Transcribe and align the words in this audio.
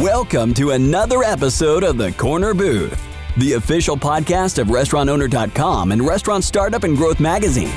Welcome 0.00 0.54
to 0.54 0.70
another 0.70 1.22
episode 1.22 1.84
of 1.84 1.98
The 1.98 2.10
Corner 2.12 2.54
Booth, 2.54 3.06
the 3.36 3.52
official 3.52 3.98
podcast 3.98 4.58
of 4.58 4.68
RestaurantOwner.com 4.68 5.92
and 5.92 6.06
Restaurant 6.06 6.42
Startup 6.42 6.84
and 6.84 6.96
Growth 6.96 7.20
Magazine. 7.20 7.74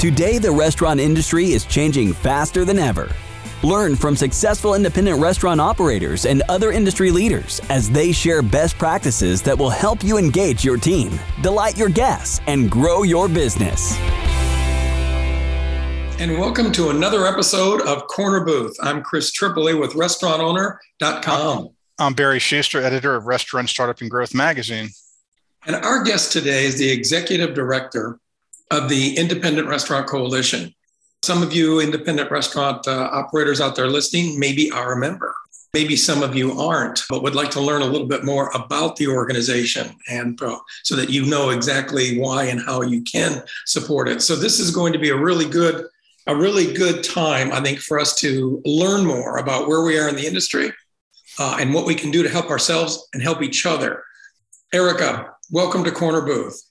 Today, 0.00 0.38
the 0.38 0.50
restaurant 0.50 1.00
industry 1.00 1.52
is 1.52 1.66
changing 1.66 2.14
faster 2.14 2.64
than 2.64 2.78
ever. 2.78 3.14
Learn 3.62 3.94
from 3.94 4.16
successful 4.16 4.74
independent 4.74 5.20
restaurant 5.20 5.60
operators 5.60 6.24
and 6.24 6.42
other 6.48 6.72
industry 6.72 7.10
leaders 7.10 7.60
as 7.68 7.90
they 7.90 8.10
share 8.10 8.40
best 8.40 8.78
practices 8.78 9.42
that 9.42 9.58
will 9.58 9.68
help 9.68 10.02
you 10.02 10.16
engage 10.16 10.64
your 10.64 10.78
team, 10.78 11.20
delight 11.42 11.76
your 11.76 11.90
guests, 11.90 12.40
and 12.46 12.70
grow 12.70 13.02
your 13.02 13.28
business. 13.28 13.98
And 16.22 16.38
welcome 16.38 16.70
to 16.74 16.90
another 16.90 17.26
episode 17.26 17.82
of 17.82 18.06
Corner 18.06 18.44
Booth. 18.44 18.76
I'm 18.80 19.02
Chris 19.02 19.32
Tripoli 19.32 19.74
with 19.74 19.94
RestaurantOwner.com. 19.94 21.70
I'm 21.98 22.14
Barry 22.14 22.38
Schuster, 22.38 22.80
editor 22.80 23.16
of 23.16 23.26
Restaurant 23.26 23.68
Startup 23.68 24.00
and 24.00 24.08
Growth 24.08 24.32
Magazine. 24.32 24.90
And 25.66 25.74
our 25.74 26.04
guest 26.04 26.30
today 26.30 26.64
is 26.64 26.78
the 26.78 26.88
executive 26.88 27.54
director 27.54 28.20
of 28.70 28.88
the 28.88 29.16
Independent 29.16 29.66
Restaurant 29.66 30.06
Coalition. 30.06 30.72
Some 31.22 31.42
of 31.42 31.52
you 31.52 31.80
independent 31.80 32.30
restaurant 32.30 32.86
uh, 32.86 33.10
operators 33.12 33.60
out 33.60 33.74
there 33.74 33.88
listening 33.88 34.38
maybe 34.38 34.70
are 34.70 34.92
a 34.92 34.96
member. 35.00 35.34
Maybe 35.74 35.96
some 35.96 36.22
of 36.22 36.36
you 36.36 36.52
aren't, 36.52 37.02
but 37.10 37.24
would 37.24 37.34
like 37.34 37.50
to 37.52 37.60
learn 37.60 37.82
a 37.82 37.86
little 37.86 38.06
bit 38.06 38.22
more 38.22 38.48
about 38.54 38.94
the 38.94 39.08
organization 39.08 39.96
and 40.08 40.40
uh, 40.40 40.58
so 40.84 40.94
that 40.94 41.10
you 41.10 41.26
know 41.26 41.50
exactly 41.50 42.16
why 42.16 42.44
and 42.44 42.60
how 42.60 42.82
you 42.82 43.02
can 43.02 43.42
support 43.66 44.06
it. 44.06 44.22
So 44.22 44.36
this 44.36 44.60
is 44.60 44.70
going 44.70 44.92
to 44.92 45.00
be 45.00 45.10
a 45.10 45.16
really 45.16 45.46
good, 45.46 45.86
a 46.26 46.36
really 46.36 46.72
good 46.72 47.02
time, 47.02 47.52
I 47.52 47.60
think, 47.60 47.80
for 47.80 47.98
us 47.98 48.14
to 48.20 48.62
learn 48.64 49.04
more 49.04 49.38
about 49.38 49.66
where 49.66 49.82
we 49.82 49.98
are 49.98 50.08
in 50.08 50.16
the 50.16 50.26
industry 50.26 50.72
uh, 51.38 51.56
and 51.60 51.74
what 51.74 51.86
we 51.86 51.94
can 51.94 52.10
do 52.10 52.22
to 52.22 52.28
help 52.28 52.50
ourselves 52.50 53.08
and 53.12 53.22
help 53.22 53.42
each 53.42 53.66
other. 53.66 54.04
Erica, 54.72 55.34
welcome 55.50 55.84
to 55.84 55.90
Corner 55.90 56.20
Booth. 56.20 56.62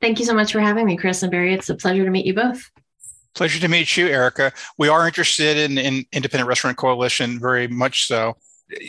Thank 0.00 0.18
you 0.18 0.24
so 0.24 0.34
much 0.34 0.52
for 0.52 0.60
having 0.60 0.86
me, 0.86 0.96
Chris 0.96 1.22
and 1.22 1.30
Barry. 1.30 1.54
It's 1.54 1.68
a 1.68 1.74
pleasure 1.74 2.04
to 2.04 2.10
meet 2.10 2.26
you 2.26 2.34
both. 2.34 2.70
Pleasure 3.34 3.60
to 3.60 3.68
meet 3.68 3.96
you, 3.96 4.08
Erica. 4.08 4.52
We 4.78 4.88
are 4.88 5.06
interested 5.06 5.58
in, 5.58 5.78
in 5.78 6.06
Independent 6.12 6.48
Restaurant 6.48 6.76
Coalition, 6.76 7.38
very 7.38 7.68
much 7.68 8.06
so. 8.06 8.36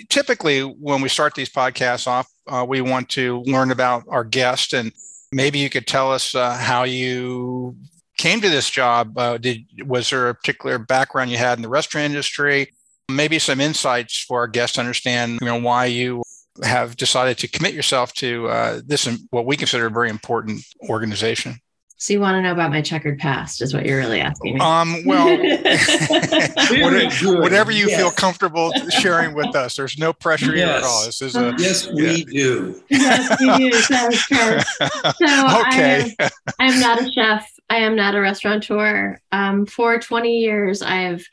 Typically, 0.10 0.62
when 0.62 1.02
we 1.02 1.10
start 1.10 1.36
these 1.36 1.50
podcasts 1.50 2.08
off, 2.08 2.28
uh, 2.48 2.66
we 2.68 2.82
want 2.82 3.10
to 3.10 3.42
learn 3.42 3.72
about 3.72 4.06
our 4.08 4.24
guest, 4.24 4.74
and 4.74 4.92
maybe 5.32 5.60
you 5.60 5.70
could 5.70 5.86
tell 5.86 6.12
us 6.12 6.34
uh, 6.34 6.56
how 6.56 6.84
you 6.84 7.76
came 8.18 8.42
to 8.42 8.50
this 8.50 8.70
job. 8.70 9.18
Uh, 9.18 9.38
did 9.38 9.66
was 9.86 10.10
there 10.10 10.30
a 10.30 10.36
particular 10.36 10.78
background 10.78 11.32
you 11.32 11.38
had 11.38 11.58
in 11.58 11.62
the 11.62 11.70
restaurant 11.70 12.06
industry? 12.06 12.74
Maybe 13.10 13.40
some 13.40 13.62
insights 13.62 14.20
for 14.20 14.40
our 14.40 14.48
guests 14.48 14.76
to 14.76 14.82
understand, 14.82 15.40
you 15.42 15.48
know, 15.48 15.60
why 15.60 15.86
you 15.86 16.24
have 16.64 16.98
decided 16.98 17.38
to 17.38 17.48
commit 17.48 17.74
yourself 17.74 18.14
to 18.14 18.48
uh, 18.50 18.82
this 18.86 19.08
what 19.30 19.46
we 19.46 19.56
consider 19.56 19.86
a 19.86 19.92
very 19.92 20.10
important 20.10 20.62
organization. 20.90 21.60
So 22.00 22.14
you 22.14 22.20
want 22.20 22.36
to 22.36 22.44
know 22.44 22.52
about 22.52 22.70
my 22.70 22.82
checkered 22.82 23.18
past 23.18 23.60
is 23.60 23.74
what 23.74 23.84
you're 23.84 23.98
really 23.98 24.22
asking 24.22 24.54
me. 24.54 24.60
Um, 24.60 25.04
well, 25.04 25.36
whatever, 26.70 27.42
whatever, 27.42 27.72
you 27.72 27.90
yes. 27.90 28.00
feel 28.00 28.12
comfortable 28.12 28.72
sharing 28.90 29.34
with 29.34 29.56
us. 29.56 29.76
There's 29.76 29.98
no 29.98 30.14
pressure 30.14 30.56
yes. 30.56 30.68
here 30.68 30.78
at 30.78 30.84
all. 30.84 31.06
This 31.06 31.24
is 31.24 31.36
a 31.36 31.56
yes, 31.58 31.92
we 31.92 32.18
yeah. 32.18 32.24
do. 32.32 32.84
Yes, 32.90 33.40
we 33.40 33.58
do. 33.58 33.72
So, 33.74 34.10
so 34.12 35.60
okay. 35.68 36.16
I 36.20 36.24
am, 36.24 36.30
I 36.60 36.66
am 36.66 36.80
not 36.80 37.02
a 37.02 37.12
chef. 37.12 37.52
I 37.72 37.78
am 37.78 37.96
not 37.96 38.14
a 38.14 38.20
restaurateur. 38.20 39.20
Um, 39.32 39.66
for 39.66 39.98
20 39.98 40.38
years, 40.38 40.84
I've 40.84 41.28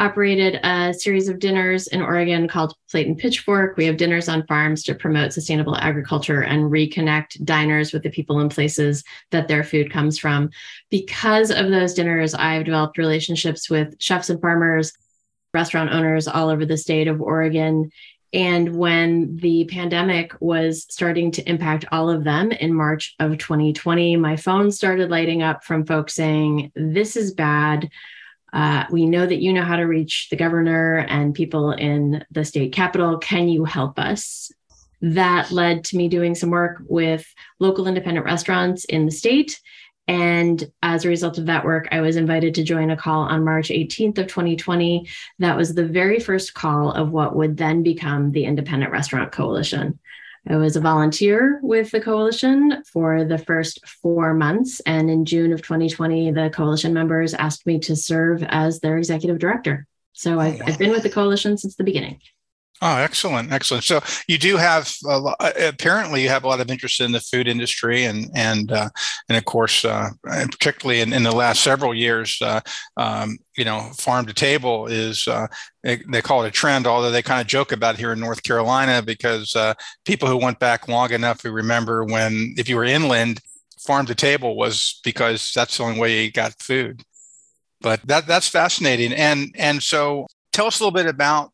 operated 0.00 0.58
a 0.64 0.94
series 0.94 1.28
of 1.28 1.38
dinners 1.38 1.86
in 1.86 2.00
Oregon 2.00 2.48
called 2.48 2.74
Plate 2.90 3.06
and 3.06 3.18
Pitchfork. 3.18 3.76
We 3.76 3.84
have 3.84 3.98
dinners 3.98 4.30
on 4.30 4.46
farms 4.46 4.82
to 4.84 4.94
promote 4.94 5.34
sustainable 5.34 5.76
agriculture 5.76 6.40
and 6.40 6.72
reconnect 6.72 7.44
diners 7.44 7.92
with 7.92 8.02
the 8.02 8.08
people 8.10 8.40
and 8.40 8.50
places 8.50 9.04
that 9.30 9.46
their 9.46 9.62
food 9.62 9.92
comes 9.92 10.18
from. 10.18 10.50
Because 10.90 11.50
of 11.50 11.68
those 11.68 11.92
dinners, 11.92 12.34
I've 12.34 12.64
developed 12.64 12.96
relationships 12.96 13.68
with 13.68 13.94
chefs 14.00 14.30
and 14.30 14.40
farmers, 14.40 14.94
restaurant 15.52 15.92
owners 15.92 16.26
all 16.26 16.48
over 16.48 16.64
the 16.64 16.78
state 16.78 17.06
of 17.06 17.20
Oregon. 17.20 17.92
And 18.32 18.76
when 18.76 19.36
the 19.36 19.66
pandemic 19.66 20.32
was 20.40 20.86
starting 20.88 21.30
to 21.32 21.46
impact 21.46 21.84
all 21.92 22.08
of 22.08 22.24
them 22.24 22.52
in 22.52 22.72
March 22.72 23.16
of 23.20 23.36
2020, 23.36 24.16
my 24.16 24.36
phone 24.36 24.70
started 24.70 25.10
lighting 25.10 25.42
up 25.42 25.62
from 25.62 25.84
folks 25.84 26.14
saying, 26.14 26.72
This 26.74 27.16
is 27.16 27.34
bad 27.34 27.90
uh, 28.52 28.84
we 28.90 29.06
know 29.06 29.26
that 29.26 29.40
you 29.40 29.52
know 29.52 29.62
how 29.62 29.76
to 29.76 29.84
reach 29.84 30.28
the 30.30 30.36
governor 30.36 30.98
and 31.08 31.34
people 31.34 31.72
in 31.72 32.24
the 32.30 32.44
state 32.44 32.72
capital. 32.72 33.18
Can 33.18 33.48
you 33.48 33.64
help 33.64 33.98
us? 33.98 34.50
That 35.02 35.50
led 35.50 35.84
to 35.84 35.96
me 35.96 36.08
doing 36.08 36.34
some 36.34 36.50
work 36.50 36.82
with 36.86 37.26
local 37.58 37.86
independent 37.86 38.26
restaurants 38.26 38.84
in 38.84 39.06
the 39.06 39.12
state. 39.12 39.60
And 40.08 40.70
as 40.82 41.04
a 41.04 41.08
result 41.08 41.38
of 41.38 41.46
that 41.46 41.64
work, 41.64 41.86
I 41.92 42.00
was 42.00 42.16
invited 42.16 42.54
to 42.56 42.64
join 42.64 42.90
a 42.90 42.96
call 42.96 43.22
on 43.22 43.44
March 43.44 43.68
18th 43.68 44.18
of 44.18 44.26
2020. 44.26 45.08
That 45.38 45.56
was 45.56 45.74
the 45.74 45.86
very 45.86 46.18
first 46.18 46.52
call 46.52 46.90
of 46.90 47.12
what 47.12 47.36
would 47.36 47.56
then 47.56 47.84
become 47.84 48.32
the 48.32 48.44
Independent 48.44 48.90
Restaurant 48.90 49.30
Coalition. 49.30 50.00
I 50.48 50.56
was 50.56 50.76
a 50.76 50.80
volunteer 50.80 51.60
with 51.62 51.90
the 51.90 52.00
coalition 52.00 52.82
for 52.84 53.24
the 53.24 53.38
first 53.38 53.86
four 53.86 54.34
months. 54.34 54.80
And 54.80 55.10
in 55.10 55.24
June 55.24 55.52
of 55.52 55.62
2020, 55.62 56.32
the 56.32 56.50
coalition 56.50 56.94
members 56.94 57.34
asked 57.34 57.66
me 57.66 57.78
to 57.80 57.94
serve 57.94 58.42
as 58.44 58.80
their 58.80 58.96
executive 58.96 59.38
director. 59.38 59.86
So 60.12 60.40
I've. 60.40 60.60
I've 60.66 60.78
been 60.78 60.90
with 60.90 61.02
the 61.02 61.10
coalition 61.10 61.56
since 61.56 61.76
the 61.76 61.84
beginning. 61.84 62.20
Oh, 62.82 62.96
excellent, 62.96 63.52
excellent. 63.52 63.84
So 63.84 64.00
you 64.26 64.38
do 64.38 64.56
have 64.56 64.90
lot, 65.04 65.36
uh, 65.38 65.52
apparently 65.58 66.22
you 66.22 66.30
have 66.30 66.44
a 66.44 66.48
lot 66.48 66.60
of 66.60 66.70
interest 66.70 66.98
in 67.02 67.12
the 67.12 67.20
food 67.20 67.46
industry, 67.46 68.04
and 68.04 68.30
and 68.34 68.72
uh, 68.72 68.88
and 69.28 69.36
of 69.36 69.44
course, 69.44 69.84
uh, 69.84 70.08
and 70.24 70.50
particularly 70.50 71.02
in, 71.02 71.12
in 71.12 71.22
the 71.22 71.34
last 71.34 71.62
several 71.62 71.94
years, 71.94 72.38
uh, 72.40 72.60
um, 72.96 73.36
you 73.54 73.66
know, 73.66 73.90
farm 73.98 74.24
to 74.24 74.32
table 74.32 74.86
is 74.86 75.28
uh, 75.28 75.46
they, 75.82 76.02
they, 76.10 76.22
call 76.22 76.42
it 76.42 76.48
a 76.48 76.50
trend. 76.50 76.86
Although 76.86 77.10
they 77.10 77.20
kind 77.20 77.42
of 77.42 77.46
joke 77.46 77.72
about 77.72 77.98
here 77.98 78.12
in 78.12 78.20
North 78.20 78.42
Carolina 78.42 79.02
because 79.02 79.54
uh, 79.54 79.74
people 80.06 80.26
who 80.26 80.38
went 80.38 80.58
back 80.58 80.88
long 80.88 81.12
enough 81.12 81.42
who 81.42 81.52
remember 81.52 82.04
when 82.06 82.54
if 82.56 82.66
you 82.66 82.76
were 82.76 82.84
inland, 82.84 83.40
farm 83.78 84.06
to 84.06 84.14
table 84.14 84.56
was 84.56 85.00
because 85.04 85.52
that's 85.52 85.76
the 85.76 85.84
only 85.84 86.00
way 86.00 86.24
you 86.24 86.32
got 86.32 86.54
food. 86.62 87.02
But 87.82 88.00
that 88.06 88.26
that's 88.26 88.48
fascinating, 88.48 89.12
and 89.12 89.54
and 89.58 89.82
so 89.82 90.28
tell 90.52 90.66
us 90.66 90.80
a 90.80 90.82
little 90.82 90.98
bit 90.98 91.06
about 91.06 91.52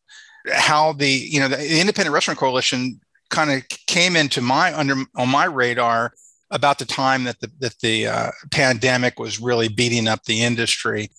how 0.51 0.93
the 0.93 1.09
you 1.09 1.39
know 1.39 1.47
the 1.47 1.79
independent 1.79 2.13
restaurant 2.13 2.39
coalition 2.39 2.99
kind 3.29 3.51
of 3.51 3.67
came 3.87 4.15
into 4.15 4.41
my 4.41 4.77
under 4.77 4.95
on 5.15 5.29
my 5.29 5.45
radar 5.45 6.13
about 6.51 6.79
the 6.79 6.85
time 6.85 7.23
that 7.25 7.39
the 7.39 7.51
that 7.59 7.75
the 7.81 8.07
uh, 8.07 8.31
pandemic 8.51 9.19
was 9.19 9.39
really 9.39 9.67
beating 9.67 10.07
up 10.07 10.23
the 10.23 10.41
industry 10.41 11.09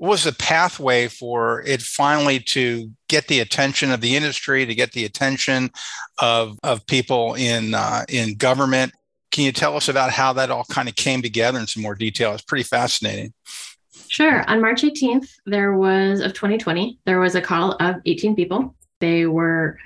what 0.00 0.08
was 0.08 0.24
the 0.24 0.32
pathway 0.32 1.08
for 1.08 1.60
it 1.66 1.82
finally 1.82 2.40
to 2.40 2.90
get 3.10 3.28
the 3.28 3.40
attention 3.40 3.90
of 3.90 4.00
the 4.00 4.16
industry 4.16 4.64
to 4.64 4.74
get 4.74 4.92
the 4.92 5.04
attention 5.04 5.70
of 6.18 6.58
of 6.62 6.86
people 6.86 7.34
in 7.34 7.74
uh, 7.74 8.06
in 8.08 8.34
government. 8.36 8.94
Can 9.30 9.44
you 9.44 9.52
tell 9.52 9.76
us 9.76 9.90
about 9.90 10.10
how 10.10 10.32
that 10.32 10.50
all 10.50 10.64
kind 10.70 10.88
of 10.88 10.96
came 10.96 11.20
together 11.20 11.58
in 11.58 11.66
some 11.66 11.82
more 11.82 11.94
detail? 11.94 12.32
It's 12.32 12.42
pretty 12.42 12.64
fascinating 12.64 13.34
Sure. 14.10 14.42
On 14.50 14.60
March 14.60 14.82
18th, 14.82 15.36
there 15.46 15.72
was 15.72 16.18
of 16.18 16.32
2020, 16.32 16.98
there 17.06 17.20
was 17.20 17.36
a 17.36 17.40
call 17.40 17.76
of 17.78 17.94
18 18.04 18.34
people. 18.34 18.74
They 18.98 19.24
were 19.24 19.78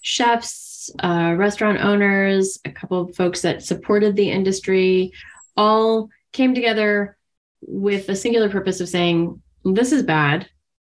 chefs, 0.00 0.90
uh, 1.04 1.34
restaurant 1.36 1.84
owners, 1.84 2.58
a 2.64 2.70
couple 2.70 3.02
of 3.02 3.14
folks 3.14 3.42
that 3.42 3.62
supported 3.62 4.16
the 4.16 4.30
industry, 4.30 5.12
all 5.58 6.08
came 6.32 6.54
together 6.54 7.18
with 7.60 8.08
a 8.08 8.16
singular 8.16 8.48
purpose 8.48 8.80
of 8.80 8.88
saying, 8.88 9.42
this 9.62 9.92
is 9.92 10.02
bad. 10.02 10.48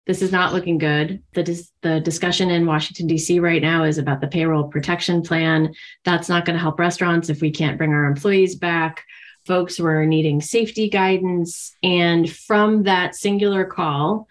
This 0.07 0.23
is 0.23 0.31
not 0.31 0.53
looking 0.53 0.79
good. 0.79 1.21
The, 1.35 1.43
dis- 1.43 1.73
the 1.83 1.99
discussion 1.99 2.49
in 2.49 2.65
Washington, 2.65 3.09
D.C. 3.09 3.41
right 3.41 3.61
now 3.61 3.83
is 3.83 3.99
about 3.99 4.21
the 4.21 4.29
payroll 4.29 4.69
protection 4.69 5.23
plan. 5.23 5.75
That's 6.05 6.29
not 6.29 6.45
going 6.45 6.55
to 6.55 6.63
help 6.63 6.79
restaurants 6.79 7.29
if 7.29 7.41
we 7.41 7.51
can't 7.51 7.77
bring 7.77 7.91
our 7.91 8.05
employees 8.05 8.55
back 8.55 9.05
folks 9.49 9.81
were 9.81 10.06
needing 10.06 10.41
safety 10.41 10.89
guidance. 10.89 11.75
And 11.83 12.31
from 12.31 12.85
that 12.85 13.17
singular 13.17 13.65
call, 13.65 14.29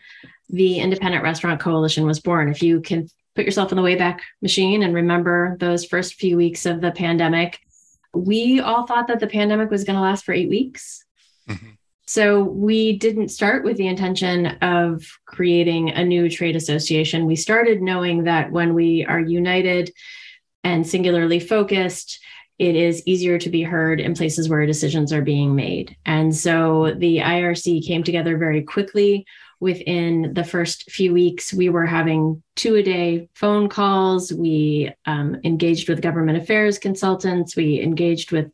the 0.49 0.79
Independent 0.79 1.23
Restaurant 1.23 1.59
Coalition 1.59 2.05
was 2.05 2.21
born. 2.21 2.49
If 2.49 2.63
you 2.63 2.79
can 2.79 3.09
put 3.35 3.43
yourself 3.43 3.71
in 3.71 3.75
the 3.75 3.81
Wayback 3.81 4.19
Machine 4.41 4.83
and 4.83 4.93
remember 4.93 5.57
those 5.59 5.85
first 5.85 6.13
few 6.13 6.37
weeks 6.37 6.65
of 6.65 6.79
the 6.79 6.91
pandemic, 6.91 7.59
we 8.13 8.61
all 8.61 8.85
thought 8.85 9.07
that 9.07 9.19
the 9.19 9.27
pandemic 9.27 9.69
was 9.69 9.83
going 9.83 9.95
to 9.95 10.01
last 10.01 10.23
for 10.23 10.33
eight 10.33 10.49
weeks. 10.49 11.03
Mm-hmm. 11.49 11.71
So 12.05 12.43
we 12.43 12.97
didn't 12.97 13.29
start 13.29 13.65
with 13.65 13.75
the 13.75 13.87
intention 13.87 14.45
of 14.61 15.03
creating 15.25 15.89
a 15.89 16.05
new 16.05 16.29
trade 16.29 16.55
association. 16.55 17.25
We 17.25 17.35
started 17.35 17.81
knowing 17.81 18.23
that 18.23 18.49
when 18.51 18.73
we 18.73 19.03
are 19.05 19.19
united 19.19 19.91
and 20.63 20.87
singularly 20.87 21.41
focused, 21.41 22.19
it 22.59 22.75
is 22.75 23.03
easier 23.05 23.37
to 23.37 23.49
be 23.49 23.61
heard 23.61 23.99
in 23.99 24.15
places 24.15 24.49
where 24.49 24.65
decisions 24.65 25.13
are 25.13 25.21
being 25.21 25.55
made. 25.55 25.95
And 26.05 26.35
so 26.35 26.93
the 26.97 27.17
IRC 27.17 27.85
came 27.85 28.03
together 28.03 28.37
very 28.37 28.63
quickly. 28.63 29.25
Within 29.59 30.33
the 30.33 30.43
first 30.43 30.89
few 30.91 31.13
weeks, 31.13 31.53
we 31.53 31.69
were 31.69 31.85
having 31.85 32.41
two 32.55 32.75
a 32.75 32.83
day 32.83 33.29
phone 33.35 33.69
calls. 33.69 34.33
We 34.33 34.91
um, 35.05 35.37
engaged 35.43 35.89
with 35.89 36.01
government 36.01 36.37
affairs 36.37 36.79
consultants. 36.79 37.55
We 37.55 37.81
engaged 37.81 38.31
with 38.31 38.51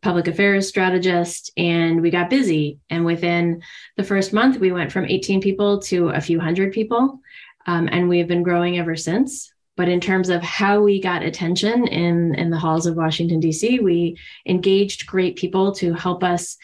public 0.00 0.28
affairs 0.28 0.68
strategists, 0.68 1.50
and 1.56 2.00
we 2.00 2.10
got 2.10 2.30
busy. 2.30 2.78
And 2.88 3.04
within 3.04 3.62
the 3.96 4.04
first 4.04 4.32
month, 4.32 4.58
we 4.58 4.72
went 4.72 4.92
from 4.92 5.06
18 5.06 5.40
people 5.40 5.80
to 5.82 6.10
a 6.10 6.20
few 6.20 6.38
hundred 6.38 6.72
people. 6.72 7.20
Um, 7.66 7.88
and 7.90 8.08
we've 8.08 8.28
been 8.28 8.42
growing 8.42 8.78
ever 8.78 8.96
since. 8.96 9.52
But 9.78 9.88
in 9.88 10.00
terms 10.00 10.28
of 10.28 10.42
how 10.42 10.82
we 10.82 11.00
got 11.00 11.22
attention 11.22 11.86
in, 11.86 12.34
in 12.34 12.50
the 12.50 12.58
halls 12.58 12.84
of 12.84 12.96
Washington, 12.96 13.38
D.C., 13.38 13.78
we 13.78 14.18
engaged 14.44 15.06
great 15.06 15.36
people 15.36 15.70
to 15.76 15.94
help 15.94 16.24
us 16.24 16.58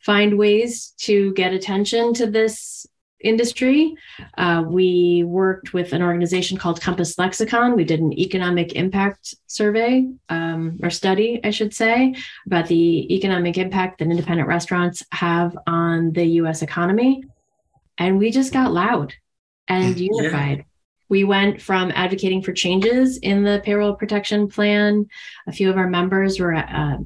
find 0.00 0.36
ways 0.36 0.92
to 0.98 1.32
get 1.34 1.52
attention 1.52 2.12
to 2.14 2.26
this 2.26 2.84
industry. 3.20 3.94
Uh, 4.36 4.64
we 4.66 5.22
worked 5.24 5.74
with 5.74 5.92
an 5.92 6.02
organization 6.02 6.58
called 6.58 6.80
Compass 6.80 7.14
Lexecon. 7.14 7.76
We 7.76 7.84
did 7.84 8.00
an 8.00 8.12
economic 8.18 8.72
impact 8.72 9.36
survey 9.46 10.08
um, 10.28 10.80
or 10.82 10.90
study, 10.90 11.40
I 11.44 11.50
should 11.50 11.72
say, 11.72 12.16
about 12.46 12.66
the 12.66 13.14
economic 13.14 13.58
impact 13.58 14.00
that 14.00 14.10
independent 14.10 14.48
restaurants 14.48 15.04
have 15.12 15.56
on 15.68 16.12
the 16.12 16.24
US 16.40 16.62
economy. 16.62 17.22
And 17.96 18.18
we 18.18 18.32
just 18.32 18.52
got 18.52 18.72
loud 18.72 19.14
and 19.68 19.98
unified. 20.00 20.58
Yeah. 20.58 20.64
We 21.08 21.24
went 21.24 21.60
from 21.60 21.92
advocating 21.94 22.42
for 22.42 22.52
changes 22.52 23.18
in 23.18 23.44
the 23.44 23.60
payroll 23.64 23.94
protection 23.94 24.48
plan. 24.48 25.06
A 25.46 25.52
few 25.52 25.70
of 25.70 25.76
our 25.76 25.88
members 25.88 26.40
were 26.40 26.54
uh, 26.54 26.98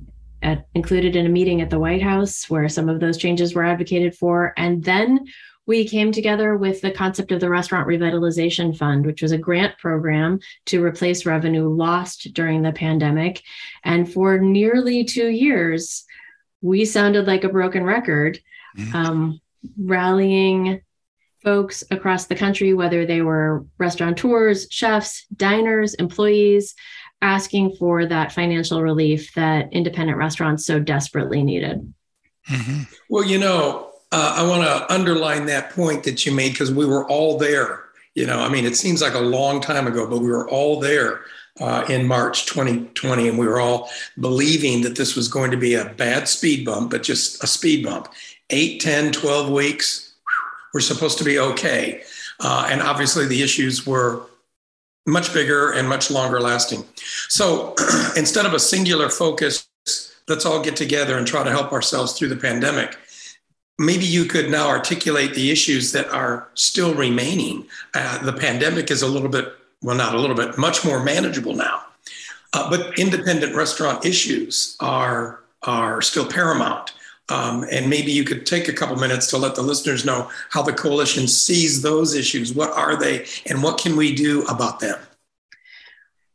at, 0.43 0.67
included 0.75 1.17
in 1.17 1.27
a 1.27 1.31
meeting 1.31 1.61
at 1.61 1.71
the 1.71 1.79
White 1.79 2.03
House 2.03 2.49
where 2.49 2.69
some 2.69 2.89
of 2.89 3.01
those 3.01 3.17
changes 3.17 3.55
were 3.55 3.65
advocated 3.65 4.15
for. 4.15 4.55
And 4.57 4.83
then 4.83 5.27
we 5.67 5.87
came 5.87 6.11
together 6.11 6.57
with 6.57 6.81
the 6.81 6.91
concept 6.91 7.31
of 7.31 7.41
the 7.41 7.51
Restaurant 7.51 7.87
Revitalization 7.87 8.77
Fund, 8.77 9.07
which 9.07 9.23
was 9.23 9.33
a 9.33 9.39
grant 9.39 9.79
program 9.79 10.41
to 10.67 10.83
replace 10.83 11.27
revenue 11.27 11.69
lost 11.69 12.33
during 12.33 12.63
the 12.63 12.73
pandemic. 12.73 13.43
And 13.85 14.11
for 14.11 14.39
nearly 14.39 15.05
two 15.05 15.29
years, 15.29 16.05
we 16.63 16.85
sounded 16.85 17.27
like 17.27 17.45
a 17.45 17.49
broken 17.49 17.85
record, 17.85 18.41
mm-hmm. 18.77 18.97
um, 18.97 19.41
rallying 19.79 20.81
folks 21.43 21.83
across 21.91 22.27
the 22.27 22.35
country, 22.35 22.75
whether 22.75 23.07
they 23.07 23.23
were 23.23 23.65
restaurateurs, 23.79 24.67
chefs, 24.71 25.27
diners, 25.37 25.95
employees, 25.95 26.75
asking 27.23 27.77
for 27.77 28.07
that 28.07 28.33
financial 28.33 28.83
relief 28.83 29.33
that 29.35 29.73
independent 29.73 30.19
restaurants 30.19 30.65
so 30.65 30.79
desperately 30.79 31.43
needed. 31.43 31.93
Mm-hmm. 32.49 32.83
Well, 33.09 33.25
you 33.25 33.39
know, 33.39 33.91
uh, 34.13 34.35
I 34.39 34.49
want 34.49 34.63
to 34.63 34.93
underline 34.93 35.47
that 35.47 35.71
point 35.71 36.05
that 36.05 36.25
you 36.27 36.33
made 36.33 36.53
because 36.53 36.73
we 36.73 36.87
were 36.87 37.07
all 37.09 37.39
there. 37.39 37.85
You 38.15 38.27
know, 38.27 38.41
I 38.41 38.49
mean, 38.49 38.65
it 38.65 38.77
seems 38.77 39.01
like 39.03 39.15
a 39.15 39.21
long 39.21 39.61
time 39.61 39.87
ago, 39.87 40.07
but 40.07 40.19
we 40.19 40.29
were 40.29 40.49
all 40.49 40.81
there 40.81 41.23
uh, 41.61 41.85
in 41.89 42.07
March 42.07 42.47
2020, 42.47 43.29
and 43.29 43.39
we 43.39 43.47
were 43.47 43.61
all 43.61 43.91
believing 44.19 44.83
that 44.83 44.97
this 44.97 45.15
was 45.15 45.29
going 45.29 45.51
to 45.51 45.57
be 45.57 45.75
a 45.75 45.85
bad 45.85 46.29
speed 46.29 46.65
bump, 46.65 46.91
but 46.91 47.03
just 47.03 47.43
a 47.45 47.47
speed 47.47 47.85
bump. 47.85 48.09
8, 48.51 48.81
10, 48.81 49.13
12 49.13 49.51
weeks, 49.51 50.10
were 50.73 50.81
supposed 50.81 51.19
to 51.19 51.25
be 51.25 51.39
okay. 51.39 52.03
Uh, 52.41 52.69
and 52.71 52.83
obviously, 52.83 53.27
the 53.27 53.43
issues 53.43 53.87
were 53.87 54.23
much 55.07 55.33
bigger 55.33 55.73
and 55.73 55.89
much 55.89 56.11
longer 56.11 56.41
lasting. 56.41 56.85
So 57.29 57.75
instead 58.17 58.47
of 58.47 58.55
a 58.55 58.59
singular 58.59 59.09
focus, 59.09 59.69
let's 60.29 60.47
all 60.47 60.63
get 60.63 60.77
together 60.77 61.19
and 61.19 61.27
try 61.27 61.43
to 61.43 61.51
help 61.51 61.73
ourselves 61.73 62.13
through 62.13 62.29
the 62.29 62.37
pandemic. 62.37 62.97
Maybe 63.79 64.05
you 64.05 64.27
could 64.27 64.51
now 64.51 64.69
articulate 64.69 65.35
the 65.35 65.51
issues 65.51 65.93
that 65.93 66.09
are 66.11 66.49
still 66.55 66.95
remaining. 66.95 67.67
Uh, 67.95 68.23
the 68.23 68.33
pandemic 68.33 68.91
is 68.91 69.03
a 69.03 69.07
little 69.09 69.31
bit, 69.31 69.53
well, 69.83 69.97
not 69.97 70.15
a 70.15 70.19
little 70.19 70.37
bit, 70.37 70.59
much 70.59 70.85
more 70.85 71.03
manageable 71.03 71.55
now. 71.55 71.83
Uh, 72.53 72.69
but 72.69 72.99
independent 72.99 73.55
restaurant 73.55 74.05
issues 74.05 74.77
are, 74.81 75.41
are 75.63 76.03
still 76.03 76.27
paramount. 76.27 76.93
Um, 77.31 77.65
and 77.71 77.89
maybe 77.89 78.13
you 78.13 78.25
could 78.25 78.45
take 78.45 78.69
a 78.69 78.73
couple 78.73 78.97
minutes 78.97 79.29
to 79.29 79.39
let 79.39 79.55
the 79.55 79.63
listeners 79.63 80.05
know 80.05 80.31
how 80.51 80.63
the 80.63 80.73
coalition 80.73 81.29
sees 81.29 81.83
those 81.83 82.15
issues. 82.15 82.53
What 82.53 82.71
are 82.73 82.97
they, 82.97 83.27
and 83.47 83.63
what 83.63 83.79
can 83.79 83.97
we 83.97 84.15
do 84.15 84.43
about 84.47 84.81
them? 84.81 84.99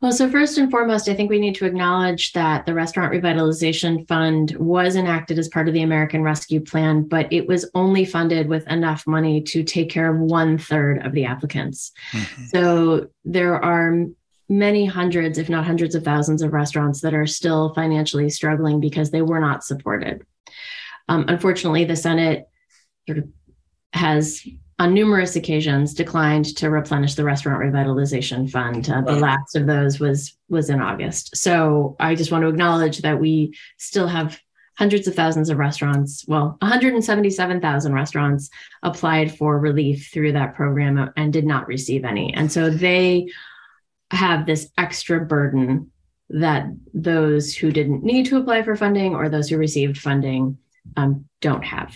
Well, 0.01 0.12
so 0.12 0.30
first 0.30 0.57
and 0.57 0.69
foremost, 0.69 1.09
I 1.09 1.15
think 1.15 1.30
we 1.30 1.39
need 1.39 1.56
to 1.56 1.65
acknowledge 1.65 2.33
that 2.33 2.65
the 2.65 2.74
Restaurant 2.74 3.12
Revitalization 3.12 4.07
Fund 4.07 4.56
was 4.59 4.95
enacted 4.95 5.39
as 5.39 5.47
part 5.47 5.68
of 5.68 5.74
the 5.74 5.81
American 5.81 6.21
Rescue 6.21 6.59
Plan, 6.59 7.07
but 7.07 7.31
it 7.33 7.47
was 7.47 7.69
only 7.74 8.06
funded 8.06 8.47
with 8.47 8.68
enough 8.68 9.07
money 9.07 9.42
to 9.42 9.63
take 9.63 9.89
care 9.89 10.13
of 10.13 10.19
one 10.19 10.57
third 10.57 11.03
of 11.03 11.13
the 11.13 11.25
applicants. 11.25 11.92
Mm-hmm. 12.12 12.45
So 12.45 13.07
there 13.24 13.56
are 13.56 14.06
many 14.47 14.86
hundreds, 14.86 15.39
if 15.39 15.50
not 15.50 15.65
hundreds 15.65 15.95
of 15.95 16.03
thousands 16.03 16.44
of 16.44 16.53
restaurants 16.53 17.01
that 17.01 17.15
are 17.15 17.25
still 17.25 17.74
financially 17.74 18.30
struggling 18.30 18.80
because 18.80 19.09
they 19.09 19.24
were 19.24 19.39
not 19.39 19.63
supported. 19.63 20.24
Um, 21.07 21.25
unfortunately, 21.28 21.86
the 21.86 21.96
Senate 21.96 22.48
sort 23.07 23.19
of 23.19 23.28
has 23.94 24.46
on 24.78 24.94
numerous 24.94 25.36
occasions 25.36 25.94
declined 25.94 26.46
to 26.57 26.69
replenish 26.69 27.16
the 27.16 27.24
restaurant 27.24 27.62
revitalization 27.62 28.50
fund. 28.50 28.90
Uh, 28.90 29.02
the 29.02 29.13
last 29.13 29.56
of 29.56 29.68
those 29.68 30.00
was 30.00 30.38
was 30.50 30.69
in 30.69 30.81
August. 30.81 31.38
So 31.38 31.96
I 32.00 32.16
just 32.16 32.31
want 32.31 32.42
to 32.42 32.50
acknowledge 32.50 33.00
that 33.00 33.19
we 33.19 33.56
still 33.78 34.07
have 34.07 34.40
hundreds 34.78 35.07
of 35.07 35.16
thousands 35.16 35.50
of 35.50 35.57
restaurants, 35.57 36.25
well, 36.28 36.57
177,000 36.60 37.94
restaurants 37.94 38.50
applied 38.84 39.36
for 39.36 39.57
relief 39.57 40.10
through 40.12 40.34
that 40.34 40.54
program 40.54 41.12
and 41.16 41.31
did 41.31 41.46
not 41.46 41.68
receive 41.68 42.04
any. 42.04 42.34
And 42.34 42.52
so 42.52 42.69
they 42.69 43.30
have 44.12 44.46
this 44.46 44.69
extra 44.78 45.22
burden 45.22 45.92
that 46.30 46.66
those 46.94 47.56
who 47.56 47.72
didn't 47.72 48.04
need 48.04 48.25
to 48.25 48.38
apply 48.38 48.63
for 48.63 48.75
funding 48.75 49.16
or 49.16 49.30
those 49.30 49.50
who 49.50 49.57
received 49.57 49.98
funding 49.98 50.57
um, 50.98 51.26
don't 51.42 51.64
have. 51.64 51.96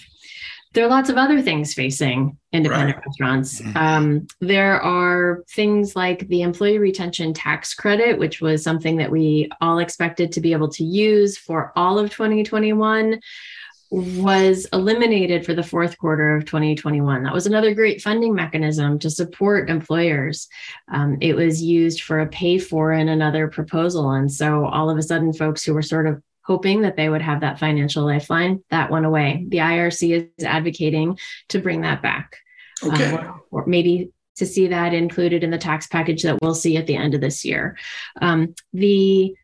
There 0.73 0.85
are 0.85 0.89
lots 0.89 1.09
of 1.09 1.17
other 1.17 1.41
things 1.41 1.73
facing 1.73 2.37
independent 2.53 2.97
right. 2.97 3.05
restaurants. 3.05 3.59
Mm-hmm. 3.59 3.77
Um, 3.77 4.27
there 4.39 4.79
are 4.79 5.43
things 5.49 5.95
like 5.95 6.27
the 6.27 6.43
employee 6.43 6.77
retention 6.77 7.33
tax 7.33 7.73
credit, 7.73 8.19
which 8.19 8.39
was 8.39 8.63
something 8.63 8.97
that 8.97 9.09
we 9.09 9.49
all 9.61 9.79
expected 9.79 10.31
to 10.33 10.41
be 10.41 10.53
able 10.53 10.69
to 10.69 10.83
use 10.83 11.37
for 11.37 11.73
all 11.75 11.97
of 11.97 12.11
2021 12.11 13.19
was 13.91 14.67
eliminated 14.71 15.43
for 15.45 15.55
the 15.55 15.63
fourth 15.63 15.97
quarter 15.97 16.35
of 16.35 16.45
2021. 16.45 17.23
That 17.23 17.33
was 17.33 17.47
another 17.47 17.73
great 17.73 18.01
funding 18.01 18.35
mechanism 18.35 18.99
to 18.99 19.09
support 19.09 19.69
employers. 19.69 20.47
Um, 20.89 21.17
it 21.21 21.35
was 21.35 21.61
used 21.61 22.03
for 22.03 22.19
a 22.19 22.27
pay 22.27 22.59
for 22.59 22.91
in 22.91 23.09
another 23.09 23.47
proposal. 23.47 24.11
And 24.11 24.31
so 24.31 24.65
all 24.65 24.91
of 24.91 24.97
a 24.97 25.01
sudden, 25.01 25.33
folks 25.33 25.63
who 25.63 25.73
were 25.73 25.81
sort 25.81 26.05
of 26.05 26.21
hoping 26.49 26.81
that 26.81 26.95
they 26.95 27.07
would 27.07 27.21
have 27.21 27.41
that 27.41 27.59
financial 27.59 28.03
lifeline. 28.03 28.63
That 28.71 28.89
went 28.89 29.05
away. 29.05 29.45
The 29.47 29.59
IRC 29.59 30.31
is 30.37 30.43
advocating 30.43 31.19
to 31.49 31.59
bring 31.59 31.81
that 31.81 32.01
back. 32.01 32.37
Okay. 32.83 33.13
Um, 33.13 33.41
or, 33.51 33.67
maybe 33.67 34.11
to 34.37 34.47
see 34.47 34.67
that 34.69 34.95
included 34.95 35.43
in 35.43 35.51
the 35.51 35.59
tax 35.59 35.85
package 35.85 36.23
that 36.23 36.41
we'll 36.41 36.55
see 36.55 36.75
at 36.75 36.87
the 36.87 36.95
end 36.95 37.13
of 37.13 37.21
this 37.21 37.45
year. 37.45 37.77
Um, 38.19 38.55
the 38.73 39.35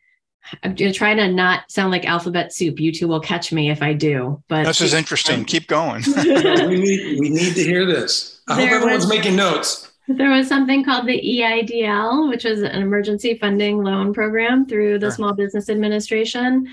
I'm 0.64 0.74
going 0.74 0.92
to 0.92 0.98
try 0.98 1.14
to 1.14 1.32
not 1.32 1.72
sound 1.72 1.92
like 1.92 2.06
alphabet 2.06 2.54
soup. 2.54 2.80
You 2.80 2.92
two 2.92 3.08
will 3.08 3.20
catch 3.20 3.52
me 3.52 3.70
if 3.70 3.84
I 3.84 3.94
do. 3.94 4.44
But 4.48 4.66
this 4.66 4.82
is 4.82 4.94
interesting. 4.94 5.40
Um, 5.40 5.46
Keep 5.46 5.68
going. 5.68 6.04
we 6.18 6.80
need 6.80 7.20
we 7.20 7.30
need 7.30 7.54
to 7.54 7.64
hear 7.64 7.86
this. 7.86 8.42
I 8.48 8.56
hope 8.56 8.72
everyone's 8.72 9.06
was, 9.06 9.10
making 9.10 9.36
notes. 9.36 9.85
There 10.08 10.30
was 10.30 10.48
something 10.48 10.84
called 10.84 11.08
the 11.08 11.20
EIDL, 11.20 12.30
which 12.30 12.44
was 12.44 12.62
an 12.62 12.82
emergency 12.82 13.38
funding 13.38 13.84
loan 13.84 14.14
program 14.14 14.66
through 14.66 15.00
the 15.00 15.08
sure. 15.08 15.16
Small 15.16 15.34
Business 15.34 15.70
Administration. 15.70 16.68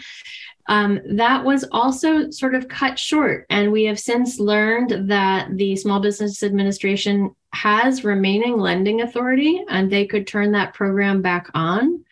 Um, 0.68 1.00
that 1.16 1.44
was 1.44 1.64
also 1.72 2.30
sort 2.30 2.54
of 2.54 2.68
cut 2.68 2.98
short. 2.98 3.46
And 3.50 3.72
we 3.72 3.84
have 3.84 3.98
since 3.98 4.38
learned 4.38 5.08
that 5.08 5.56
the 5.56 5.76
Small 5.76 6.00
Business 6.00 6.42
Administration 6.42 7.34
has 7.52 8.04
remaining 8.04 8.58
lending 8.58 9.02
authority 9.02 9.64
and 9.68 9.90
they 9.90 10.06
could 10.06 10.26
turn 10.26 10.52
that 10.52 10.74
program 10.74 11.20
back 11.22 11.50
on. 11.54 12.04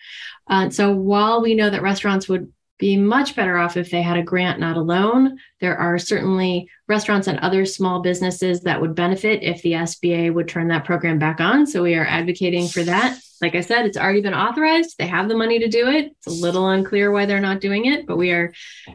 Uh, 0.49 0.69
so 0.69 0.93
while 0.93 1.41
we 1.41 1.55
know 1.55 1.71
that 1.71 1.83
restaurants 1.83 2.29
would 2.29 2.53
be 2.81 2.97
much 2.97 3.37
better 3.37 3.59
off 3.59 3.77
if 3.77 3.91
they 3.91 4.03
had 4.03 4.17
a 4.17 4.23
grant, 4.23 4.59
not 4.59 4.79
a 4.79 4.81
loan. 4.81 5.39
There 5.61 5.77
are 5.77 5.99
certainly 5.99 6.69
restaurants 6.89 7.29
and 7.29 7.39
other 7.39 7.67
small 7.67 8.01
businesses 8.01 8.63
that 8.63 8.81
would 8.81 8.95
benefit 8.95 9.43
if 9.43 9.63
the 9.63 9.73
SBA 9.73 10.33
would 10.33 10.49
turn 10.49 10.69
that 10.69 10.87
program 10.87 11.19
back 11.19 11.41
on. 11.41 11.67
So 11.67 11.83
we 11.83 11.95
are 11.95 12.07
advocating 12.07 12.67
for 12.67 12.83
that. 12.83 13.21
Like 13.43 13.55
I 13.55 13.61
said, 13.61 13.85
it's 13.85 13.99
already 13.99 14.23
been 14.23 14.35
authorized. 14.35 14.97
They 14.99 15.07
have 15.07 15.29
the 15.29 15.37
money 15.37 15.59
to 15.59 15.69
do 15.69 15.89
it. 15.89 16.13
It's 16.17 16.27
a 16.27 16.43
little 16.43 16.69
unclear 16.69 17.13
why 17.13 17.27
they're 17.27 17.39
not 17.41 17.61
doing 17.61 17.85
it, 17.85 18.07
but 18.07 18.17
we 18.17 18.31
are 18.31 18.53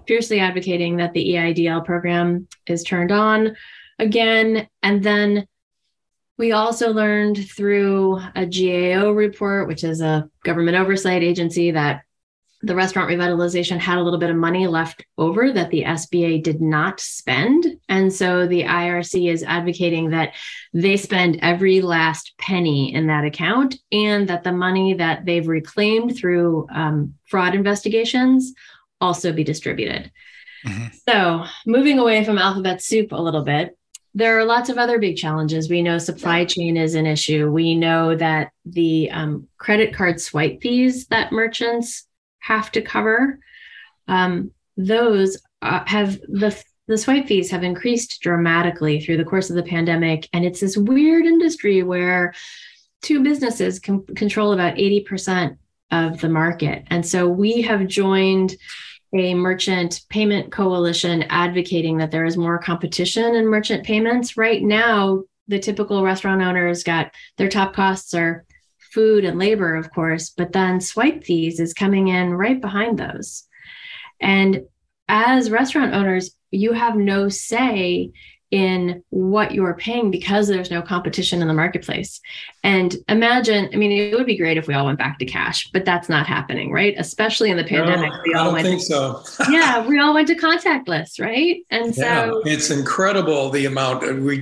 fiercely 0.08 0.39
advocating 0.39 0.98
that 0.98 1.13
the 1.13 1.34
EIDL 1.34 1.86
program 1.86 2.48
is 2.65 2.84
turned 2.84 3.12
on 3.12 3.56
again. 4.00 4.68
And 4.82 5.04
then 5.04 5.48
we 6.38 6.51
also 6.51 6.92
learned 6.92 7.50
through 7.50 8.20
a 8.36 8.46
GAO 8.46 9.12
report, 9.12 9.68
which 9.68 9.84
is 9.84 10.01
a 10.01 10.30
government 10.44 10.75
oversight 10.75 11.24
agency 11.24 11.72
that 11.72 12.01
the 12.65 12.75
restaurant 12.75 13.10
revitalization 13.10 13.77
had 13.77 14.00
a 14.00 14.01
little 14.01 14.19
bit 14.19 14.31
of 14.31 14.36
money 14.36 14.65
left 14.65 15.05
over 15.19 15.51
that 15.51 15.69
the 15.69 15.84
SBA 15.84 16.41
did 16.41 16.62
not 16.62 17.00
spend. 17.00 17.65
And 17.88 18.12
so 18.12 18.48
the 18.48 18.63
IRC 18.63 19.31
is 19.31 19.43
advocating 19.43 20.10
that 20.10 20.34
they 20.74 20.98
spend 20.98 21.39
every 21.41 21.81
last 21.81 22.34
penny 22.39 22.91
in 22.93 23.07
that 23.07 23.24
account 23.24 23.75
and 23.91 24.27
that 24.29 24.43
the 24.43 24.51
money 24.51 24.95
that 24.95 25.25
they've 25.25 25.48
reclaimed 25.48 26.17
through 26.17 26.67
um, 26.74 27.13
fraud 27.25 27.53
investigations 27.53 28.53
also 29.00 29.31
be 29.31 29.43
distributed. 29.43 30.12
Mm-hmm. 30.65 30.88
So, 31.07 31.45
moving 31.67 32.00
away 32.00 32.25
from 32.25 32.39
alphabet 32.39 32.81
soup 32.81 33.12
a 33.12 33.22
little 33.22 33.43
bit, 33.43 33.77
there 34.15 34.39
are 34.39 34.45
lots 34.45 34.69
of 34.69 34.79
other 34.79 34.98
big 34.98 35.17
challenges. 35.17 35.69
We 35.69 35.84
know 35.84 36.00
supply 36.00 36.45
chain 36.45 36.77
is 36.77 36.95
an 36.95 37.05
issue. 37.05 37.51
We 37.51 37.75
know 37.75 38.15
that 38.15 38.51
the 38.65 39.12
um, 39.12 39.48
credit 39.60 39.93
card 39.93 40.19
swipe 40.19 40.62
fees 40.62 41.05
that 41.07 41.31
merchants 41.31 42.07
have 42.46 42.72
to 42.72 42.82
cover, 42.82 43.40
um, 44.08 44.52
those 44.78 45.38
uh, 45.62 45.84
have 45.86 46.20
the 46.22 46.52
the 46.88 46.98
swipe 46.98 47.28
fees 47.28 47.50
have 47.50 47.64
increased 47.64 48.22
dramatically 48.22 49.00
through 49.00 49.18
the 49.18 49.30
course 49.32 49.50
of 49.50 49.56
the 49.56 49.70
pandemic, 49.75 50.30
and 50.34 50.46
it's 50.46 50.60
this 50.60 50.78
weird 50.78 51.25
industry 51.25 51.82
where 51.82 52.34
two 53.02 53.24
businesses 53.24 53.80
can 53.80 54.06
control 54.16 54.54
about 54.54 54.78
eighty 54.78 55.02
percent 55.02 55.58
of 55.90 56.20
the 56.22 56.30
market, 56.30 56.84
and 56.88 57.04
so 57.04 57.28
we 57.28 57.64
have 57.64 57.88
joined 57.88 58.56
a 59.14 59.34
merchant 59.34 60.02
payment 60.10 60.52
coalition 60.52 61.24
advocating 61.30 61.98
that 61.98 62.12
there 62.12 62.25
is 62.25 62.38
more 62.38 62.60
competition 62.60 63.36
in 63.36 63.48
merchant 63.48 63.84
payments. 63.86 64.38
Right 64.38 64.62
now, 64.62 65.24
the 65.48 65.60
typical 65.60 66.04
restaurant 66.04 66.42
owners 66.42 66.84
got 66.84 67.12
their 67.38 67.50
top 67.50 67.74
costs 67.74 68.14
are 68.14 68.46
food 68.96 69.25
and 69.25 69.38
labor, 69.38 69.75
of 69.75 69.92
course, 69.92 70.30
but 70.30 70.54
then 70.54 70.80
swipe 70.80 71.25
fees 71.25 71.60
is 71.60 71.74
coming 71.74 72.08
in 72.08 72.34
right 72.34 72.62
behind 72.62 72.98
those. 72.98 73.44
And 74.22 74.64
as 75.10 75.52
restaurant 75.52 75.94
owners, 75.94 76.32
you 76.50 76.72
have 76.72 76.96
no 76.96 77.28
say 77.28 78.12
in 78.52 79.04
what 79.10 79.52
you're 79.52 79.74
paying 79.74 80.12
because 80.12 80.48
there's 80.48 80.72
no 80.72 80.82
competition 80.82 81.42
in 81.42 81.50
the 81.50 81.54
marketplace. 81.54 82.22
And 82.64 82.96
imagine, 83.10 83.70
I 83.74 83.75
mean, 83.75 83.92
it 83.92 84.16
would 84.16 84.25
be 84.25 84.38
great 84.38 84.56
if 84.56 84.66
we 84.66 84.74
all 84.74 84.86
went 84.86 84.98
back 84.98 85.20
to 85.20 85.25
cash, 85.25 85.70
but 85.74 85.84
that's 85.84 86.08
not 86.08 86.25
happening, 86.25 86.72
right? 86.72 86.96
Especially 86.98 87.52
in 87.52 87.58
the 87.58 87.66
pandemic. 87.66 88.12
No, 88.12 88.22
we 88.25 88.34
all 88.34 88.42
I 88.42 88.44
don't 88.46 88.54
went 88.54 88.68
think 88.68 88.82
so. 88.82 89.22
yeah, 89.52 89.86
we 89.86 90.00
all 90.00 90.14
went 90.14 90.30
to 90.30 90.36
contactless, 90.36 91.20
right? 91.20 91.66
And 91.70 91.94
yeah, 91.98 92.30
so 92.30 92.44
it's 92.46 92.72
incredible 92.72 93.50
the 93.50 93.66
amount 93.66 94.22
we 94.22 94.42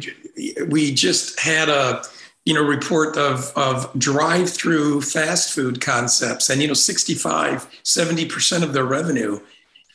we 0.67 0.93
just 0.93 1.39
had 1.39 1.69
a 1.69 2.03
you 2.45 2.53
know 2.53 2.63
report 2.63 3.17
of 3.17 3.51
of 3.55 3.91
drive 3.97 4.49
through 4.49 5.01
fast 5.01 5.53
food 5.53 5.79
concepts 5.79 6.49
and 6.49 6.61
you 6.61 6.67
know 6.67 6.73
65 6.73 7.67
70% 7.83 8.63
of 8.63 8.73
their 8.73 8.85
revenue 8.85 9.39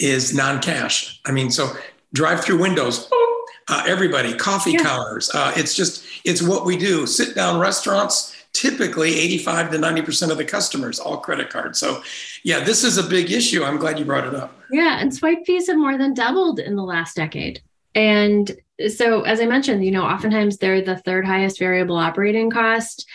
is 0.01 0.35
non-cash. 0.35 1.21
I 1.27 1.33
mean, 1.33 1.51
so 1.51 1.73
drive 2.13 2.45
through 2.45 2.59
windows 2.59 3.11
uh, 3.69 3.85
everybody, 3.87 4.35
coffee 4.35 4.73
yeah. 4.73 4.83
counters. 4.83 5.31
Uh, 5.35 5.53
it's 5.57 5.75
just, 5.75 6.05
it's 6.25 6.43
what 6.43 6.65
we 6.65 6.77
do. 6.77 7.07
Sit 7.07 7.35
down 7.35 7.61
restaurants, 7.61 8.35
typically 8.53 9.19
85 9.19 9.71
to 9.73 9.79
90% 9.79 10.31
of 10.31 10.39
the 10.39 10.45
customers, 10.45 10.99
all 10.99 11.19
credit 11.19 11.51
cards. 11.51 11.79
So, 11.79 12.03
yeah, 12.45 12.61
this 12.61 12.83
is 12.83 12.97
a 12.97 13.03
big 13.03 13.31
issue. 13.31 13.63
I'm 13.65 13.77
glad 13.77 13.99
you 13.99 14.05
brought 14.05 14.27
it 14.27 14.35
up. 14.35 14.59
Yeah. 14.71 14.99
And 15.01 15.15
swipe 15.15 15.45
fees 15.45 15.67
have 15.69 15.77
more 15.77 15.99
than 15.99 16.15
doubled 16.15 16.59
in 16.61 16.77
the 16.77 16.83
last 16.83 17.17
decade. 17.17 17.61
And 17.95 18.57
so, 18.89 19.23
as 19.23 19.41
I 19.41 19.47
mentioned, 19.47 19.85
you 19.85 19.91
know, 19.91 20.05
oftentimes 20.05 20.59
they're 20.59 20.83
the 20.83 20.99
third 20.99 21.27
highest 21.27 21.59
variable 21.59 21.97
operating 21.97 22.51
cost. 22.51 23.09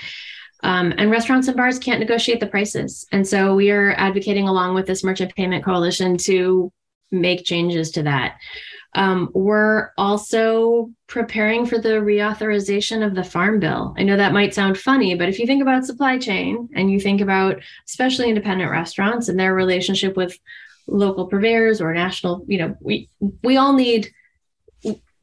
Um, 0.61 0.93
and 0.97 1.11
restaurants 1.11 1.49
and 1.49 1.57
bars 1.57 1.77
can't 1.77 1.99
negotiate 1.99 2.39
the 2.39 2.47
prices. 2.47 3.05
And 3.11 3.27
so 3.27 3.53
we 3.53 3.69
are 3.71 3.93
advocating 3.97 4.47
along 4.47 4.75
with 4.75 4.87
this 4.87 5.03
merchant 5.03 5.35
payment 5.35 5.65
coalition 5.65 6.15
to 6.19 6.71
make 7.11 7.43
changes 7.43 7.91
to 7.91 8.03
that. 8.03 8.37
Um, 8.95 9.29
we're 9.33 9.91
also 9.97 10.91
preparing 11.07 11.65
for 11.65 11.79
the 11.79 11.95
reauthorization 11.95 13.05
of 13.05 13.15
the 13.15 13.23
Farm 13.23 13.59
Bill. 13.59 13.93
I 13.97 14.03
know 14.03 14.17
that 14.17 14.33
might 14.33 14.53
sound 14.53 14.77
funny, 14.77 15.15
but 15.15 15.29
if 15.29 15.39
you 15.39 15.47
think 15.47 15.61
about 15.61 15.85
supply 15.85 16.17
chain 16.17 16.69
and 16.75 16.91
you 16.91 16.99
think 16.99 17.19
about 17.19 17.61
especially 17.87 18.29
independent 18.29 18.69
restaurants 18.69 19.29
and 19.29 19.39
their 19.39 19.55
relationship 19.55 20.15
with 20.15 20.37
local 20.87 21.27
purveyors 21.27 21.81
or 21.81 21.93
national, 21.93 22.45
you 22.47 22.59
know, 22.59 22.75
we 22.81 23.09
we 23.41 23.57
all 23.57 23.73
need 23.73 24.11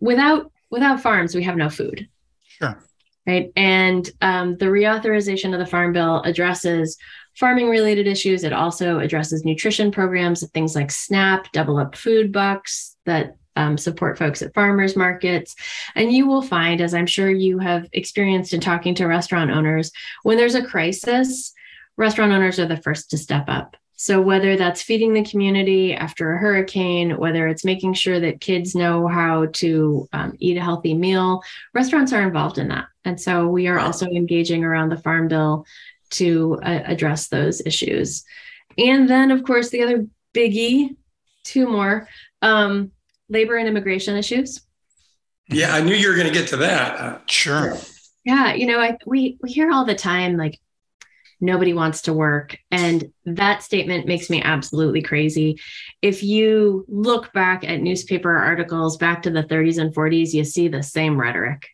without 0.00 0.50
without 0.71 1.00
farms, 1.00 1.35
we 1.35 1.45
have 1.45 1.57
no 1.57 1.69
food. 1.69 2.09
Sure. 2.47 2.83
Right. 3.26 3.52
And 3.54 4.11
um, 4.23 4.57
the 4.57 4.66
reauthorization 4.66 5.52
of 5.52 5.59
the 5.59 5.66
Farm 5.66 5.92
Bill 5.92 6.23
addresses 6.23 6.97
farming 7.37 7.69
related 7.69 8.07
issues. 8.07 8.45
It 8.45 8.52
also 8.52 8.99
addresses 8.99 9.45
nutrition 9.45 9.90
programs, 9.90 10.49
things 10.50 10.75
like 10.75 10.90
SNAP, 10.90 11.52
double 11.52 11.78
up 11.78 11.95
food 11.95 12.33
bucks 12.33 12.97
that 13.07 13.37
um, 13.57 13.76
support 13.76 14.19
folks 14.19 14.42
at 14.42 14.54
farmers 14.54 14.97
markets. 14.97 15.54
And 15.95 16.12
you 16.12 16.26
will 16.26 16.42
find, 16.42 16.80
as 16.80 16.95
I'm 16.95 17.07
sure 17.07 17.30
you 17.30 17.59
have 17.59 17.87
experienced 17.92 18.54
in 18.54 18.61
talking 18.61 18.95
to 18.97 19.07
restaurant 19.07 19.50
owners, 19.50 19.92
when 20.23 20.37
there's 20.37 20.54
a 20.54 20.64
crisis, 20.64 21.52
restaurant 21.97 22.33
owners 22.33 22.59
are 22.59 22.66
the 22.66 22.76
first 22.78 23.11
to 23.11 23.19
step 23.19 23.45
up. 23.49 23.76
So, 24.02 24.19
whether 24.19 24.57
that's 24.57 24.80
feeding 24.80 25.12
the 25.12 25.23
community 25.23 25.92
after 25.92 26.33
a 26.33 26.38
hurricane, 26.38 27.19
whether 27.19 27.47
it's 27.47 27.66
making 27.66 27.92
sure 27.92 28.19
that 28.19 28.40
kids 28.40 28.75
know 28.75 29.07
how 29.07 29.49
to 29.57 30.09
um, 30.14 30.33
eat 30.38 30.57
a 30.57 30.62
healthy 30.62 30.95
meal, 30.95 31.42
restaurants 31.75 32.11
are 32.14 32.23
involved 32.23 32.57
in 32.57 32.69
that. 32.69 32.87
And 33.04 33.21
so, 33.21 33.47
we 33.47 33.69
are 33.69 33.78
also 33.78 34.07
engaging 34.07 34.64
around 34.64 34.88
the 34.88 34.97
Farm 34.97 35.28
Bill 35.28 35.66
to 36.12 36.59
uh, 36.62 36.80
address 36.87 37.28
those 37.28 37.61
issues. 37.66 38.25
And 38.78 39.07
then, 39.07 39.30
of 39.30 39.45
course, 39.45 39.69
the 39.69 39.83
other 39.83 40.07
biggie, 40.33 40.97
two 41.45 41.69
more, 41.69 42.09
um, 42.40 42.92
labor 43.28 43.59
and 43.59 43.69
immigration 43.69 44.16
issues. 44.16 44.62
Yeah, 45.49 45.75
I 45.75 45.83
knew 45.83 45.95
you 45.95 46.09
were 46.09 46.16
going 46.16 46.26
to 46.26 46.33
get 46.33 46.49
to 46.49 46.57
that. 46.57 46.99
Uh, 46.99 47.19
sure. 47.26 47.76
Yeah, 48.25 48.54
you 48.54 48.64
know, 48.64 48.80
I, 48.80 48.97
we 49.04 49.37
we 49.42 49.52
hear 49.52 49.71
all 49.71 49.85
the 49.85 49.95
time 49.95 50.38
like 50.38 50.59
nobody 51.40 51.73
wants 51.73 52.02
to 52.02 52.12
work, 52.12 52.56
and 52.70 53.12
that 53.25 53.62
statement 53.62 54.06
makes 54.06 54.30
me 54.30 54.42
absolutely 54.42 55.02
crazy. 55.02 55.59
If 56.02 56.23
you 56.23 56.85
look 56.88 57.32
back 57.32 57.64
at 57.64 57.80
newspaper 57.80 58.35
articles 58.35 58.97
back 58.97 59.23
to 59.23 59.30
the 59.30 59.42
30s 59.42 59.78
and 59.78 59.94
40s, 59.94 60.32
you 60.32 60.44
see 60.44 60.68
the 60.68 60.82
same 60.82 61.20
rhetoric. 61.20 61.66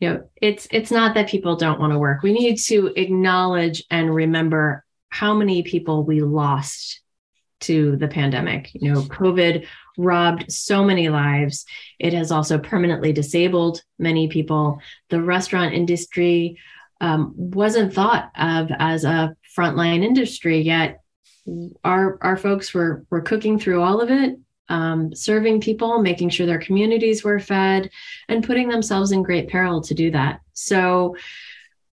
You 0.00 0.08
know, 0.10 0.30
it's 0.40 0.66
it's 0.70 0.90
not 0.90 1.14
that 1.14 1.28
people 1.28 1.56
don't 1.56 1.80
want 1.80 1.92
to 1.92 1.98
work. 1.98 2.22
We 2.22 2.32
need 2.32 2.58
to 2.66 2.92
acknowledge 2.96 3.84
and 3.90 4.14
remember 4.14 4.84
how 5.08 5.34
many 5.34 5.62
people 5.62 6.04
we 6.04 6.20
lost 6.20 7.00
to 7.60 7.96
the 7.96 8.08
pandemic. 8.08 8.70
You 8.74 8.92
know, 8.92 9.02
COVID 9.02 9.66
robbed 9.96 10.50
so 10.50 10.84
many 10.84 11.08
lives. 11.08 11.64
It 11.98 12.12
has 12.12 12.30
also 12.30 12.58
permanently 12.58 13.12
disabled 13.12 13.80
many 13.98 14.28
people. 14.28 14.80
The 15.10 15.22
restaurant 15.22 15.72
industry 15.72 16.58
um, 17.00 17.32
wasn't 17.36 17.92
thought 17.92 18.30
of 18.36 18.70
as 18.78 19.04
a 19.04 19.36
frontline 19.56 20.02
industry 20.02 20.60
yet. 20.60 21.00
Our 21.84 22.18
our 22.22 22.36
folks 22.36 22.72
were 22.72 23.04
were 23.10 23.20
cooking 23.20 23.58
through 23.58 23.82
all 23.82 24.00
of 24.00 24.10
it, 24.10 24.38
um, 24.68 25.14
serving 25.14 25.60
people, 25.60 26.00
making 26.00 26.30
sure 26.30 26.46
their 26.46 26.58
communities 26.58 27.22
were 27.22 27.38
fed, 27.40 27.90
and 28.28 28.44
putting 28.44 28.68
themselves 28.68 29.12
in 29.12 29.22
great 29.22 29.48
peril 29.48 29.82
to 29.82 29.94
do 29.94 30.10
that. 30.12 30.40
So 30.54 31.16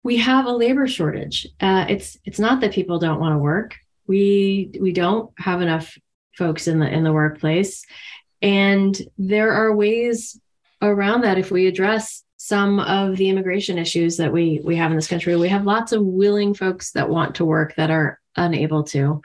we 0.02 0.16
have 0.18 0.46
a 0.46 0.52
labor 0.52 0.86
shortage. 0.86 1.46
Uh, 1.60 1.86
it's 1.88 2.16
it's 2.24 2.38
not 2.38 2.60
that 2.60 2.72
people 2.72 2.98
don't 2.98 3.20
want 3.20 3.34
to 3.34 3.38
work. 3.38 3.74
We 4.06 4.70
we 4.80 4.92
don't 4.92 5.30
have 5.38 5.60
enough 5.60 5.96
folks 6.36 6.66
in 6.66 6.78
the 6.78 6.88
in 6.90 7.04
the 7.04 7.12
workplace 7.12 7.84
and 8.44 9.00
there 9.16 9.52
are 9.52 9.74
ways 9.74 10.38
around 10.82 11.22
that 11.22 11.38
if 11.38 11.50
we 11.50 11.66
address 11.66 12.22
some 12.46 12.78
of 12.78 13.16
the 13.16 13.30
immigration 13.30 13.78
issues 13.78 14.18
that 14.18 14.30
we 14.30 14.60
we 14.62 14.76
have 14.76 14.90
in 14.90 14.98
this 14.98 15.06
country. 15.06 15.34
We 15.34 15.48
have 15.48 15.64
lots 15.64 15.92
of 15.92 16.04
willing 16.04 16.52
folks 16.52 16.90
that 16.90 17.08
want 17.08 17.36
to 17.36 17.44
work 17.46 17.74
that 17.76 17.90
are 17.90 18.20
unable 18.36 18.84
to. 18.84 19.22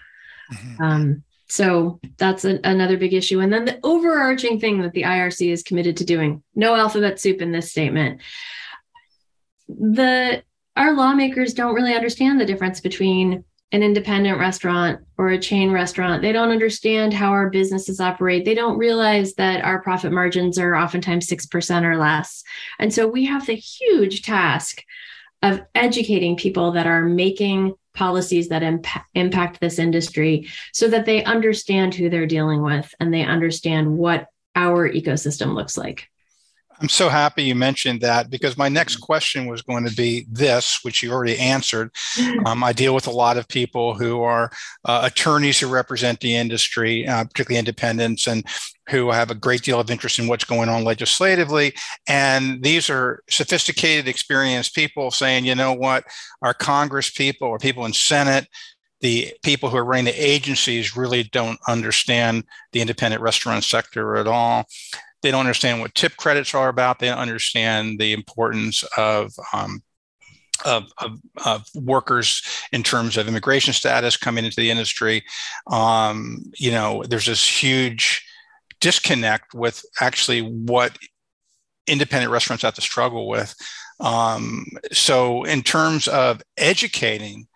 Mm-hmm. 0.54 0.82
um, 0.82 1.24
so 1.50 2.00
that's 2.18 2.46
a, 2.46 2.62
another 2.64 2.96
big 2.96 3.14
issue. 3.14 3.42
And 3.42 3.52
then 3.52 3.66
the 3.66 3.78
overarching 3.84 4.58
thing 4.62 4.82
that 4.84 4.94
the 4.94 5.02
irc 5.02 5.52
is 5.52 5.64
committed 5.64 5.98
to 5.98 6.06
doing 6.06 6.42
no 6.56 6.76
alphabet 6.76 7.20
soup 7.20 7.42
in 7.42 7.52
this 7.52 7.72
statement. 7.72 8.22
The 9.68 10.42
our 10.78 10.94
lawmakers 10.94 11.54
don't 11.54 11.76
really 11.76 11.96
understand 11.96 12.40
the 12.40 12.46
difference 12.46 12.80
between 12.80 13.44
an 13.72 13.84
independent 13.84 14.40
restaurant 14.40 15.02
or 15.18 15.30
a 15.30 15.40
chain 15.40 15.72
restaurant. 15.72 16.22
They 16.22 16.32
don't 16.32 16.50
understand 16.50 17.14
how 17.14 17.30
our 17.30 17.50
businesses 17.50 18.00
operate. 18.00 18.44
They 18.44 18.56
don't 18.56 18.80
realize 18.80 19.36
that 19.36 19.64
our 19.64 19.82
profit 19.82 20.12
margins 20.12 20.58
are 20.58 20.76
oftentimes 20.76 21.28
6% 21.28 21.84
or 21.84 21.98
less. 21.98 22.44
And 22.80 22.92
so 22.92 23.08
we 23.08 23.26
have 23.26 23.46
the 23.46 23.56
huge 23.56 24.24
task 24.24 24.84
of 25.44 25.62
educating 25.76 26.36
people 26.36 26.72
that 26.72 26.88
are 26.88 27.04
making 27.04 27.74
policies 27.94 28.50
that 28.50 28.64
imp- 28.64 28.88
impact 29.14 29.60
this 29.60 29.80
industry 29.80 30.48
so 30.74 30.88
that 30.88 31.06
they 31.06 31.24
understand 31.24 31.94
who 31.94 32.10
they're 32.10 32.26
dealing 32.26 32.62
with 32.62 32.94
and 33.00 33.14
they 33.14 33.24
understand 33.24 33.98
what 33.98 34.28
our 34.56 34.90
ecosystem 34.90 35.54
looks 35.54 35.78
like. 35.78 36.10
I'm 36.82 36.90
so 36.90 37.10
happy 37.10 37.44
you 37.44 37.56
mentioned 37.56 38.02
that 38.02 38.30
because 38.30 38.58
my 38.58 38.70
next 38.70 38.98
question 38.98 39.48
was 39.48 39.62
going 39.62 39.86
to 39.86 39.94
be 39.96 40.26
this, 40.30 40.80
which 40.84 41.04
you 41.04 41.12
already 41.12 41.38
answered. 41.38 41.92
Um, 42.46 42.64
I 42.64 42.72
deal 42.72 42.96
with 42.96 43.08
a 43.08 43.12
lot 43.12 43.38
of 43.38 43.48
people 43.48 43.96
who 43.96 44.22
are 44.22 44.50
uh, 44.86 45.02
attorneys 45.04 45.60
who 45.60 45.68
represent 45.68 46.22
the 46.22 46.36
industry, 46.36 47.06
uh, 47.06 47.26
particularly 47.26 47.60
independents, 47.60 48.28
and 48.28 48.46
who 48.90 49.12
have 49.12 49.30
a 49.30 49.36
great 49.36 49.62
deal 49.62 49.80
of 49.80 49.92
interest 49.92 50.20
in 50.20 50.28
what's 50.28 50.46
going 50.46 50.70
on 50.70 50.84
legislatively. 50.84 51.74
And 52.08 52.64
these 52.64 52.90
are 52.90 53.24
sophisticated, 53.30 54.08
experienced 54.08 54.74
people 54.74 55.12
saying, 55.12 55.46
you 55.46 55.56
know 55.56 55.74
what, 55.74 56.06
our 56.42 56.54
Congress 56.54 57.10
people 57.10 57.50
or 57.50 57.60
people 57.60 57.86
in 57.86 57.94
Senate, 57.94 58.48
the 59.02 59.34
people 59.44 59.70
who 59.70 59.78
are 59.78 59.86
running 59.86 60.06
the 60.06 60.12
agencies 60.12 60.96
really 60.96 61.24
don't 61.24 61.60
understand 61.68 62.44
the 62.72 62.82
independent 62.82 63.22
restaurant 63.22 63.64
sector 63.64 64.18
at 64.18 64.28
all. 64.28 64.66
They 65.22 65.32
don't 65.32 65.42
understand 65.42 65.82
what 65.82 65.96
tip 65.96 66.16
credits 66.18 66.54
are 66.54 66.70
about. 66.70 67.00
They 67.00 67.08
don't 67.08 67.18
understand 67.18 68.00
the 68.00 68.14
importance 68.14 68.84
of 68.98 69.32
um, 69.54 69.82
of, 70.66 70.92
of, 70.98 71.20
of, 71.46 71.66
workers 71.74 72.42
in 72.74 72.84
terms 72.84 73.16
of 73.16 73.30
immigration 73.30 73.72
status 73.72 74.18
coming 74.18 74.44
into 74.44 74.58
the 74.58 74.70
industry. 74.70 75.24
Um, 75.68 76.44
you 76.58 76.72
know, 76.72 77.04
there's 77.08 77.28
this 77.28 77.48
huge 77.48 78.26
disconnect 78.82 79.54
with 79.54 79.84
actually 80.02 80.42
what 80.42 80.98
independent 81.88 82.32
restaurants 82.32 82.64
have 82.64 82.76
to 82.76 82.82
struggle 82.82 83.28
with. 83.28 83.56
Um, 84.00 84.66
so, 84.92 85.44
in 85.44 85.62
terms 85.62 86.08
of 86.08 86.42
educating 86.58 87.48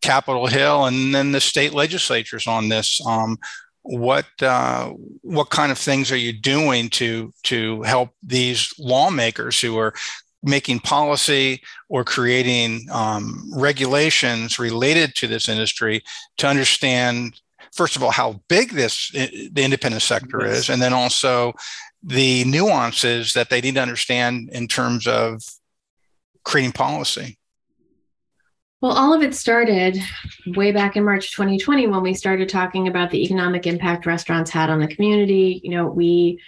Capitol 0.00 0.46
Hill 0.46 0.84
and 0.84 1.14
then 1.14 1.32
the 1.32 1.40
state 1.40 1.72
legislatures 1.72 2.46
on 2.46 2.68
this, 2.68 3.00
um, 3.04 3.38
what 3.88 4.26
uh, 4.42 4.90
what 5.22 5.48
kind 5.48 5.72
of 5.72 5.78
things 5.78 6.12
are 6.12 6.16
you 6.16 6.30
doing 6.30 6.90
to 6.90 7.32
to 7.44 7.80
help 7.82 8.10
these 8.22 8.74
lawmakers 8.78 9.58
who 9.58 9.78
are 9.78 9.94
making 10.42 10.78
policy 10.80 11.62
or 11.88 12.04
creating 12.04 12.86
um, 12.92 13.50
regulations 13.56 14.58
related 14.58 15.14
to 15.14 15.26
this 15.26 15.48
industry 15.48 16.02
to 16.36 16.46
understand 16.46 17.40
first 17.72 17.96
of 17.96 18.02
all 18.02 18.10
how 18.10 18.38
big 18.48 18.72
this 18.72 19.10
the 19.10 19.64
independent 19.64 20.02
sector 20.02 20.42
yes. 20.42 20.58
is 20.58 20.68
and 20.68 20.82
then 20.82 20.92
also 20.92 21.54
the 22.02 22.44
nuances 22.44 23.32
that 23.32 23.48
they 23.48 23.60
need 23.62 23.74
to 23.74 23.82
understand 23.82 24.50
in 24.52 24.68
terms 24.68 25.06
of 25.06 25.42
creating 26.44 26.72
policy 26.72 27.37
well, 28.80 28.92
all 28.92 29.12
of 29.12 29.22
it 29.22 29.34
started 29.34 29.98
way 30.46 30.70
back 30.70 30.96
in 30.96 31.04
March 31.04 31.32
2020 31.32 31.88
when 31.88 32.02
we 32.02 32.14
started 32.14 32.48
talking 32.48 32.86
about 32.86 33.10
the 33.10 33.22
economic 33.24 33.66
impact 33.66 34.06
restaurants 34.06 34.50
had 34.50 34.70
on 34.70 34.78
the 34.78 34.86
community. 34.86 35.60
You 35.64 35.72
know, 35.72 35.86
we 35.86 36.40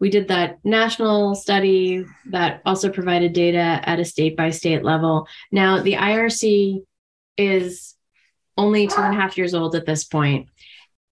we 0.00 0.10
did 0.10 0.28
that 0.28 0.58
national 0.64 1.34
study 1.34 2.04
that 2.26 2.60
also 2.66 2.90
provided 2.90 3.32
data 3.32 3.80
at 3.82 4.00
a 4.00 4.04
state 4.04 4.36
by 4.36 4.50
state 4.50 4.84
level. 4.84 5.26
Now, 5.50 5.80
the 5.80 5.94
IRC 5.94 6.84
is 7.38 7.94
only 8.58 8.86
two 8.86 9.00
and 9.00 9.16
a 9.16 9.20
half 9.20 9.38
years 9.38 9.54
old 9.54 9.74
at 9.74 9.86
this 9.86 10.04
point. 10.04 10.48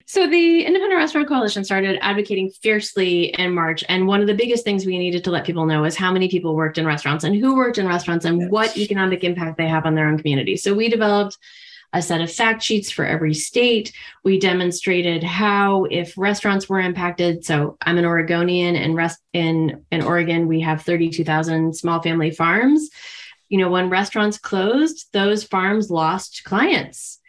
So 0.05 0.27
the 0.27 0.65
Independent 0.65 0.99
Restaurant 0.99 1.27
Coalition 1.27 1.63
started 1.63 1.97
advocating 2.01 2.49
fiercely 2.49 3.33
in 3.39 3.53
March. 3.53 3.83
And 3.87 4.05
one 4.05 4.21
of 4.21 4.27
the 4.27 4.33
biggest 4.33 4.65
things 4.65 4.85
we 4.85 4.97
needed 4.97 5.23
to 5.23 5.31
let 5.31 5.45
people 5.45 5.65
know 5.65 5.85
is 5.85 5.95
how 5.95 6.11
many 6.11 6.27
people 6.27 6.55
worked 6.55 6.77
in 6.77 6.85
restaurants 6.85 7.23
and 7.23 7.35
who 7.35 7.55
worked 7.55 7.77
in 7.77 7.87
restaurants 7.87 8.25
and 8.25 8.41
yes. 8.41 8.51
what 8.51 8.77
economic 8.77 9.23
impact 9.23 9.57
they 9.57 9.67
have 9.67 9.85
on 9.85 9.95
their 9.95 10.07
own 10.07 10.17
community. 10.17 10.57
So 10.57 10.73
we 10.73 10.89
developed 10.89 11.37
a 11.93 12.01
set 12.01 12.21
of 12.21 12.31
fact 12.31 12.61
sheets 12.63 12.91
for 12.91 13.05
every 13.05 13.33
state. 13.33 13.93
We 14.23 14.39
demonstrated 14.39 15.23
how 15.23 15.85
if 15.85 16.17
restaurants 16.17 16.67
were 16.67 16.79
impacted. 16.79 17.45
So 17.45 17.77
I'm 17.81 17.97
an 17.97 18.05
Oregonian 18.05 18.75
and 18.75 18.95
rest 18.95 19.21
in, 19.31 19.85
in 19.91 20.01
Oregon, 20.01 20.47
we 20.47 20.59
have 20.61 20.81
32,000 20.81 21.75
small 21.75 22.01
family 22.01 22.31
farms. 22.31 22.89
You 23.47 23.59
know, 23.59 23.69
when 23.69 23.89
restaurants 23.89 24.39
closed, 24.39 25.13
those 25.13 25.43
farms 25.43 25.91
lost 25.91 26.43
clients 26.43 27.19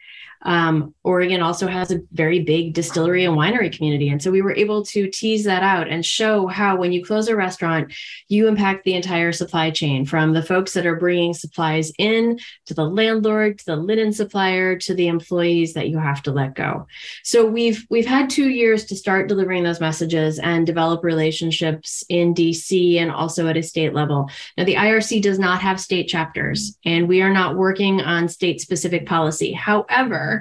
um, 0.45 0.95
Oregon 1.03 1.41
also 1.41 1.67
has 1.67 1.91
a 1.91 2.01
very 2.13 2.41
big 2.41 2.75
distillery 2.75 3.25
and 3.25 3.37
winery 3.37 3.75
community. 3.75 4.09
And 4.09 4.23
so 4.23 4.31
we 4.31 4.43
were 4.43 4.55
able 4.55 4.85
to 4.87 5.09
tease 5.09 5.45
that 5.45 5.63
out 5.63 5.89
and 5.89 6.05
show 6.05 6.47
how 6.47 6.77
when 6.77 6.93
you 6.93 7.05
close 7.05 7.29
a 7.29 7.37
restaurant, 7.37 7.93
you 8.29 8.47
impact 8.47 8.85
the 8.85 8.95
entire 8.95 9.33
supply 9.33 9.71
chain 9.71 10.05
from 10.05 10.33
the 10.33 10.43
folks 10.43 10.75
that 10.75 10.87
are 10.87 10.97
bringing 10.97 11.33
supplies 11.33 11.93
in 11.99 12.39
to 12.67 12.75
the 12.75 12.85
landlord, 12.85 13.59
to 13.59 13.67
the 13.67 13.77
linen 13.77 14.13
supplier, 14.13 14.77
to 14.79 14.95
the 14.95 15.09
employees 15.09 15.75
that 15.75 15.89
you 15.89 15.99
have 15.99 16.23
to 16.23 16.33
let 16.33 16.55
go. 16.55 16.87
So 17.23 17.47
we've 17.47 17.87
we've 17.89 18.07
had 18.07 18.29
two 18.29 18.49
years 18.49 18.85
to 18.87 18.97
start 18.97 19.29
delivering 19.29 19.65
those 19.65 19.81
messages 19.81 20.39
and 20.39 20.67
develop 20.67 21.05
relationships 21.05 22.05
in 22.09 22.35
DC 22.35 22.97
and 22.97 23.11
also 23.11 23.49
at 23.49 23.57
a 23.57 23.63
state 23.63 23.95
level. 23.95 24.29
Now 24.57 24.65
the 24.65 24.75
IRC 24.75 25.23
does 25.23 25.39
not 25.39 25.61
have 25.61 25.81
state 25.81 26.09
chapters 26.09 26.79
and 26.85 27.09
we 27.09 27.23
are 27.23 27.33
not 27.33 27.57
working 27.57 28.01
on 28.01 28.29
state 28.29 28.61
specific 28.61 29.07
policy. 29.07 29.53
However, 29.53 30.34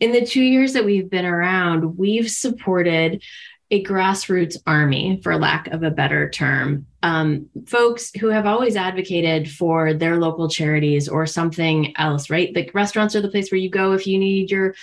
in 0.00 0.12
the 0.12 0.24
two 0.24 0.42
years 0.42 0.72
that 0.74 0.84
we've 0.84 1.10
been 1.10 1.24
around, 1.24 1.96
we've 1.96 2.30
supported 2.30 3.22
a 3.70 3.84
grassroots 3.84 4.56
army, 4.66 5.20
for 5.22 5.36
lack 5.36 5.68
of 5.68 5.82
a 5.82 5.90
better 5.90 6.30
term. 6.30 6.86
Um, 7.02 7.50
folks 7.66 8.10
who 8.18 8.28
have 8.28 8.46
always 8.46 8.76
advocated 8.76 9.50
for 9.50 9.92
their 9.92 10.16
local 10.16 10.48
charities 10.48 11.08
or 11.08 11.26
something 11.26 11.94
else, 11.96 12.30
right? 12.30 12.54
Like 12.54 12.74
restaurants 12.74 13.14
are 13.14 13.20
the 13.20 13.28
place 13.28 13.50
where 13.50 13.58
you 13.58 13.68
go 13.68 13.92
if 13.92 14.06
you 14.06 14.18
need 14.18 14.50
your 14.50 14.74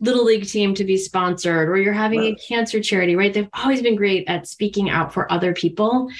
little 0.00 0.24
league 0.24 0.46
team 0.46 0.74
to 0.74 0.84
be 0.84 0.96
sponsored 0.96 1.68
or 1.68 1.76
you're 1.76 1.92
having 1.92 2.20
right. 2.20 2.34
a 2.34 2.48
cancer 2.48 2.80
charity, 2.80 3.14
right? 3.14 3.32
They've 3.32 3.48
always 3.54 3.82
been 3.82 3.96
great 3.96 4.28
at 4.28 4.48
speaking 4.48 4.90
out 4.90 5.14
for 5.14 5.30
other 5.30 5.54
people. 5.54 6.10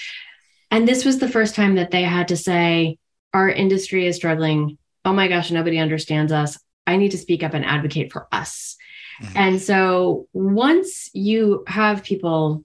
And 0.71 0.87
this 0.87 1.05
was 1.05 1.19
the 1.19 1.29
first 1.29 1.57
time 1.57 1.75
that 1.75 1.91
they 1.91 2.03
had 2.03 2.29
to 2.29 2.37
say, 2.37 2.99
our 3.33 3.49
industry 3.49 4.07
is 4.07 4.17
struggling. 4.17 4.79
Oh 5.05 5.13
my 5.13 5.27
gosh, 5.27 5.51
nobody 5.51 5.79
understands 5.79 6.33
us. 6.33 6.59
I 6.87 6.97
need 6.97 7.13
to 7.13 7.19
speak 7.19 7.43
up 7.43 7.55
and 7.55 7.65
advocate 7.65 8.13
for 8.13 8.29
us. 8.33 8.77
Mm-hmm. 9.23 9.39
And 9.39 9.61
so 9.61 10.29
once 10.33 11.11
you 11.13 11.65
have 11.67 12.05
people 12.05 12.65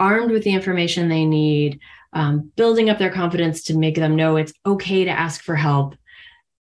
armed 0.00 0.30
with 0.30 0.44
the 0.44 0.54
information 0.54 1.08
they 1.08 1.24
need, 1.24 1.80
um, 2.12 2.50
building 2.56 2.88
up 2.88 2.98
their 2.98 3.12
confidence 3.12 3.64
to 3.64 3.76
make 3.76 3.96
them 3.96 4.16
know 4.16 4.36
it's 4.36 4.52
okay 4.64 5.04
to 5.04 5.10
ask 5.10 5.42
for 5.42 5.56
help, 5.56 5.94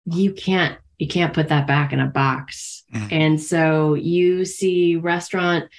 you 0.05 0.33
can't 0.33 0.77
you 0.99 1.07
can't 1.07 1.33
put 1.33 1.49
that 1.49 1.67
back 1.67 1.91
in 1.91 1.99
a 1.99 2.07
box. 2.07 2.83
Mm-hmm. 2.93 3.07
And 3.11 3.41
so 3.41 3.95
you 3.95 4.45
see 4.45 4.95
restaurant 4.95 5.69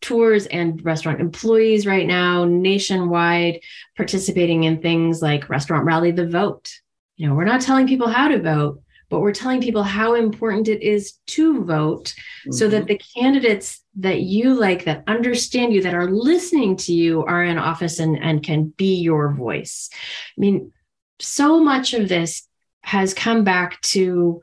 tours 0.00 0.46
and 0.46 0.84
restaurant 0.84 1.20
employees 1.20 1.86
right 1.86 2.06
now 2.06 2.44
nationwide 2.44 3.60
participating 3.96 4.64
in 4.64 4.82
things 4.82 5.22
like 5.22 5.48
restaurant 5.48 5.84
rally 5.84 6.10
the 6.10 6.26
vote. 6.26 6.72
You 7.16 7.28
know, 7.28 7.34
we're 7.34 7.44
not 7.44 7.60
telling 7.60 7.86
people 7.86 8.08
how 8.08 8.28
to 8.28 8.42
vote, 8.42 8.81
but 9.12 9.20
we're 9.20 9.30
telling 9.30 9.60
people 9.60 9.82
how 9.82 10.14
important 10.14 10.68
it 10.68 10.82
is 10.82 11.18
to 11.26 11.62
vote 11.64 12.06
mm-hmm. 12.06 12.52
so 12.52 12.66
that 12.66 12.86
mm-hmm. 12.86 12.86
the 12.86 13.00
candidates 13.14 13.84
that 13.96 14.22
you 14.22 14.54
like 14.54 14.86
that 14.86 15.04
understand 15.06 15.74
you 15.74 15.82
that 15.82 15.92
are 15.92 16.10
listening 16.10 16.74
to 16.76 16.94
you 16.94 17.22
are 17.26 17.44
in 17.44 17.58
office 17.58 17.98
and, 17.98 18.18
and 18.22 18.42
can 18.42 18.72
be 18.78 18.94
your 18.94 19.34
voice. 19.34 19.90
I 19.92 20.40
mean 20.40 20.72
so 21.20 21.62
much 21.62 21.92
of 21.92 22.08
this 22.08 22.48
has 22.80 23.12
come 23.12 23.44
back 23.44 23.80
to 23.82 24.40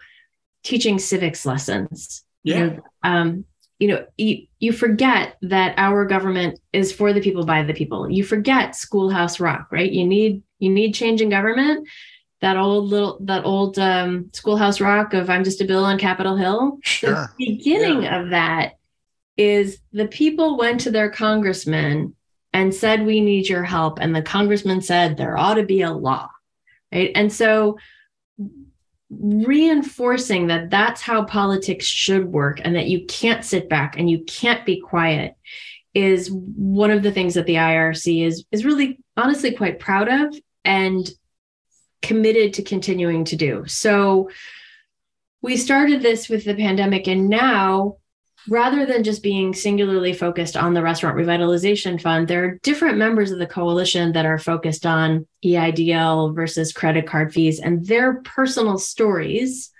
teaching 0.64 1.00
civics 1.00 1.46
lessons. 1.48 2.24
Yeah. 2.44 2.58
you 2.58 2.66
know, 2.68 2.80
um, 3.04 3.46
you 3.80 3.88
know 3.88 4.06
you, 4.18 4.46
you 4.60 4.72
forget 4.72 5.36
that 5.42 5.74
our 5.78 6.06
government 6.06 6.60
is 6.74 6.94
for 6.94 7.12
the 7.12 7.22
people 7.22 7.44
by 7.44 7.64
the 7.64 7.74
people. 7.74 8.08
You 8.08 8.24
forget 8.24 8.76
schoolhouse 8.76 9.40
rock 9.40 9.70
right? 9.72 9.92
You 9.92 10.06
need 10.06 10.44
you 10.60 10.70
need 10.70 10.94
change 10.94 11.22
in 11.22 11.30
government 11.30 11.88
that 12.42 12.58
old 12.58 12.90
little 12.90 13.18
that 13.22 13.46
old 13.46 13.78
um, 13.80 14.30
schoolhouse 14.34 14.80
rock 14.80 15.14
of 15.14 15.30
i'm 15.30 15.44
just 15.44 15.62
a 15.62 15.66
bill 15.66 15.86
on 15.86 15.98
capitol 15.98 16.36
hill? 16.36 16.80
Sure. 16.84 17.34
the 17.38 17.46
beginning 17.46 18.04
yeah. 18.04 18.22
of 18.22 18.30
that 18.30 18.74
is 19.38 19.80
the 19.94 20.08
people 20.08 20.58
went 20.58 20.82
to 20.82 20.92
their 20.92 21.10
congressman 21.10 22.14
and 22.54 22.74
said 22.74 23.06
we 23.06 23.22
need 23.22 23.48
your 23.48 23.64
help. 23.64 24.00
And 24.00 24.16
the 24.16 24.22
congressman 24.22 24.82
said 24.82 25.16
there 25.16 25.38
ought 25.38 25.56
to 25.56 25.64
be 25.64 25.82
a 25.82 25.92
law. 25.92 26.30
Right? 26.94 27.12
And 27.16 27.32
so 27.32 27.78
reinforcing 29.10 30.48
that 30.48 30.70
that's 30.70 31.02
how 31.02 31.24
politics 31.24 31.86
should 31.86 32.26
work 32.26 32.60
and 32.64 32.76
that 32.76 32.88
you 32.88 33.06
can't 33.06 33.46
sit 33.46 33.70
back 33.70 33.98
and 33.98 34.10
you 34.10 34.24
can't 34.26 34.66
be 34.66 34.80
quiet 34.80 35.36
is 35.94 36.30
one 36.30 36.92
of 36.92 37.02
the 37.02 37.12
things 37.12 37.34
that 37.34 37.46
the 37.48 37.56
IRC 37.56 38.26
is 38.26 38.46
is 38.52 38.66
really 38.66 39.00
honestly 39.18 39.52
quite 39.52 39.80
proud 39.80 40.08
of. 40.10 40.36
And 40.66 41.10
committed 42.02 42.54
to 42.56 42.64
continuing 42.64 43.26
to 43.26 43.36
do. 43.36 43.64
So 43.68 44.30
we 45.42 45.58
started 45.58 46.02
this 46.02 46.30
with 46.30 46.46
the 46.46 46.56
pandemic, 46.56 47.08
and 47.08 47.30
now 47.30 47.98
rather 48.48 48.86
than 48.86 49.04
just 49.04 49.22
being 49.22 49.54
singularly 49.54 50.14
focused 50.14 50.56
on 50.56 50.74
the 50.74 50.82
Restaurant 50.82 51.18
Revitalization 51.18 52.02
Fund, 52.02 52.28
there 52.28 52.46
are 52.46 52.60
different 52.64 52.98
members 52.98 53.32
of 53.32 53.40
the 53.40 53.46
coalition 53.46 54.14
that 54.14 54.26
are 54.26 54.38
focused 54.38 54.86
on 54.86 55.28
EIDL 55.44 56.34
versus 56.34 56.74
credit 56.74 57.06
card 57.06 57.34
fees, 57.34 57.60
and 57.60 57.86
their 57.86 58.22
personal 58.22 58.78
stories 58.78 59.72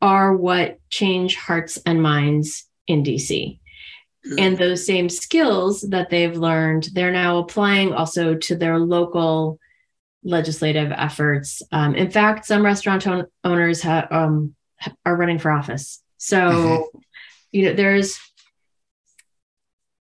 are 0.00 0.36
what 0.36 0.80
change 0.90 1.36
hearts 1.36 1.78
and 1.86 2.02
minds 2.02 2.64
in 2.86 3.04
DC. 3.04 3.58
And 4.38 4.56
those 4.56 4.86
same 4.86 5.08
skills 5.08 5.80
that 5.90 6.08
they've 6.08 6.36
learned, 6.36 6.90
they're 6.92 7.10
now 7.10 7.38
applying 7.38 7.92
also 7.92 8.36
to 8.36 8.56
their 8.56 8.78
local 8.78 9.58
legislative 10.24 10.92
efforts. 10.92 11.62
Um, 11.72 11.94
in 11.94 12.10
fact, 12.10 12.46
some 12.46 12.64
restaurant 12.64 13.06
own- 13.06 13.26
owners 13.44 13.82
ha- 13.82 14.08
um, 14.10 14.54
are 15.04 15.16
running 15.16 15.38
for 15.38 15.50
office. 15.50 16.02
So, 16.18 16.38
mm-hmm. 16.38 16.98
you 17.52 17.66
know, 17.66 17.74
there's 17.74 18.18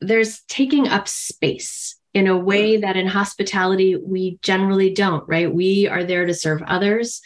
there's 0.01 0.43
taking 0.43 0.87
up 0.89 1.09
space 1.09 1.97
in 2.13 2.27
a 2.27 2.37
way 2.37 2.77
that 2.77 2.97
in 2.97 3.07
hospitality 3.07 3.97
we 3.97 4.39
generally 4.43 4.93
don't. 4.93 5.27
Right? 5.29 5.53
We 5.53 5.89
are 5.89 6.05
there 6.05 6.27
to 6.27 6.35
serve 6.35 6.63
others. 6.63 7.21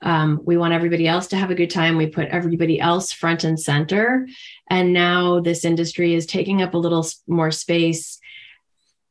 Um, 0.00 0.40
we 0.42 0.56
want 0.56 0.72
everybody 0.72 1.06
else 1.06 1.28
to 1.28 1.36
have 1.36 1.52
a 1.52 1.54
good 1.54 1.70
time. 1.70 1.96
We 1.96 2.08
put 2.08 2.28
everybody 2.28 2.80
else 2.80 3.12
front 3.12 3.44
and 3.44 3.58
center. 3.58 4.26
And 4.68 4.92
now 4.92 5.38
this 5.38 5.64
industry 5.64 6.14
is 6.14 6.26
taking 6.26 6.60
up 6.60 6.74
a 6.74 6.78
little 6.78 7.06
more 7.28 7.52
space 7.52 8.18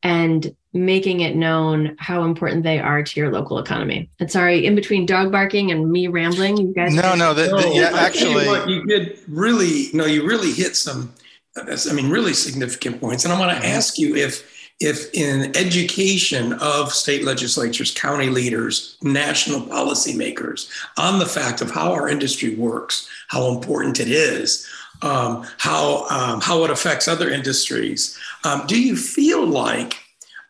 and 0.02 0.54
making 0.74 1.20
it 1.20 1.36
known 1.36 1.94
how 1.98 2.24
important 2.24 2.62
they 2.62 2.78
are 2.78 3.02
to 3.02 3.20
your 3.20 3.30
local 3.30 3.58
economy. 3.58 4.08
And 4.18 4.30
sorry, 4.30 4.64
in 4.64 4.74
between 4.74 5.04
dog 5.04 5.30
barking 5.30 5.70
and 5.70 5.90
me 5.90 6.08
rambling, 6.08 6.56
you 6.56 6.72
guys. 6.72 6.94
No, 6.94 7.14
no, 7.14 7.34
the, 7.34 7.42
the, 7.44 7.70
yeah, 7.74 7.90
actually, 7.92 8.44
you, 8.44 8.50
what, 8.50 8.68
you 8.68 8.86
did 8.86 9.18
really, 9.28 9.88
no, 9.92 10.06
you 10.06 10.26
really 10.26 10.52
hit 10.52 10.76
some, 10.76 11.12
I 11.56 11.92
mean, 11.92 12.08
really 12.08 12.32
significant 12.32 13.00
points. 13.00 13.24
And 13.24 13.32
I 13.32 13.38
want 13.38 13.56
to 13.60 13.66
ask 13.66 13.98
you 13.98 14.16
if, 14.16 14.50
if 14.80 15.12
in 15.12 15.54
education 15.56 16.54
of 16.54 16.92
state 16.92 17.22
legislatures, 17.22 17.92
county 17.92 18.30
leaders, 18.30 18.96
national 19.02 19.60
policymakers 19.60 20.70
on 20.96 21.18
the 21.18 21.26
fact 21.26 21.60
of 21.60 21.70
how 21.70 21.92
our 21.92 22.08
industry 22.08 22.54
works, 22.54 23.08
how 23.28 23.48
important 23.48 24.00
it 24.00 24.08
is, 24.08 24.66
um, 25.02 25.46
how 25.58 26.06
um, 26.10 26.40
how 26.40 26.64
it 26.64 26.70
affects 26.70 27.06
other 27.06 27.28
industries. 27.28 28.18
Um, 28.44 28.66
do 28.66 28.80
you 28.80 28.96
feel 28.96 29.46
like 29.46 30.01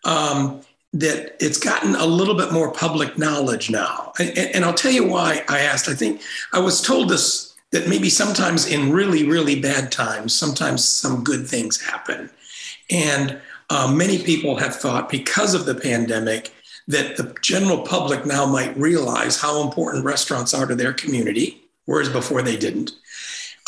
um, 0.05 0.61
that 0.93 1.37
it's 1.41 1.59
gotten 1.59 1.95
a 1.95 2.07
little 2.07 2.35
bit 2.35 2.53
more 2.53 2.73
public 2.73 3.17
knowledge 3.17 3.71
now? 3.71 4.13
And, 4.19 4.37
and, 4.37 4.65
I'll 4.65 4.75
tell 4.75 4.93
you 4.93 5.07
why 5.07 5.45
I 5.49 5.61
asked. 5.61 5.89
I 5.89 5.95
think 5.95 6.21
I 6.53 6.59
was 6.59 6.81
told 6.81 7.09
this 7.09 7.55
that 7.71 7.89
maybe 7.89 8.11
sometimes 8.11 8.67
in 8.67 8.93
really 8.93 9.27
really 9.27 9.61
bad 9.61 9.91
times, 9.91 10.35
sometimes 10.35 10.87
some 10.87 11.25
good 11.25 11.47
things 11.47 11.81
happen, 11.81 12.31
and 12.91 13.41
uh, 13.71 13.91
many 13.91 14.23
people 14.23 14.57
have 14.57 14.77
thought 14.77 15.09
because 15.09 15.55
of 15.55 15.65
the 15.65 15.75
pandemic 15.75 16.53
that 16.89 17.17
the 17.17 17.35
general 17.43 17.79
public 17.79 18.27
now 18.27 18.45
might 18.45 18.77
realize 18.77 19.41
how 19.41 19.63
important 19.63 20.05
restaurants 20.05 20.53
are 20.53 20.67
to 20.67 20.75
their 20.75 20.93
community, 20.93 21.63
whereas 21.87 22.09
before 22.09 22.43
they 22.43 22.57
didn't. 22.57 22.93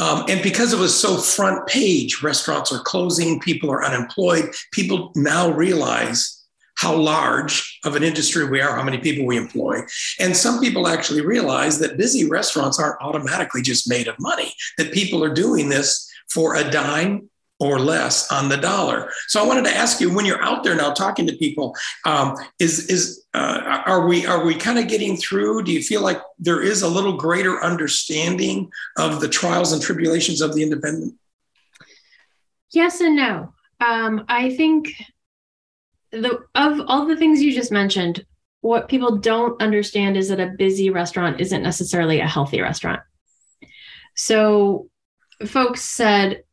Um, 0.01 0.25
and 0.29 0.43
because 0.43 0.73
it 0.73 0.79
was 0.79 0.99
so 0.99 1.17
front 1.17 1.67
page, 1.67 2.23
restaurants 2.23 2.73
are 2.73 2.81
closing, 2.81 3.41
people 3.41 3.71
are 3.71 3.85
unemployed, 3.85 4.53
people 4.73 5.13
now 5.15 5.51
realize 5.51 6.43
how 6.77 6.97
large 6.97 7.79
of 7.85 7.95
an 7.95 8.03
industry 8.03 8.49
we 8.49 8.61
are, 8.61 8.75
how 8.75 8.83
many 8.83 8.99
people 8.99 9.25
we 9.25 9.37
employ. 9.37 9.81
And 10.19 10.37
some 10.37 10.61
people 10.61 10.89
actually 10.89 11.21
realize 11.21 11.79
that 11.79 11.97
busy 11.97 12.29
restaurants 12.29 12.81
aren't 12.81 13.01
automatically 13.01 13.63
just 13.63 13.89
made 13.89 14.09
of 14.09 14.19
money, 14.19 14.53
that 14.79 14.93
people 14.93 15.23
are 15.23 15.33
doing 15.33 15.69
this 15.69 16.11
for 16.29 16.57
a 16.57 16.69
dime 16.69 17.31
or 17.61 17.79
less 17.79 18.31
on 18.33 18.49
the 18.49 18.57
dollar. 18.57 19.11
So 19.29 19.43
I 19.43 19.47
wanted 19.47 19.65
to 19.65 19.77
ask 19.77 20.01
you, 20.01 20.13
when 20.13 20.27
you're 20.27 20.43
out 20.43 20.65
there 20.65 20.75
now 20.75 20.93
talking 20.93 21.27
to 21.27 21.37
people, 21.37 21.75
um, 22.05 22.37
is 22.59 22.89
is 22.89 23.25
uh, 23.35 23.83
are 23.87 24.07
we 24.07 24.27
are 24.27 24.45
we 24.45 24.55
kind 24.55 24.79
of 24.79 24.89
getting 24.89 25.17
through? 25.17 25.63
Do 25.63 25.73
you 25.73 25.83
feel 25.83 26.03
like 26.03 26.21
there 26.39 26.63
is 26.63 26.83
a 26.83 26.89
little 26.89 27.17
greater 27.17 27.63
understanding 27.63 28.71
of 28.99 29.21
the 29.21 29.29
trials 29.29 29.73
and 29.73 29.81
tribulations 29.81 30.41
of 30.41 30.55
the 30.55 30.63
independent? 30.63 31.15
Yes 32.73 33.01
and 33.01 33.17
no. 33.17 33.55
Um, 33.81 34.25
I 34.29 34.55
think 34.55 34.93
the 36.11 36.41
of 36.55 36.81
all 36.87 37.07
the 37.07 37.17
things 37.17 37.43
you 37.43 37.53
just 37.53 37.73
mentioned, 37.73 38.25
what 38.61 38.89
people 38.89 39.19
don't 39.19 39.61
understand 39.63 40.17
is 40.17 40.29
that 40.29 40.41
a 40.41 40.55
busy 40.59 40.91
restaurant 40.91 41.41
isn't 41.41 41.63
necessarily 41.63 42.21
a 42.21 42.27
healthy 42.29 42.61
restaurant. 42.61 43.01
So 44.17 44.89
folks 45.45 45.83
said 45.83 46.45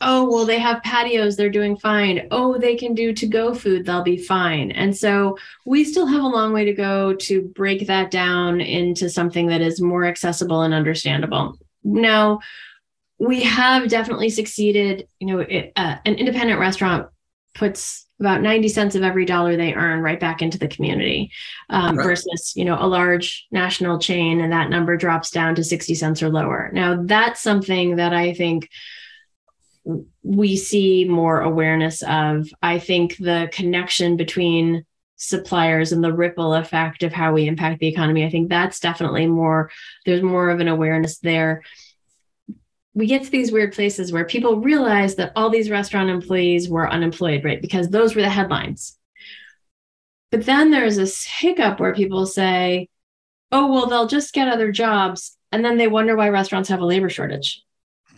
oh 0.00 0.30
well 0.30 0.44
they 0.44 0.58
have 0.58 0.82
patios 0.82 1.36
they're 1.36 1.50
doing 1.50 1.76
fine. 1.76 2.28
Oh 2.30 2.58
they 2.58 2.76
can 2.76 2.94
do 2.94 3.12
to 3.14 3.26
go 3.26 3.54
food 3.54 3.84
they'll 3.84 4.02
be 4.02 4.16
fine. 4.16 4.70
And 4.70 4.96
so 4.96 5.36
we 5.66 5.84
still 5.84 6.06
have 6.06 6.22
a 6.22 6.28
long 6.28 6.52
way 6.52 6.64
to 6.64 6.72
go 6.72 7.14
to 7.14 7.42
break 7.42 7.86
that 7.86 8.10
down 8.10 8.60
into 8.60 9.10
something 9.10 9.48
that 9.48 9.60
is 9.60 9.80
more 9.80 10.04
accessible 10.04 10.62
and 10.62 10.74
understandable. 10.74 11.58
Now 11.84 12.40
we 13.18 13.42
have 13.42 13.88
definitely 13.88 14.30
succeeded 14.30 15.08
you 15.18 15.26
know 15.26 15.40
it, 15.40 15.72
uh, 15.76 15.96
an 16.04 16.14
independent 16.14 16.60
restaurant 16.60 17.08
puts 17.54 18.06
about 18.20 18.42
90 18.42 18.68
cents 18.68 18.94
of 18.94 19.02
every 19.02 19.24
dollar 19.24 19.56
they 19.56 19.74
earn 19.74 20.00
right 20.00 20.18
back 20.18 20.42
into 20.42 20.58
the 20.58 20.68
community 20.68 21.30
um, 21.70 21.96
right. 21.96 22.04
versus 22.04 22.52
you 22.56 22.64
know 22.64 22.76
a 22.78 22.86
large 22.86 23.46
national 23.50 23.98
chain 23.98 24.40
and 24.40 24.52
that 24.52 24.70
number 24.70 24.96
drops 24.96 25.30
down 25.30 25.54
to 25.54 25.64
60 25.64 25.94
cents 25.94 26.22
or 26.22 26.28
lower. 26.28 26.70
Now 26.72 27.02
that's 27.04 27.40
something 27.40 27.96
that 27.96 28.12
i 28.12 28.34
think 28.34 28.68
we 30.22 30.56
see 30.56 31.04
more 31.04 31.40
awareness 31.40 32.02
of. 32.02 32.48
I 32.62 32.78
think 32.78 33.16
the 33.16 33.48
connection 33.52 34.16
between 34.16 34.84
suppliers 35.16 35.92
and 35.92 36.02
the 36.02 36.12
ripple 36.12 36.54
effect 36.54 37.02
of 37.02 37.12
how 37.12 37.32
we 37.32 37.48
impact 37.48 37.80
the 37.80 37.88
economy, 37.88 38.24
I 38.24 38.30
think 38.30 38.48
that's 38.48 38.80
definitely 38.80 39.26
more, 39.26 39.70
there's 40.06 40.22
more 40.22 40.50
of 40.50 40.60
an 40.60 40.68
awareness 40.68 41.18
there. 41.18 41.62
We 42.94 43.06
get 43.06 43.24
to 43.24 43.30
these 43.30 43.50
weird 43.50 43.72
places 43.72 44.12
where 44.12 44.24
people 44.24 44.60
realize 44.60 45.16
that 45.16 45.32
all 45.34 45.50
these 45.50 45.70
restaurant 45.70 46.10
employees 46.10 46.68
were 46.68 46.88
unemployed, 46.88 47.44
right? 47.44 47.60
Because 47.60 47.88
those 47.88 48.14
were 48.14 48.22
the 48.22 48.30
headlines. 48.30 48.96
But 50.30 50.44
then 50.44 50.70
there's 50.70 50.96
this 50.96 51.24
hiccup 51.24 51.80
where 51.80 51.94
people 51.94 52.26
say, 52.26 52.88
oh, 53.50 53.72
well, 53.72 53.86
they'll 53.86 54.08
just 54.08 54.34
get 54.34 54.48
other 54.48 54.70
jobs. 54.70 55.36
And 55.50 55.64
then 55.64 55.78
they 55.78 55.88
wonder 55.88 56.14
why 56.14 56.28
restaurants 56.28 56.68
have 56.68 56.80
a 56.80 56.86
labor 56.86 57.08
shortage. 57.08 57.64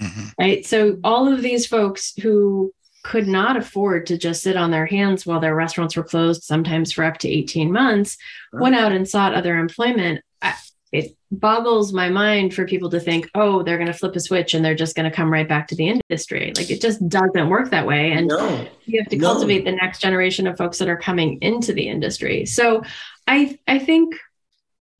Mm-hmm. 0.01 0.29
Right. 0.39 0.67
So 0.67 0.99
all 1.05 1.33
of 1.33 1.43
these 1.43 1.67
folks 1.67 2.15
who 2.21 2.73
could 3.03 3.27
not 3.27 3.57
afford 3.57 4.07
to 4.07 4.19
just 4.19 4.43
sit 4.43 4.57
on 4.57 4.71
their 4.71 4.87
hands 4.87 5.25
while 5.25 5.41
their 5.41 5.55
restaurants 5.55 5.97
were 5.97 6.05
closed, 6.05 6.43
sometimes 6.43 6.93
for 6.93 7.05
up 7.05 7.19
to 7.19 7.29
18 7.29 7.73
months, 7.73 8.19
right. 8.53 8.63
went 8.63 8.75
out 8.75 8.93
and 8.93 9.09
sought 9.09 9.35
other 9.35 9.57
employment. 9.57 10.23
I, 10.43 10.55
it 10.93 11.17
boggles 11.31 11.93
my 11.93 12.09
mind 12.09 12.53
for 12.53 12.67
people 12.67 12.91
to 12.91 13.01
think, 13.01 13.31
oh, 13.35 13.63
they're 13.63 13.79
going 13.79 13.87
to 13.87 13.97
flip 13.97 14.17
a 14.17 14.21
switch 14.21 14.55
and 14.55 14.65
they're 14.65 14.75
just 14.75 14.97
going 14.97 15.09
to 15.09 15.15
come 15.15 15.33
right 15.33 15.49
back 15.49 15.69
to 15.69 15.77
the 15.77 15.89
industry. 15.89 16.53
Like 16.57 16.71
it 16.71 16.81
just 16.81 17.07
doesn't 17.09 17.49
work 17.49 17.71
that 17.71 17.87
way. 17.87 18.13
And 18.13 18.27
no. 18.27 18.67
you 18.87 19.01
have 19.01 19.09
to 19.11 19.17
no. 19.17 19.31
cultivate 19.31 19.65
the 19.65 19.73
next 19.73 20.01
generation 20.01 20.47
of 20.47 20.57
folks 20.57 20.79
that 20.79 20.89
are 20.89 20.97
coming 20.97 21.39
into 21.43 21.73
the 21.73 21.89
industry. 21.89 22.45
So 22.45 22.83
I 23.27 23.59
I 23.69 23.79
think 23.79 24.17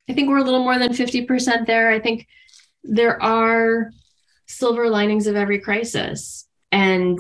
I 0.09 0.13
think 0.13 0.29
we're 0.29 0.39
a 0.39 0.45
little 0.45 0.63
more 0.63 0.79
than 0.79 0.93
50% 0.93 1.67
there. 1.67 1.91
I 1.91 2.01
think 2.01 2.27
there 2.83 3.21
are 3.23 3.91
silver 4.51 4.89
linings 4.89 5.27
of 5.27 5.37
every 5.37 5.61
crisis. 5.61 6.47
And 6.73 7.19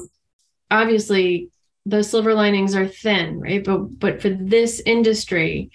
obviously 0.70 1.50
those 1.86 2.10
silver 2.10 2.34
linings 2.34 2.74
are 2.74 2.86
thin, 2.86 3.40
right? 3.40 3.64
But 3.64 3.98
but 3.98 4.20
for 4.20 4.30
this 4.30 4.82
industry, 4.84 5.70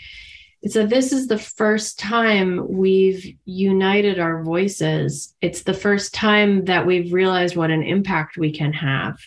so 0.67 0.85
this 0.85 1.11
is 1.11 1.27
the 1.27 1.37
first 1.37 1.99
time 1.99 2.67
we've 2.67 3.35
united 3.45 4.19
our 4.19 4.43
voices. 4.43 5.33
It's 5.41 5.63
the 5.63 5.73
first 5.73 6.13
time 6.13 6.65
that 6.65 6.85
we've 6.85 7.13
realized 7.13 7.55
what 7.55 7.71
an 7.71 7.83
impact 7.83 8.37
we 8.37 8.51
can 8.51 8.73
have. 8.73 9.17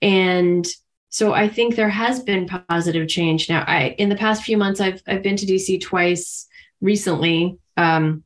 And 0.00 0.66
so 1.10 1.32
I 1.32 1.48
think 1.48 1.76
there 1.76 1.90
has 1.90 2.22
been 2.22 2.48
positive 2.68 3.08
change. 3.08 3.48
Now, 3.48 3.64
I 3.66 3.94
in 3.98 4.08
the 4.08 4.16
past 4.16 4.42
few 4.42 4.56
months, 4.56 4.80
I've 4.80 5.02
I've 5.06 5.22
been 5.22 5.36
to 5.36 5.46
DC 5.46 5.80
twice 5.80 6.48
recently. 6.80 7.56
Um, 7.76 8.23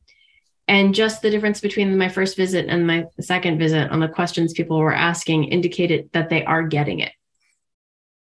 and 0.69 0.93
just 0.93 1.23
the 1.23 1.31
difference 1.31 1.59
between 1.59 1.97
my 1.97 2.07
first 2.07 2.37
visit 2.37 2.67
and 2.69 2.85
my 2.85 3.05
second 3.19 3.57
visit 3.57 3.89
on 3.89 3.99
the 3.99 4.07
questions 4.07 4.53
people 4.53 4.77
were 4.77 4.93
asking 4.93 5.45
indicated 5.45 6.09
that 6.13 6.29
they 6.29 6.45
are 6.45 6.61
getting 6.61 6.99
it. 6.99 7.11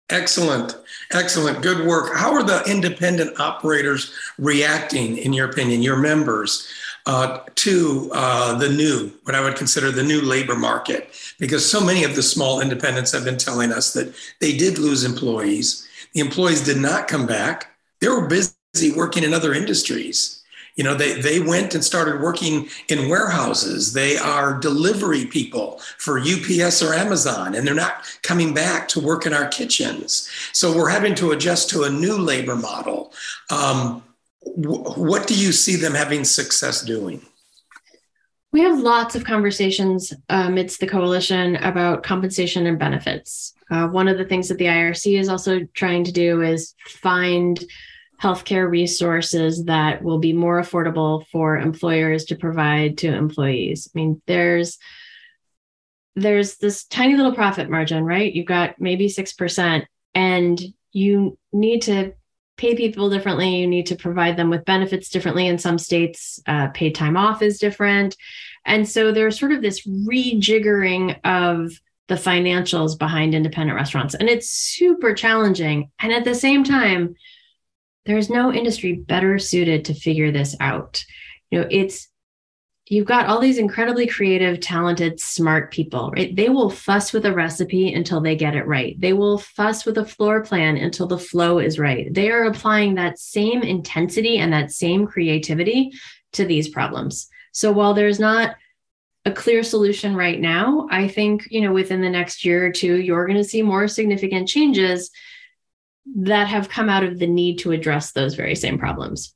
Excellent. 0.10 0.77
Excellent. 1.12 1.62
Good 1.62 1.86
work. 1.86 2.15
How 2.15 2.31
are 2.33 2.43
the 2.43 2.63
independent 2.63 3.38
operators 3.41 4.13
reacting, 4.38 5.17
in 5.17 5.33
your 5.33 5.49
opinion, 5.49 5.81
your 5.81 5.97
members, 5.97 6.69
uh, 7.05 7.39
to 7.55 8.10
uh, 8.13 8.57
the 8.57 8.69
new, 8.69 9.12
what 9.23 9.36
I 9.36 9.41
would 9.41 9.57
consider 9.57 9.91
the 9.91 10.03
new 10.03 10.21
labor 10.21 10.55
market? 10.55 11.13
Because 11.39 11.69
so 11.69 11.83
many 11.83 12.05
of 12.05 12.15
the 12.15 12.23
small 12.23 12.62
independents 12.62 13.12
have 13.12 13.25
been 13.25 13.38
telling 13.38 13.73
us 13.73 13.91
that 13.91 14.15
they 14.39 14.55
did 14.55 14.77
lose 14.77 15.03
employees. 15.03 15.86
The 16.13 16.21
employees 16.21 16.63
did 16.63 16.77
not 16.77 17.10
come 17.10 17.25
back. 17.25 17.75
They 17.99 18.07
were 18.07 18.25
busy 18.25 18.93
working 18.95 19.23
in 19.23 19.33
other 19.33 19.53
industries. 19.53 20.37
You 20.77 20.83
know, 20.83 20.93
they, 20.93 21.19
they 21.19 21.39
went 21.39 21.75
and 21.75 21.83
started 21.83 22.21
working 22.21 22.69
in 22.87 23.09
warehouses. 23.09 23.91
They 23.93 24.15
are 24.17 24.57
delivery 24.59 25.25
people 25.25 25.81
for 25.97 26.19
UPS 26.19 26.81
or 26.81 26.93
Amazon, 26.93 27.55
and 27.55 27.67
they're 27.67 27.75
not 27.75 28.05
coming 28.21 28.53
back 28.53 28.87
to 28.89 28.99
work 28.99 29.25
in 29.25 29.33
our 29.33 29.47
kitchens. 29.47 30.29
So 30.53 30.75
we're 30.75 30.89
having 30.89 31.15
to 31.15 31.31
adjust 31.31 31.69
to 31.71 31.83
a 31.83 31.89
new 31.89 32.15
labor 32.15 32.55
model. 32.55 33.11
Um, 33.49 34.03
what 34.55 35.27
do 35.27 35.35
you 35.35 35.51
see 35.51 35.75
them 35.75 35.93
having 35.93 36.23
success 36.23 36.81
doing? 36.83 37.21
We 38.53 38.61
have 38.61 38.79
lots 38.79 39.15
of 39.15 39.25
conversations 39.25 40.13
amidst 40.29 40.79
the 40.79 40.87
coalition 40.87 41.57
about 41.57 42.03
compensation 42.03 42.65
and 42.65 42.79
benefits. 42.79 43.53
Uh, 43.69 43.87
one 43.87 44.07
of 44.07 44.17
the 44.17 44.25
things 44.25 44.47
that 44.47 44.57
the 44.57 44.65
IRC 44.65 45.19
is 45.19 45.27
also 45.27 45.59
trying 45.73 46.05
to 46.05 46.11
do 46.11 46.41
is 46.41 46.73
find 46.87 47.61
healthcare 48.21 48.69
resources 48.69 49.65
that 49.65 50.03
will 50.03 50.19
be 50.19 50.34
more 50.34 50.60
affordable 50.62 51.25
for 51.27 51.58
employers 51.58 52.25
to 52.25 52.36
provide 52.36 52.97
to 52.99 53.13
employees. 53.13 53.89
I 53.93 53.99
mean, 53.99 54.21
there's 54.25 54.77
there's 56.15 56.58
this 56.58 56.86
tiny 56.86 57.15
little 57.15 57.36
profit 57.36 57.69
margin, 57.69 58.03
right? 58.03 58.34
You've 58.34 58.47
got 58.47 58.82
maybe 58.82 59.08
6% 59.08 59.86
and 60.15 60.60
you 60.91 61.38
need 61.53 61.84
to 61.84 62.13
pay 62.58 62.75
people 62.75 63.12
differently. 63.12 63.58
You 63.58 63.67
need 63.67 63.86
to 63.88 63.95
provide 63.95 64.36
them 64.36 64.49
with 64.49 64.65
benefits 64.65 65.10
differently. 65.10 65.45
In 65.45 65.60
some 65.60 65.77
states, 65.77 66.39
uh, 66.47 66.69
paid 66.69 66.95
time 66.95 67.15
off 67.17 67.43
is 67.43 67.60
different. 67.60 68.17
And 68.65 68.89
so 68.89 69.12
there's 69.12 69.39
sort 69.39 69.51
of 69.51 69.62
this 69.62 69.86
rejiggering 69.86 71.19
of 71.23 71.80
the 72.08 72.15
financials 72.15 72.97
behind 72.97 73.36
independent 73.36 73.75
restaurants. 73.75 74.15
And 74.15 74.27
it's 74.27 74.49
super 74.49 75.13
challenging. 75.13 75.91
And 75.99 76.12
at 76.12 76.23
the 76.25 76.36
same 76.36 76.63
time, 76.63 77.15
there's 78.07 78.29
no 78.29 78.51
industry 78.51 78.93
better 78.93 79.37
suited 79.37 79.85
to 79.85 79.93
figure 79.93 80.31
this 80.31 80.55
out. 80.59 81.03
You 81.51 81.61
know, 81.61 81.67
it's 81.69 82.07
you've 82.87 83.05
got 83.05 83.27
all 83.27 83.39
these 83.39 83.57
incredibly 83.57 84.07
creative, 84.07 84.59
talented, 84.59 85.19
smart 85.19 85.71
people, 85.71 86.09
right? 86.11 86.35
They 86.35 86.49
will 86.49 86.69
fuss 86.69 87.11
with 87.11 87.25
a 87.25 87.33
recipe 87.33 87.93
until 87.93 88.21
they 88.21 88.35
get 88.35 88.55
it 88.55 88.65
right. 88.65 88.99
They 88.99 89.13
will 89.13 89.37
fuss 89.37 89.85
with 89.85 89.97
a 89.97 90.05
floor 90.05 90.41
plan 90.41 90.77
until 90.77 91.05
the 91.05 91.19
flow 91.19 91.59
is 91.59 91.77
right. 91.77 92.13
They 92.13 92.31
are 92.31 92.45
applying 92.45 92.95
that 92.95 93.19
same 93.19 93.61
intensity 93.61 94.37
and 94.37 94.53
that 94.53 94.71
same 94.71 95.05
creativity 95.05 95.91
to 96.33 96.45
these 96.45 96.69
problems. 96.69 97.27
So 97.51 97.71
while 97.71 97.93
there's 97.93 98.19
not 98.19 98.55
a 99.25 99.31
clear 99.31 99.63
solution 99.63 100.15
right 100.15 100.39
now, 100.39 100.87
I 100.89 101.09
think, 101.09 101.47
you 101.49 101.59
know, 101.59 101.73
within 101.73 101.99
the 101.99 102.09
next 102.09 102.45
year 102.45 102.65
or 102.65 102.71
two, 102.71 103.01
you're 103.01 103.25
going 103.25 103.37
to 103.37 103.43
see 103.43 103.61
more 103.61 103.89
significant 103.89 104.47
changes 104.47 105.11
that 106.15 106.47
have 106.47 106.69
come 106.69 106.89
out 106.89 107.03
of 107.03 107.19
the 107.19 107.27
need 107.27 107.59
to 107.59 107.71
address 107.71 108.11
those 108.11 108.35
very 108.35 108.55
same 108.55 108.77
problems. 108.77 109.33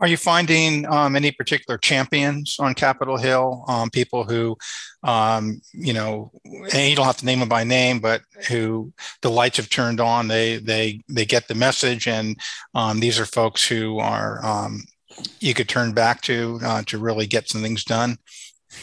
Are 0.00 0.06
you 0.06 0.16
finding 0.16 0.86
um, 0.86 1.16
any 1.16 1.32
particular 1.32 1.76
champions 1.76 2.56
on 2.60 2.74
Capitol 2.74 3.16
Hill? 3.16 3.64
Um, 3.66 3.90
people 3.90 4.22
who, 4.22 4.56
um, 5.02 5.60
you 5.72 5.92
know, 5.92 6.30
and 6.44 6.88
you 6.88 6.94
don't 6.94 7.06
have 7.06 7.16
to 7.16 7.26
name 7.26 7.40
them 7.40 7.48
by 7.48 7.64
name, 7.64 7.98
but 7.98 8.22
who 8.48 8.92
the 9.22 9.30
lights 9.30 9.56
have 9.56 9.68
turned 9.68 10.00
on. 10.00 10.28
They 10.28 10.58
they 10.58 11.00
they 11.08 11.24
get 11.24 11.48
the 11.48 11.56
message, 11.56 12.06
and 12.06 12.38
um, 12.76 13.00
these 13.00 13.18
are 13.18 13.26
folks 13.26 13.66
who 13.66 13.98
are 13.98 14.44
um, 14.46 14.84
you 15.40 15.52
could 15.52 15.68
turn 15.68 15.92
back 15.92 16.20
to 16.22 16.60
uh, 16.62 16.82
to 16.86 16.98
really 16.98 17.26
get 17.26 17.48
some 17.48 17.62
things 17.62 17.82
done. 17.82 18.18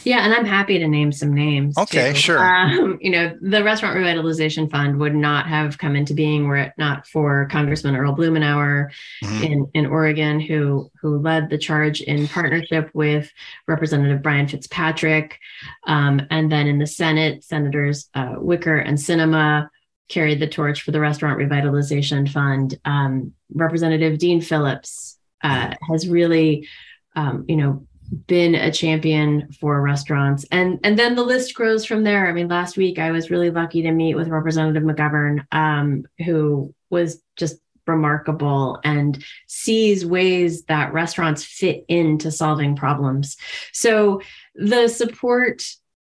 Yeah, 0.04 0.24
and 0.24 0.34
I'm 0.34 0.44
happy 0.44 0.78
to 0.78 0.88
name 0.88 1.12
some 1.12 1.32
names. 1.32 1.78
Okay, 1.78 2.12
too. 2.12 2.18
sure. 2.18 2.38
Um, 2.38 2.98
you 3.00 3.10
know, 3.10 3.36
the 3.40 3.62
Restaurant 3.62 3.96
Revitalization 3.96 4.70
Fund 4.70 4.98
would 4.98 5.14
not 5.14 5.46
have 5.46 5.78
come 5.78 5.94
into 5.94 6.12
being 6.12 6.48
were 6.48 6.56
it 6.56 6.72
not 6.76 7.06
for 7.06 7.46
Congressman 7.46 7.94
Earl 7.94 8.16
Blumenauer 8.16 8.90
mm-hmm. 9.22 9.44
in, 9.44 9.70
in 9.74 9.86
Oregon, 9.86 10.40
who 10.40 10.90
who 11.00 11.18
led 11.18 11.50
the 11.50 11.58
charge 11.58 12.00
in 12.00 12.26
partnership 12.26 12.90
with 12.94 13.30
Representative 13.68 14.22
Brian 14.22 14.48
Fitzpatrick, 14.48 15.38
um, 15.86 16.20
and 16.30 16.50
then 16.50 16.66
in 16.66 16.78
the 16.78 16.86
Senate, 16.86 17.44
Senators 17.44 18.08
uh, 18.14 18.34
Wicker 18.38 18.78
and 18.78 18.98
Sinema 18.98 19.68
carried 20.08 20.40
the 20.40 20.48
torch 20.48 20.82
for 20.82 20.90
the 20.90 21.00
Restaurant 21.00 21.38
Revitalization 21.38 22.28
Fund. 22.28 22.78
Um, 22.84 23.34
Representative 23.54 24.18
Dean 24.18 24.40
Phillips 24.40 25.18
uh, 25.42 25.74
has 25.90 26.08
really, 26.08 26.68
um, 27.14 27.44
you 27.48 27.56
know 27.56 27.86
been 28.26 28.54
a 28.54 28.72
champion 28.72 29.50
for 29.52 29.80
restaurants. 29.80 30.44
And 30.50 30.80
and 30.84 30.98
then 30.98 31.14
the 31.14 31.22
list 31.22 31.54
grows 31.54 31.84
from 31.84 32.04
there. 32.04 32.26
I 32.26 32.32
mean 32.32 32.48
last 32.48 32.76
week 32.76 32.98
i 32.98 33.10
was 33.10 33.30
really 33.30 33.50
lucky 33.50 33.82
to 33.82 33.92
meet 33.92 34.14
with 34.14 34.28
representative 34.28 34.82
mcgovern 34.82 35.46
um, 35.52 36.04
who 36.24 36.74
was 36.90 37.22
just 37.36 37.56
remarkable 37.86 38.80
and 38.84 39.24
sees 39.46 40.04
ways 40.04 40.64
that 40.64 40.92
restaurants 40.92 41.44
fit 41.44 41.84
into 41.88 42.30
solving 42.30 42.76
problems. 42.76 43.36
So 43.72 44.20
the 44.54 44.88
support 44.88 45.62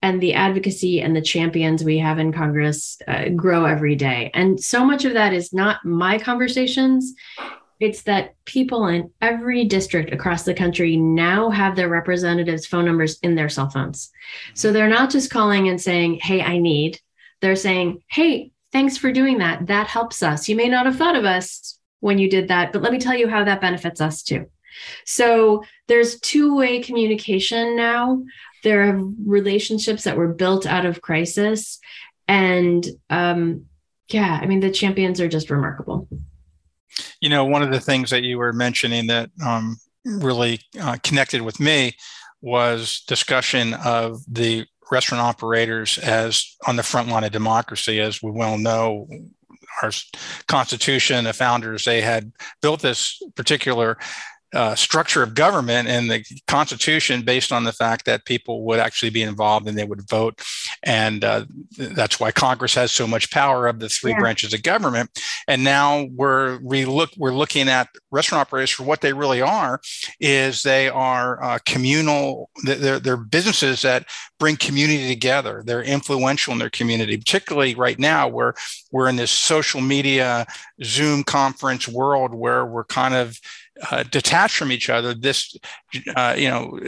and 0.01 0.21
the 0.21 0.35
advocacy 0.35 1.01
and 1.01 1.17
the 1.17 1.23
champions 1.23 1.83
we 1.83 1.99
have 1.99 2.19
in 2.19 2.33
congress 2.33 2.99
uh, 3.09 3.31
grow 3.31 3.65
every 3.65 3.97
day. 3.97 4.31
And 4.35 4.63
so 4.63 4.85
much 4.85 5.05
of 5.05 5.15
that 5.15 5.33
is 5.33 5.53
not 5.53 5.85
my 5.85 6.19
conversations 6.19 7.15
it's 7.85 8.03
that 8.03 8.35
people 8.45 8.87
in 8.87 9.11
every 9.21 9.65
district 9.65 10.13
across 10.13 10.43
the 10.43 10.55
country 10.55 10.97
now 10.97 11.51
have 11.51 11.77
their 11.77 11.89
representatives' 11.89 12.67
phone 12.67 12.85
numbers 12.85 13.19
in 13.23 13.35
their 13.35 13.49
cell 13.49 13.71
phones. 13.71 14.11
So 14.55 14.73
they're 14.73 14.89
not 14.89 15.11
just 15.11 15.31
calling 15.31 15.69
and 15.69 15.81
saying, 15.81 16.21
Hey, 16.23 16.43
I 16.43 16.59
need. 16.59 17.01
They're 17.41 17.57
saying, 17.57 18.03
Hey, 18.09 18.53
thanks 18.73 18.97
for 18.97 19.13
doing 19.13 19.39
that. 19.39 19.67
That 19.67 19.87
helps 19.87 20.23
us. 20.23 20.49
You 20.49 20.57
may 20.57 20.69
not 20.69 20.87
have 20.87 20.97
thought 20.97 21.17
of 21.17 21.25
us 21.25 21.79
when 22.01 22.19
you 22.19 22.29
did 22.29 22.49
that, 22.49 22.73
but 22.73 22.83
let 22.83 22.93
me 22.93 22.99
tell 22.99 23.17
you 23.17 23.29
how 23.29 23.45
that 23.45 23.61
benefits 23.61 24.01
us 24.01 24.23
too. 24.23 24.47
So 25.05 25.63
there's 25.87 26.21
two 26.21 26.57
way 26.57 26.83
communication 26.83 27.77
now. 27.77 28.23
There 28.63 28.89
are 28.89 29.03
relationships 29.25 30.05
that 30.05 30.17
were 30.17 30.35
built 30.35 30.67
out 30.67 30.87
of 30.87 31.03
crisis. 31.03 31.79
And 32.27 32.87
um, 33.11 33.67
yeah, 34.09 34.39
I 34.41 34.47
mean, 34.47 34.61
the 34.61 34.71
champions 34.71 35.21
are 35.21 35.29
just 35.29 35.51
remarkable. 35.51 36.09
You 37.21 37.29
know, 37.29 37.45
one 37.45 37.63
of 37.63 37.71
the 37.71 37.81
things 37.81 38.11
that 38.11 38.23
you 38.23 38.39
were 38.39 38.53
mentioning 38.53 39.07
that 39.09 39.31
um, 39.45 39.77
really 40.05 40.61
uh, 40.81 40.97
connected 41.03 41.43
with 41.43 41.61
me 41.61 41.97
was 42.41 43.03
discussion 43.07 43.75
of 43.75 44.21
the 44.29 44.67
restaurant 44.91 45.23
operators 45.23 45.99
as 45.99 46.57
on 46.67 46.77
the 46.77 46.83
front 46.83 47.09
line 47.09 47.25
of 47.25 47.33
democracy. 47.33 48.01
As 48.01 48.23
we 48.23 48.31
well 48.31 48.59
know, 48.59 49.09
our 49.83 49.91
Constitution, 50.47 51.25
the 51.25 51.33
founders, 51.33 51.85
they 51.85 52.01
had 52.01 52.33
built 52.61 52.83
this 52.83 53.21
particular 53.35 53.97
uh, 54.55 54.75
structure 54.75 55.23
of 55.23 55.35
government 55.35 55.89
and 55.89 56.09
the 56.09 56.25
Constitution 56.47 57.23
based 57.23 57.51
on 57.51 57.65
the 57.65 57.73
fact 57.73 58.05
that 58.05 58.25
people 58.25 58.65
would 58.65 58.79
actually 58.79 59.11
be 59.11 59.23
involved 59.23 59.67
and 59.67 59.77
they 59.77 59.85
would 59.85 60.09
vote. 60.09 60.41
And 60.85 61.25
uh, 61.25 61.47
that's 61.77 62.21
why 62.21 62.31
Congress 62.31 62.75
has 62.75 62.93
so 62.93 63.07
much 63.07 63.31
power 63.31 63.67
of 63.67 63.79
the 63.79 63.89
three 63.89 64.13
yeah. 64.13 64.19
branches 64.19 64.53
of 64.53 64.63
government. 64.63 65.11
And 65.49 65.65
now 65.65 66.05
we're 66.15 66.59
we 66.63 66.85
look 66.85 67.11
we're 67.17 67.35
looking 67.35 67.69
at 67.69 67.89
restaurant 68.11 68.43
operators 68.43 68.71
for 68.71 68.85
what 68.85 69.01
they 69.01 69.13
really 69.13 69.41
are. 69.41 69.81
Is 70.21 70.63
they 70.63 70.89
are 70.89 71.43
uh, 71.43 71.59
communal. 71.65 72.51
They're, 72.65 73.01
they're 73.01 73.17
businesses 73.17 73.83
that 73.83 74.07
bring 74.39 74.57
community 74.57 75.09
together. 75.09 75.63
They're 75.65 75.83
influential 75.83 76.53
in 76.53 76.59
their 76.59 76.71
community, 76.71 77.17
particularly 77.17 77.75
right 77.75 77.99
now 77.99 78.29
where 78.29 78.55
we're 78.93 79.09
in 79.09 79.17
this 79.17 79.31
social 79.31 79.81
media 79.81 80.47
Zoom 80.83 81.25
conference 81.25 81.89
world 81.89 82.35
where 82.35 82.67
we're 82.67 82.85
kind 82.85 83.15
of 83.15 83.39
uh, 83.91 84.05
detached 84.05 84.57
from 84.57 84.71
each 84.73 84.89
other. 84.89 85.15
This, 85.15 85.57
uh, 86.17 86.35
you 86.37 86.49
know, 86.49 86.79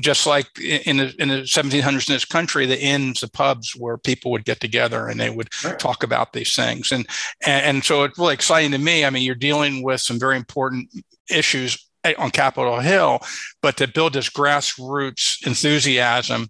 just 0.00 0.26
like 0.26 0.46
in 0.58 0.96
the, 0.98 1.14
in 1.18 1.28
the 1.28 1.42
1700s 1.42 2.08
in 2.08 2.14
this 2.14 2.24
country, 2.24 2.66
the 2.66 2.80
inns, 2.80 3.20
the 3.20 3.28
pubs 3.28 3.74
where 3.76 3.98
people 3.98 4.30
would 4.30 4.44
get 4.44 4.60
together 4.60 5.08
and 5.08 5.20
they 5.20 5.30
would 5.30 5.48
right. 5.64 5.78
talk 5.78 6.02
about 6.02 6.32
these 6.32 6.54
things. 6.54 6.92
And, 6.92 7.06
and, 7.44 7.66
and 7.66 7.84
so 7.84 8.04
it's 8.04 8.18
really 8.18 8.34
exciting 8.34 8.72
to 8.72 8.78
me. 8.78 9.04
I 9.04 9.10
mean, 9.10 9.22
you're 9.22 9.34
dealing 9.34 9.82
with 9.82 10.00
some 10.00 10.18
very 10.18 10.36
important 10.36 10.88
issues 11.30 11.78
on 12.18 12.30
Capitol 12.30 12.80
Hill, 12.80 13.20
but 13.60 13.76
to 13.76 13.86
build 13.86 14.14
this 14.14 14.28
grassroots 14.28 15.46
enthusiasm 15.46 16.48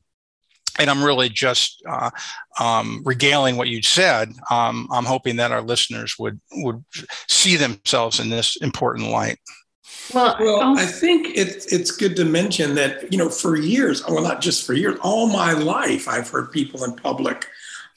and 0.79 0.89
I'm 0.89 1.05
really 1.05 1.29
just 1.29 1.83
uh, 1.89 2.11
um, 2.59 3.03
regaling 3.05 3.57
what 3.57 3.69
you 3.69 3.83
said. 3.83 4.33
Um, 4.51 4.89
I'm 4.91 5.05
hoping 5.05 5.37
that 5.37 5.53
our 5.53 5.61
listeners 5.61 6.17
would 6.19 6.41
would 6.53 6.83
see 7.29 7.57
themselves 7.57 8.21
in 8.21 8.31
this 8.31 8.57
important 8.57 9.11
light. 9.11 9.39
Well, 10.15 10.37
well 10.41 10.79
I 10.79 10.87
think 10.87 11.37
it's 11.37 11.67
it's 11.73 11.91
good 11.91 12.17
to 12.17 12.25
mention 12.25 12.75
that 12.75 13.13
you 13.13 13.19
know 13.19 13.29
for 13.29 13.57
years, 13.57 14.05
well, 14.07 14.23
not 14.23 14.41
just 14.41 14.67
for 14.67 14.75
years, 14.75 14.99
all 15.03 15.27
my 15.27 15.53
life, 15.53 16.09
I've 16.09 16.29
heard 16.29 16.53
people 16.53 16.85
in 16.85 16.95
public, 16.95 17.47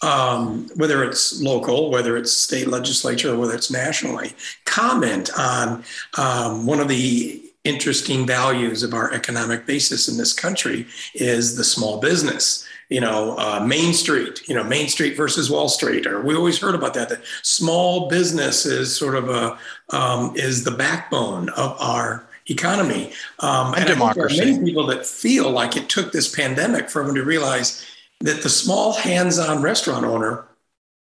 um, 0.01 0.69
whether 0.75 1.03
it's 1.03 1.41
local, 1.41 1.89
whether 1.89 2.17
it's 2.17 2.31
state 2.31 2.67
legislature, 2.67 3.33
or 3.33 3.37
whether 3.37 3.55
it's 3.55 3.71
nationally, 3.71 4.33
comment 4.65 5.29
on 5.37 5.83
um, 6.17 6.65
one 6.65 6.79
of 6.79 6.87
the 6.87 7.41
interesting 7.63 8.27
values 8.27 8.83
of 8.83 8.93
our 8.93 9.11
economic 9.11 9.65
basis 9.65 10.07
in 10.07 10.17
this 10.17 10.33
country 10.33 10.85
is 11.15 11.55
the 11.55 11.63
small 11.63 11.99
business 11.99 12.65
you 12.89 13.01
know, 13.01 13.35
uh, 13.37 13.63
Main 13.65 13.93
Street, 13.93 14.47
you 14.47 14.55
know, 14.55 14.63
Main 14.63 14.87
Street 14.87 15.17
versus 15.17 15.49
Wall 15.49 15.69
Street, 15.69 16.05
or 16.05 16.21
we 16.21 16.35
always 16.35 16.59
heard 16.59 16.75
about 16.75 16.93
that. 16.93 17.09
That 17.09 17.23
small 17.41 18.07
business 18.09 18.65
is 18.65 18.95
sort 18.95 19.15
of 19.15 19.29
a 19.29 19.57
um, 19.89 20.35
is 20.35 20.63
the 20.63 20.71
backbone 20.71 21.49
of 21.49 21.75
our 21.79 22.27
economy 22.47 23.11
um, 23.39 23.73
and, 23.73 23.85
and 23.85 23.87
democracy. 23.87 24.39
many 24.39 24.63
people 24.63 24.85
that 24.85 25.05
feel 25.05 25.49
like 25.49 25.75
it 25.75 25.89
took 25.89 26.11
this 26.11 26.33
pandemic 26.33 26.89
for 26.89 27.03
them 27.03 27.15
to 27.15 27.23
realize 27.23 27.85
that 28.19 28.43
the 28.43 28.49
small 28.49 28.93
hands-on 28.93 29.63
restaurant 29.63 30.05
owner 30.05 30.45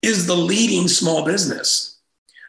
is 0.03 0.27
the 0.27 0.35
leading 0.35 0.87
small 0.87 1.25
business, 1.25 1.97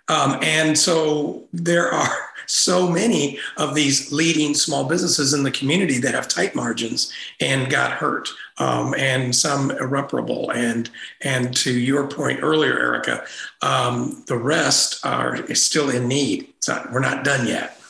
um, 0.08 0.38
and 0.42 0.78
so 0.78 1.44
there 1.52 1.90
are 1.90 2.31
so 2.46 2.88
many 2.88 3.38
of 3.56 3.74
these 3.74 4.12
leading 4.12 4.54
small 4.54 4.84
businesses 4.84 5.34
in 5.34 5.42
the 5.42 5.50
community 5.50 5.98
that 5.98 6.14
have 6.14 6.28
tight 6.28 6.54
margins 6.54 7.12
and 7.40 7.70
got 7.70 7.92
hurt, 7.92 8.28
um, 8.58 8.94
and 8.98 9.34
some 9.34 9.70
irreparable. 9.72 10.50
And 10.50 10.90
and 11.22 11.54
to 11.56 11.72
your 11.72 12.06
point 12.06 12.40
earlier, 12.42 12.78
Erica, 12.78 13.24
um, 13.62 14.24
the 14.26 14.36
rest 14.36 15.04
are 15.04 15.46
still 15.54 15.90
in 15.90 16.08
need. 16.08 16.52
We're 16.92 17.00
not 17.00 17.24
done 17.24 17.46
yet. 17.46 17.80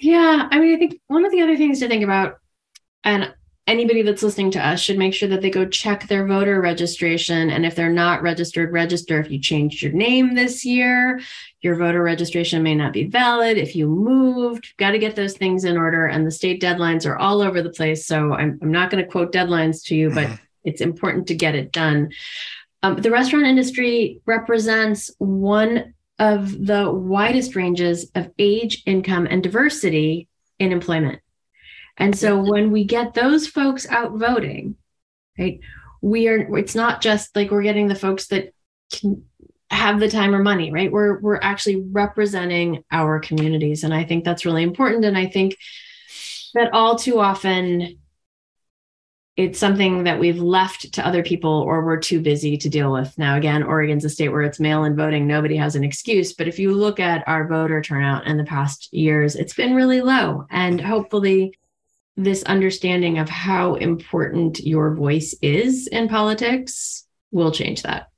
Yeah, 0.00 0.48
I 0.50 0.58
mean, 0.58 0.74
I 0.74 0.78
think 0.78 1.00
one 1.06 1.24
of 1.24 1.32
the 1.32 1.42
other 1.42 1.56
things 1.56 1.80
to 1.80 1.88
think 1.88 2.04
about, 2.04 2.38
and 3.04 3.32
anybody 3.66 4.02
that's 4.02 4.22
listening 4.22 4.50
to 4.52 4.66
us 4.66 4.80
should 4.80 4.98
make 4.98 5.14
sure 5.14 5.28
that 5.28 5.40
they 5.40 5.50
go 5.50 5.66
check 5.66 6.06
their 6.06 6.26
voter 6.26 6.60
registration. 6.60 7.50
And 7.50 7.64
if 7.64 7.74
they're 7.74 7.88
not 7.90 8.22
registered, 8.22 8.72
register. 8.72 9.20
If 9.20 9.30
you 9.30 9.38
changed 9.38 9.82
your 9.82 9.92
name 9.92 10.34
this 10.34 10.64
year, 10.64 11.20
your 11.62 11.76
voter 11.76 12.02
registration 12.02 12.62
may 12.62 12.74
not 12.74 12.92
be 12.92 13.04
valid. 13.04 13.56
If 13.56 13.74
you 13.74 13.88
moved, 13.88 14.74
got 14.76 14.90
to 14.90 14.98
get 14.98 15.16
those 15.16 15.36
things 15.36 15.64
in 15.64 15.78
order. 15.78 16.06
And 16.06 16.26
the 16.26 16.30
state 16.30 16.60
deadlines 16.60 17.06
are 17.06 17.16
all 17.16 17.40
over 17.40 17.62
the 17.62 17.70
place. 17.70 18.06
So 18.06 18.34
I'm, 18.34 18.58
I'm 18.60 18.70
not 18.70 18.90
going 18.90 19.02
to 19.02 19.10
quote 19.10 19.32
deadlines 19.32 19.84
to 19.86 19.94
you, 19.94 20.10
but 20.10 20.26
mm-hmm. 20.26 20.34
it's 20.64 20.82
important 20.82 21.26
to 21.28 21.34
get 21.34 21.54
it 21.54 21.72
done. 21.72 22.10
Um, 22.82 22.96
the 22.96 23.10
restaurant 23.10 23.46
industry 23.46 24.20
represents 24.26 25.10
one 25.18 25.94
of 26.18 26.66
the 26.66 26.92
widest 26.92 27.56
ranges 27.56 28.10
of 28.14 28.30
age, 28.38 28.82
income, 28.84 29.26
and 29.28 29.42
diversity 29.42 30.28
in 30.58 30.70
employment. 30.70 31.20
And 31.96 32.16
so 32.16 32.42
when 32.42 32.70
we 32.70 32.84
get 32.84 33.14
those 33.14 33.46
folks 33.46 33.88
out 33.88 34.12
voting, 34.12 34.76
right, 35.38 35.60
we 36.02 36.28
are 36.28 36.56
it's 36.56 36.74
not 36.74 37.00
just 37.00 37.34
like 37.36 37.50
we're 37.50 37.62
getting 37.62 37.88
the 37.88 37.94
folks 37.94 38.26
that 38.28 38.52
can 38.92 39.24
have 39.70 40.00
the 40.00 40.10
time 40.10 40.34
or 40.34 40.42
money, 40.42 40.70
right? 40.72 40.90
We're 40.90 41.20
we're 41.20 41.40
actually 41.40 41.84
representing 41.90 42.84
our 42.90 43.20
communities. 43.20 43.84
And 43.84 43.94
I 43.94 44.04
think 44.04 44.24
that's 44.24 44.44
really 44.44 44.62
important. 44.62 45.04
And 45.04 45.16
I 45.16 45.26
think 45.26 45.56
that 46.54 46.72
all 46.72 46.96
too 46.96 47.20
often 47.20 47.98
it's 49.36 49.58
something 49.58 50.04
that 50.04 50.20
we've 50.20 50.38
left 50.38 50.92
to 50.92 51.04
other 51.04 51.24
people 51.24 51.50
or 51.50 51.84
we're 51.84 51.98
too 51.98 52.20
busy 52.20 52.56
to 52.56 52.68
deal 52.68 52.92
with. 52.92 53.16
Now, 53.18 53.36
again, 53.36 53.64
Oregon's 53.64 54.04
a 54.04 54.08
state 54.08 54.28
where 54.28 54.42
it's 54.42 54.60
mail 54.60 54.84
in 54.84 54.94
voting. 54.94 55.26
Nobody 55.26 55.56
has 55.56 55.74
an 55.74 55.82
excuse. 55.82 56.34
But 56.34 56.46
if 56.46 56.56
you 56.60 56.72
look 56.72 57.00
at 57.00 57.26
our 57.26 57.48
voter 57.48 57.82
turnout 57.82 58.28
in 58.28 58.36
the 58.36 58.44
past 58.44 58.92
years, 58.92 59.34
it's 59.34 59.54
been 59.54 59.74
really 59.74 60.02
low. 60.02 60.46
And 60.50 60.80
hopefully, 60.80 61.58
this 62.16 62.42
understanding 62.44 63.18
of 63.18 63.28
how 63.28 63.74
important 63.74 64.60
your 64.60 64.94
voice 64.94 65.34
is 65.42 65.86
in 65.88 66.08
politics 66.08 67.06
will 67.32 67.50
change 67.50 67.82
that. 67.82 68.08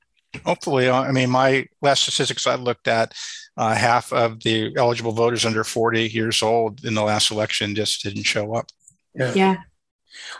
Hopefully, 0.44 0.88
uh, 0.88 1.00
I 1.00 1.12
mean, 1.12 1.30
my 1.30 1.66
last 1.80 2.02
statistics 2.02 2.46
I 2.46 2.56
looked 2.56 2.88
at, 2.88 3.14
uh, 3.56 3.74
half 3.74 4.12
of 4.12 4.42
the 4.42 4.74
eligible 4.76 5.12
voters 5.12 5.46
under 5.46 5.64
40 5.64 6.08
years 6.08 6.42
old 6.42 6.84
in 6.84 6.94
the 6.94 7.02
last 7.02 7.30
election 7.30 7.74
just 7.74 8.02
didn't 8.02 8.24
show 8.24 8.54
up. 8.54 8.66
Yeah. 9.14 9.32
yeah. 9.34 9.56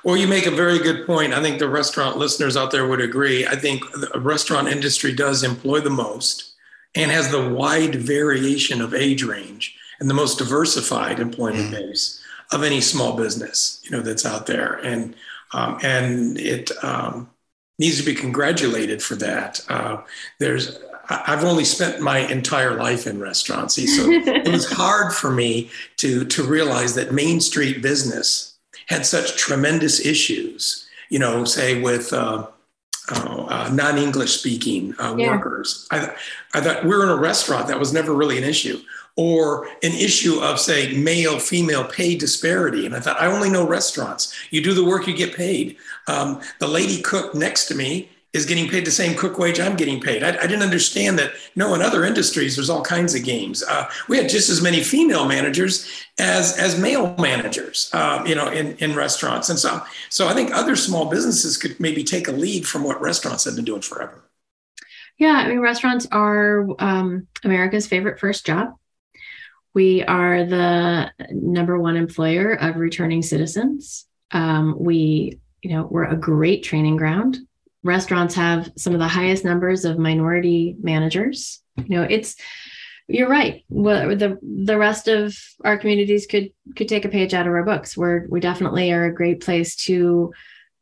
Well, 0.05 0.17
you 0.17 0.27
make 0.27 0.47
a 0.47 0.51
very 0.51 0.79
good 0.79 1.07
point. 1.07 1.33
I 1.33 1.43
think 1.43 1.59
the 1.59 1.69
restaurant 1.69 2.19
listeners 2.19 2.57
out 2.57 2.71
there 2.71 2.87
would 2.87 3.01
agree. 3.01 3.47
I 3.47 3.57
think 3.57 3.85
the 3.93 4.21
restaurant 4.21 4.69
industry 4.69 5.13
does 5.13 5.43
employ 5.43 5.81
the 5.81 5.91
most 5.91 6.55
and 6.95 7.11
has 7.11 7.31
the 7.31 7.49
wide 7.49 7.95
variation 7.95 8.81
of 8.81 8.95
age 8.95 9.23
range 9.23 9.77
and 10.01 10.11
the 10.11 10.15
most 10.15 10.39
diversified 10.39 11.21
employment 11.21 11.69
mm. 11.69 11.73
base 11.73 12.23
of 12.53 12.63
any 12.63 12.81
small 12.81 13.17
business, 13.17 13.81
you 13.85 13.91
know, 13.91 14.01
that's 14.01 14.27
out 14.27 14.47
there, 14.47 14.75
and 14.83 15.15
um, 15.53 15.79
and 15.83 16.39
it 16.39 16.71
um, 16.83 17.31
needs 17.79 17.99
to 17.99 18.05
be 18.05 18.15
congratulated 18.15 19.03
for 19.03 19.15
that. 19.17 19.61
Uh, 19.69 20.03
there's 20.39 20.79
I've 21.09 21.45
only 21.45 21.65
spent 21.65 22.01
my 22.01 22.19
entire 22.19 22.75
life 22.75 23.07
in 23.07 23.21
restaurants, 23.21 23.75
so 23.75 24.11
it 24.11 24.49
was 24.49 24.71
hard 24.73 25.13
for 25.13 25.31
me 25.31 25.71
to 25.99 26.25
to 26.25 26.43
realize 26.43 26.95
that 26.95 27.13
Main 27.13 27.41
Street 27.41 27.83
business 27.83 28.57
had 28.89 29.07
such 29.07 29.37
tremendous 29.37 30.05
issues. 30.05 30.89
You 31.11 31.21
know, 31.21 31.45
say 31.45 31.81
with 31.81 32.13
uh, 32.13 32.47
uh, 33.09 33.47
uh, 33.49 33.71
non-English 33.73 34.33
speaking 34.33 34.93
uh, 34.99 35.15
yeah. 35.17 35.31
workers. 35.31 35.87
I, 35.93 36.13
I 36.55 36.61
thought 36.61 36.85
we're 36.85 37.05
in 37.05 37.09
a 37.09 37.17
restaurant 37.17 37.69
that 37.69 37.79
was 37.79 37.93
never 37.93 38.13
really 38.13 38.37
an 38.37 38.43
issue 38.43 38.81
or 39.17 39.67
an 39.83 39.93
issue 39.93 40.41
of 40.41 40.61
say 40.61 40.95
male 40.97 41.39
female 41.39 41.85
pay 41.85 42.15
disparity. 42.15 42.87
And 42.87 42.95
i 42.95 43.01
thought 43.01 43.21
i 43.21 43.27
only 43.27 43.51
know 43.51 43.67
restaurants. 43.67 44.35
You 44.51 44.63
do 44.63 44.75
the 44.75 44.85
work 44.85 45.07
you 45.07 45.17
get 45.17 45.35
paid. 45.35 45.77
Um, 46.07 46.41
the 46.61 46.69
lady 46.69 47.01
cook 47.03 47.35
next 47.35 47.67
to 47.67 47.75
me 47.75 48.11
is 48.35 48.45
getting 48.45 48.69
paid 48.69 48.85
the 48.85 48.91
same 48.91 49.17
cook 49.17 49.39
wage 49.39 49.59
i'm 49.59 49.77
getting 49.77 50.01
paid. 50.01 50.23
I, 50.23 50.29
I 50.37 50.47
didn't 50.47 50.63
understand 50.63 51.19
that 51.19 51.33
no 51.57 51.75
in 51.75 51.81
other 51.81 52.05
industries 52.05 52.55
there's 52.55 52.69
all 52.69 52.83
kinds 52.83 53.15
of 53.15 53.25
games. 53.25 53.63
Uh, 53.63 53.89
we 54.09 54.19
had 54.19 54.29
just 54.29 54.51
as 54.51 54.61
many 54.61 54.83
female 54.83 55.27
managers 55.27 55.91
as 56.19 56.57
as 56.59 56.79
male 56.79 57.17
managers 57.17 57.91
uh, 57.95 58.23
you 58.27 58.35
know 58.35 58.49
in, 58.49 58.77
in 58.77 58.95
restaurants. 58.95 59.49
And 59.49 59.59
so 59.59 59.83
so 60.11 60.29
i 60.29 60.35
think 60.35 60.53
other 60.53 60.77
small 60.77 61.09
businesses 61.09 61.57
could 61.57 61.81
maybe 61.81 62.05
take 62.05 62.29
a 62.29 62.33
lead 62.33 62.69
from 62.69 62.85
what 62.85 63.01
restaurants 63.01 63.45
have 63.45 63.57
been 63.57 63.65
doing 63.65 63.83
forever. 63.83 64.23
Yeah 65.17 65.43
i 65.43 65.49
mean 65.49 65.61
restaurants 65.61 66.07
are 66.13 66.67
um, 66.79 67.27
america's 67.43 67.87
favorite 67.87 68.21
first 68.21 68.45
job 68.45 68.75
we 69.77 70.03
are 70.05 70.47
the 70.47 71.13
number 71.31 71.79
one 71.79 71.99
employer 71.99 72.55
of 72.55 72.77
returning 72.77 73.21
citizens. 73.21 74.07
Um, 74.31 74.75
we, 74.79 75.39
you 75.61 75.71
know, 75.71 75.87
we're 75.91 76.05
a 76.05 76.17
great 76.17 76.63
training 76.63 76.97
ground. 76.97 77.37
Restaurants 77.83 78.35
have 78.37 78.73
some 78.79 78.95
of 78.95 79.01
the 79.01 79.07
highest 79.07 79.45
numbers 79.45 79.85
of 79.85 79.99
minority 79.99 80.77
managers. 80.81 81.61
You 81.77 81.95
know, 81.95 82.03
it's 82.05 82.37
you're 83.07 83.29
right. 83.29 83.65
Well, 83.69 84.17
the 84.17 84.39
the 84.43 84.79
rest 84.79 85.09
of 85.09 85.37
our 85.63 85.77
communities 85.77 86.27
could 86.27 86.53
could 86.75 86.89
take 86.89 87.05
a 87.05 87.11
page 87.11 87.35
out 87.35 87.47
of 87.47 87.53
our 87.53 87.63
books. 87.63 87.99
We're 87.99 88.27
we 88.31 88.41
definitely 88.41 88.91
are 88.93 89.05
a 89.05 89.15
great 89.15 89.43
place 89.43 89.77
to 89.85 90.33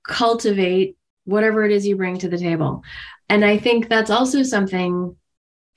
cultivate 0.07 0.97
whatever 1.25 1.65
it 1.65 1.73
is 1.73 1.85
you 1.85 1.97
bring 1.97 2.19
to 2.19 2.29
the 2.29 2.39
table. 2.39 2.85
And 3.29 3.45
I 3.45 3.59
think 3.59 3.89
that's 3.89 4.11
also 4.11 4.45
something 4.45 5.17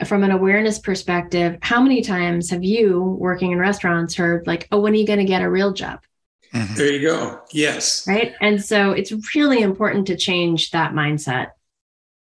from 0.06 0.24
an 0.24 0.32
awareness 0.32 0.80
perspective, 0.80 1.58
how 1.62 1.82
many 1.82 2.02
times 2.02 2.50
have 2.52 2.64
you, 2.64 3.18
working 3.20 3.52
in 3.52 3.60
restaurants, 3.60 4.14
heard 4.16 4.46
like, 4.46 4.68
oh, 4.72 4.80
when 4.80 4.94
are 4.94 4.98
you 4.98 5.08
going 5.08 5.20
to 5.20 5.26
get 5.26 5.42
a 5.42 5.50
real 5.50 5.74
job? 5.74 6.02
Mm-hmm. 6.54 6.76
There 6.76 6.92
you 6.92 7.02
go. 7.02 7.42
Yes. 7.52 8.08
Right. 8.08 8.34
And 8.42 8.64
so 8.64 8.92
it's 8.92 9.12
really 9.36 9.62
important 9.62 10.08
to 10.08 10.16
change 10.16 10.72
that 10.72 10.94
mindset. 10.94 11.52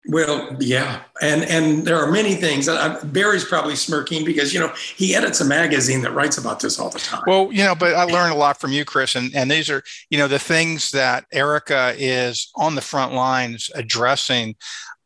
Well, 0.09 0.55
yeah, 0.61 1.01
and 1.21 1.43
and 1.43 1.85
there 1.85 1.97
are 1.97 2.09
many 2.09 2.35
things. 2.35 2.69
I, 2.69 3.03
Barry's 3.03 3.43
probably 3.43 3.75
smirking 3.75 4.23
because 4.23 4.53
you 4.53 4.59
know 4.61 4.71
he 4.95 5.13
edits 5.13 5.41
a 5.41 5.45
magazine 5.45 6.01
that 6.03 6.13
writes 6.13 6.37
about 6.37 6.61
this 6.61 6.79
all 6.79 6.89
the 6.89 6.99
time. 6.99 7.23
Well, 7.27 7.51
you 7.51 7.63
know, 7.65 7.75
but 7.75 7.93
I 7.93 8.05
learned 8.05 8.33
a 8.33 8.37
lot 8.37 8.57
from 8.57 8.71
you, 8.71 8.85
Chris, 8.85 9.15
and 9.15 9.35
and 9.35 9.51
these 9.51 9.69
are 9.69 9.83
you 10.09 10.17
know 10.17 10.29
the 10.29 10.39
things 10.39 10.91
that 10.91 11.25
Erica 11.33 11.93
is 11.97 12.49
on 12.55 12.75
the 12.75 12.81
front 12.81 13.13
lines 13.13 13.69
addressing 13.75 14.55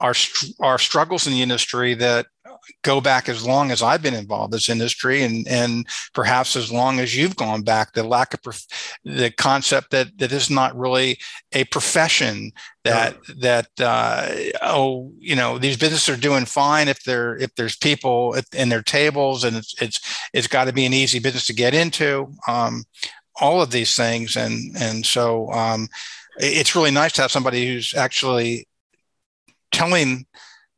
our 0.02 0.14
our 0.60 0.78
struggles 0.78 1.26
in 1.26 1.34
the 1.34 1.42
industry 1.42 1.96
that 1.96 2.28
go 2.84 3.02
back 3.02 3.30
as 3.30 3.46
long 3.46 3.72
as 3.72 3.82
I've 3.82 4.02
been 4.02 4.14
involved 4.14 4.54
in 4.54 4.58
this 4.58 4.70
industry, 4.70 5.24
and 5.24 5.48
and 5.48 5.88
perhaps 6.14 6.56
as 6.56 6.72
long 6.72 7.00
as 7.00 7.16
you've 7.16 7.36
gone 7.36 7.62
back. 7.62 7.94
The 7.94 8.04
lack 8.04 8.34
of 8.34 8.44
prof- 8.44 9.00
the 9.04 9.32
concept 9.32 9.92
that 9.92 10.18
that 10.18 10.32
is 10.32 10.50
not 10.50 10.78
really 10.78 11.20
a 11.52 11.64
profession 11.66 12.52
that 12.84 13.18
no. 13.28 13.36
that 13.42 13.68
uh, 13.80 14.34
oh 14.62 15.12
you 15.18 15.36
know 15.36 15.58
these 15.58 15.78
businesses 15.78 16.10
are 16.10 16.20
doing 16.20 16.46
fine 16.46 16.88
if 16.88 17.04
they're 17.04 17.38
if 17.38 17.54
there's 17.56 17.78
people 17.78 18.36
in 18.54 18.70
their 18.70 18.84
tables 18.84 19.44
and 19.44 19.58
it's 19.58 19.74
it's 19.82 20.00
it's 20.34 20.48
got 20.48 20.66
to 20.66 20.74
be 20.74 20.86
an 20.86 20.94
easy 20.94 21.20
business 21.20 21.48
to 21.48 21.54
get 21.54 21.74
into. 21.74 22.34
Um, 22.48 22.84
all 23.40 23.62
of 23.62 23.72
these 23.72 23.96
things, 23.96 24.36
and 24.36 24.76
and 24.78 25.06
so 25.06 25.52
um, 25.52 25.88
it's 26.38 26.76
really 26.76 26.92
nice 26.92 27.14
to 27.14 27.22
have 27.22 27.32
somebody 27.32 27.68
who's 27.68 27.94
actually 27.94 28.68
telling 29.72 30.26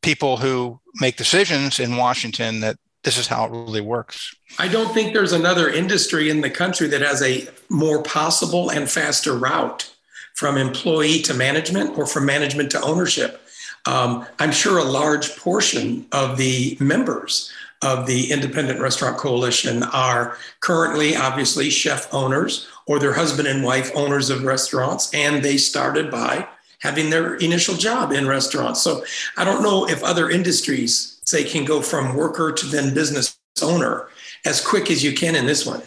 people 0.03 0.37
who 0.37 0.79
make 1.01 1.17
decisions 1.17 1.79
in 1.79 1.97
Washington 1.97 2.59
that 2.59 2.77
this 3.03 3.17
is 3.17 3.27
how 3.27 3.45
it 3.45 3.51
really 3.51 3.81
works. 3.81 4.33
I 4.59 4.67
don't 4.67 4.93
think 4.93 5.13
there's 5.13 5.33
another 5.33 5.69
industry 5.69 6.29
in 6.29 6.41
the 6.41 6.49
country 6.49 6.87
that 6.87 7.01
has 7.01 7.21
a 7.21 7.47
more 7.69 8.03
possible 8.03 8.69
and 8.69 8.89
faster 8.89 9.35
route 9.35 9.91
from 10.35 10.57
employee 10.57 11.21
to 11.23 11.33
management 11.33 11.97
or 11.97 12.05
from 12.05 12.25
management 12.25 12.71
to 12.71 12.81
ownership. 12.81 13.41
Um, 13.85 14.25
I'm 14.39 14.51
sure 14.51 14.77
a 14.77 14.83
large 14.83 15.35
portion 15.35 16.05
of 16.11 16.37
the 16.37 16.77
members 16.79 17.51
of 17.83 18.07
the 18.07 18.31
Independent 18.31 18.79
Restaurant 18.79 19.17
Coalition 19.17 19.83
are 19.83 20.37
currently, 20.61 21.17
obviously, 21.17 21.69
chef 21.69 22.11
owners 22.13 22.67
or 22.85 22.97
their 22.99 23.13
husband 23.13 23.47
and 23.47 23.63
wife 23.63 23.91
owners 23.93 24.29
of 24.29 24.43
restaurants, 24.43 25.13
and 25.13 25.43
they 25.43 25.57
started 25.57 26.09
by 26.09 26.47
having 26.83 27.09
their 27.09 27.35
initial 27.35 27.75
job 27.75 28.11
in 28.11 28.27
restaurants. 28.27 28.81
So 28.81 29.05
I 29.37 29.45
don't 29.45 29.63
know 29.63 29.87
if 29.87 30.03
other 30.03 30.29
industries 30.29 31.21
say 31.23 31.45
can 31.45 31.63
go 31.63 31.81
from 31.81 32.13
worker 32.13 32.51
to 32.51 32.65
then 32.65 32.93
business 32.93 33.39
owner 33.61 34.09
as 34.45 34.59
quick 34.59 34.91
as 34.91 35.01
you 35.01 35.13
can 35.13 35.35
in 35.35 35.45
this 35.45 35.65
one. 35.65 35.81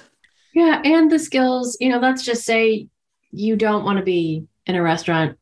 Yeah, 0.55 0.81
and 0.83 1.13
the 1.13 1.19
skills, 1.19 1.77
you 1.81 1.91
know, 1.91 1.99
let's 1.99 2.25
just 2.25 2.45
say 2.45 2.89
you 3.31 3.57
don't 3.57 3.85
want 3.85 3.99
to 3.99 4.05
be 4.05 4.47
in 4.65 4.75
a 4.75 4.83
restaurant. 4.83 5.39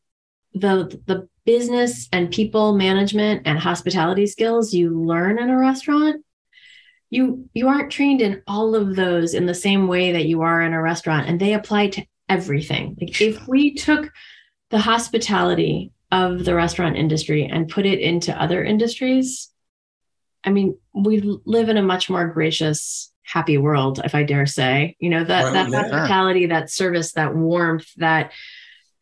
The 0.53 0.99
the 1.05 1.29
business 1.45 2.09
and 2.11 2.31
people 2.31 2.75
management 2.75 3.43
and 3.45 3.57
hospitality 3.57 4.27
skills 4.27 4.73
you 4.73 4.99
learn 4.99 5.39
in 5.39 5.49
a 5.49 5.57
restaurant 5.57 6.25
you 7.11 7.47
you 7.53 7.67
aren't 7.67 7.91
trained 7.91 8.19
in 8.19 8.41
all 8.47 8.73
of 8.73 8.95
those 8.95 9.35
in 9.35 9.45
the 9.45 9.53
same 9.53 9.87
way 9.87 10.11
that 10.13 10.25
you 10.25 10.41
are 10.41 10.63
in 10.63 10.73
a 10.73 10.81
restaurant 10.81 11.27
and 11.27 11.39
they 11.39 11.53
apply 11.53 11.87
to 11.87 12.03
everything 12.29 12.97
like 12.99 13.21
if 13.21 13.47
we 13.47 13.75
took 13.75 14.11
the 14.69 14.79
hospitality 14.79 15.91
of 16.11 16.45
the 16.45 16.55
restaurant 16.55 16.95
industry 16.95 17.45
and 17.45 17.69
put 17.69 17.85
it 17.85 17.99
into 17.99 18.39
other 18.39 18.63
industries 18.63 19.49
i 20.43 20.49
mean 20.49 20.77
we 20.93 21.21
live 21.45 21.69
in 21.69 21.77
a 21.77 21.81
much 21.81 22.09
more 22.09 22.27
gracious 22.27 23.11
happy 23.25 23.57
world 23.57 23.99
if 24.03 24.15
i 24.15 24.23
dare 24.23 24.45
say. 24.45 24.95
You 24.99 25.09
know 25.09 25.23
that 25.23 25.43
well, 25.43 25.53
that 25.53 25.71
yeah. 25.71 25.81
hospitality 25.81 26.45
that 26.47 26.69
service 26.69 27.13
that 27.13 27.35
warmth 27.35 27.91
that 27.97 28.31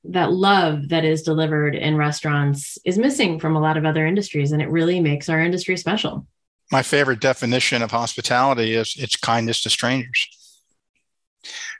that 0.05 0.31
love 0.31 0.89
that 0.89 1.05
is 1.05 1.21
delivered 1.21 1.75
in 1.75 1.95
restaurants 1.95 2.77
is 2.85 2.97
missing 2.97 3.39
from 3.39 3.55
a 3.55 3.61
lot 3.61 3.77
of 3.77 3.85
other 3.85 4.05
industries 4.05 4.51
and 4.51 4.61
it 4.61 4.69
really 4.69 4.99
makes 4.99 5.29
our 5.29 5.39
industry 5.39 5.77
special. 5.77 6.27
My 6.71 6.81
favorite 6.81 7.19
definition 7.19 7.81
of 7.81 7.91
hospitality 7.91 8.73
is 8.73 8.95
it's 8.97 9.15
kindness 9.15 9.61
to 9.63 9.69
strangers 9.69 10.27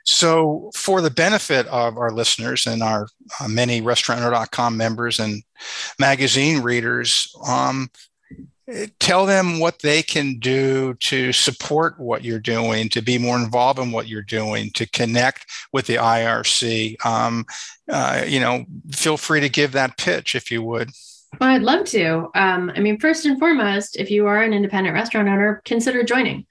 so 0.04 0.70
for 0.74 1.00
the 1.00 1.10
benefit 1.10 1.66
of 1.66 1.96
our 1.96 2.10
listeners 2.10 2.66
and 2.66 2.82
our 2.82 3.08
uh, 3.40 3.48
many 3.48 3.80
restaurantowner.com 3.80 4.76
members 4.76 5.18
and 5.18 5.42
magazine 5.98 6.62
readers 6.62 7.34
um, 7.46 7.88
tell 8.98 9.26
them 9.26 9.58
what 9.58 9.80
they 9.80 10.02
can 10.02 10.38
do 10.38 10.94
to 10.94 11.32
support 11.32 11.98
what 11.98 12.24
you're 12.24 12.38
doing, 12.38 12.88
to 12.88 13.02
be 13.02 13.18
more 13.18 13.36
involved 13.36 13.78
in 13.78 13.92
what 13.92 14.08
you're 14.08 14.22
doing, 14.22 14.70
to 14.74 14.86
connect 14.86 15.46
with 15.72 15.86
the 15.86 15.96
IRC. 15.96 17.04
Um, 17.04 17.44
uh, 17.90 18.24
you 18.26 18.40
know, 18.40 18.64
feel 18.92 19.16
free 19.16 19.40
to 19.40 19.48
give 19.48 19.72
that 19.72 19.98
pitch 19.98 20.34
if 20.34 20.50
you 20.50 20.62
would. 20.62 20.90
Well, 21.40 21.50
I'd 21.50 21.62
love 21.62 21.84
to. 21.86 22.30
Um, 22.34 22.70
I 22.74 22.80
mean, 22.80 22.98
first 22.98 23.26
and 23.26 23.38
foremost, 23.38 23.96
if 23.96 24.10
you 24.10 24.26
are 24.26 24.42
an 24.42 24.52
independent 24.52 24.94
restaurant 24.94 25.28
owner, 25.28 25.60
consider 25.64 26.02
joining. 26.02 26.46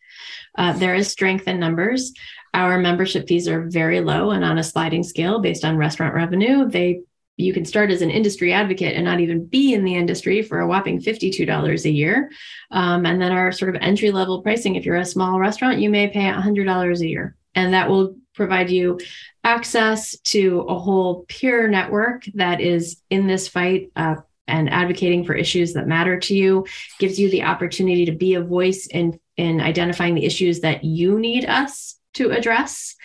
Uh, 0.58 0.74
there 0.74 0.94
is 0.94 1.08
strength 1.08 1.48
in 1.48 1.60
numbers. 1.60 2.14
Our 2.54 2.78
membership 2.78 3.28
fees 3.28 3.48
are 3.48 3.68
very 3.68 4.02
low 4.02 4.32
and 4.32 4.46
on 4.46 4.58
a 4.58 4.64
sliding 4.64 5.04
scale 5.04 5.40
based 5.40 5.66
on 5.66 5.78
restaurant 5.78 6.14
revenue. 6.14 6.70
They 6.70 7.02
you 7.36 7.54
can 7.54 7.66
start 7.66 7.90
as 7.90 8.02
an 8.02 8.12
industry 8.12 8.54
advocate 8.54 8.96
and 8.96 9.06
not 9.06 9.20
even 9.20 9.46
be 9.46 9.74
in 9.74 9.84
the 9.84 9.96
industry 9.96 10.44
for 10.44 10.60
a 10.60 10.68
whopping 10.68 11.02
$52 11.02 11.86
a 11.86 11.90
year. 11.90 12.30
Um, 12.70 13.06
and 13.06 13.20
then 13.20 13.32
our 13.32 13.52
sort 13.52 13.76
of 13.76 13.82
entry 13.82 14.12
level 14.12 14.42
pricing, 14.42 14.76
if 14.76 14.86
you're 14.86 14.98
a 14.98 15.06
small 15.06 15.40
restaurant, 15.40 15.80
you 15.80 15.90
may 15.90 16.08
pay 16.10 16.32
$100 16.32 17.00
a 17.00 17.08
year. 17.08 17.36
And 17.56 17.74
that 17.74 17.90
will 17.90 18.18
provide 18.36 18.70
you 18.70 19.00
access 19.44 20.18
to 20.20 20.62
a 20.62 20.78
whole 20.78 21.26
peer 21.28 21.68
network 21.68 22.26
that 22.36 22.62
is 22.62 23.02
in 23.10 23.28
this 23.28 23.48
fight 23.48 23.92
uh, 23.96 24.16
and 24.48 24.70
advocating 24.70 25.24
for 25.24 25.34
issues 25.34 25.74
that 25.74 25.88
matter 25.88 26.20
to 26.20 26.36
you, 26.36 26.66
gives 27.00 27.20
you 27.20 27.30
the 27.32 27.44
opportunity 27.44 28.06
to 28.06 28.12
be 28.12 28.36
a 28.36 28.42
voice 28.42 28.88
in, 28.88 29.20
in 29.38 29.62
identifying 29.62 30.16
the 30.16 30.26
issues 30.26 30.60
that 30.60 30.84
you 30.84 31.20
need 31.20 31.46
us 31.46 31.93
to 32.14 32.32
address. 32.32 32.96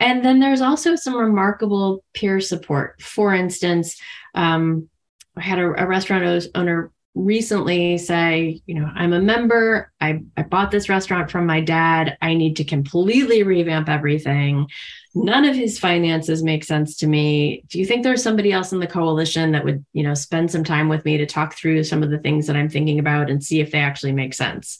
And 0.00 0.24
then 0.24 0.40
there's 0.40 0.62
also 0.62 0.96
some 0.96 1.14
remarkable 1.14 2.02
peer 2.14 2.40
support. 2.40 3.02
For 3.02 3.34
instance, 3.34 4.00
um, 4.34 4.88
I 5.36 5.42
had 5.42 5.58
a, 5.58 5.82
a 5.82 5.86
restaurant 5.86 6.46
owner 6.54 6.90
recently 7.14 7.98
say, 7.98 8.62
you 8.66 8.74
know, 8.76 8.88
I'm 8.94 9.12
a 9.12 9.20
member. 9.20 9.92
I, 10.00 10.22
I 10.36 10.42
bought 10.42 10.70
this 10.70 10.88
restaurant 10.88 11.30
from 11.30 11.44
my 11.44 11.60
dad. 11.60 12.16
I 12.22 12.34
need 12.34 12.56
to 12.56 12.64
completely 12.64 13.42
revamp 13.42 13.88
everything. 13.88 14.68
None 15.14 15.44
of 15.44 15.56
his 15.56 15.78
finances 15.78 16.42
make 16.42 16.62
sense 16.64 16.96
to 16.98 17.06
me. 17.06 17.64
Do 17.68 17.78
you 17.78 17.84
think 17.84 18.04
there's 18.04 18.22
somebody 18.22 18.52
else 18.52 18.72
in 18.72 18.78
the 18.78 18.86
coalition 18.86 19.52
that 19.52 19.64
would, 19.64 19.84
you 19.92 20.04
know, 20.04 20.14
spend 20.14 20.50
some 20.50 20.64
time 20.64 20.88
with 20.88 21.04
me 21.04 21.18
to 21.18 21.26
talk 21.26 21.54
through 21.54 21.82
some 21.84 22.02
of 22.02 22.10
the 22.10 22.18
things 22.18 22.46
that 22.46 22.56
I'm 22.56 22.68
thinking 22.68 23.00
about 23.00 23.28
and 23.28 23.42
see 23.42 23.60
if 23.60 23.72
they 23.72 23.80
actually 23.80 24.12
make 24.12 24.32
sense? 24.32 24.78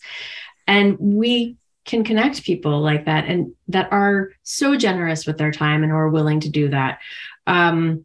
And 0.69 0.97
we 1.01 1.57
can 1.85 2.05
connect 2.05 2.45
people 2.45 2.81
like 2.81 3.07
that 3.07 3.25
and 3.27 3.53
that 3.69 3.93
are 3.93 4.31
so 4.43 4.77
generous 4.77 5.27
with 5.27 5.39
their 5.39 5.51
time 5.51 5.83
and 5.83 5.93
are 5.93 6.09
willing 6.09 6.41
to 6.41 6.49
do 6.49 6.69
that. 6.69 7.01
Um, 7.47 8.05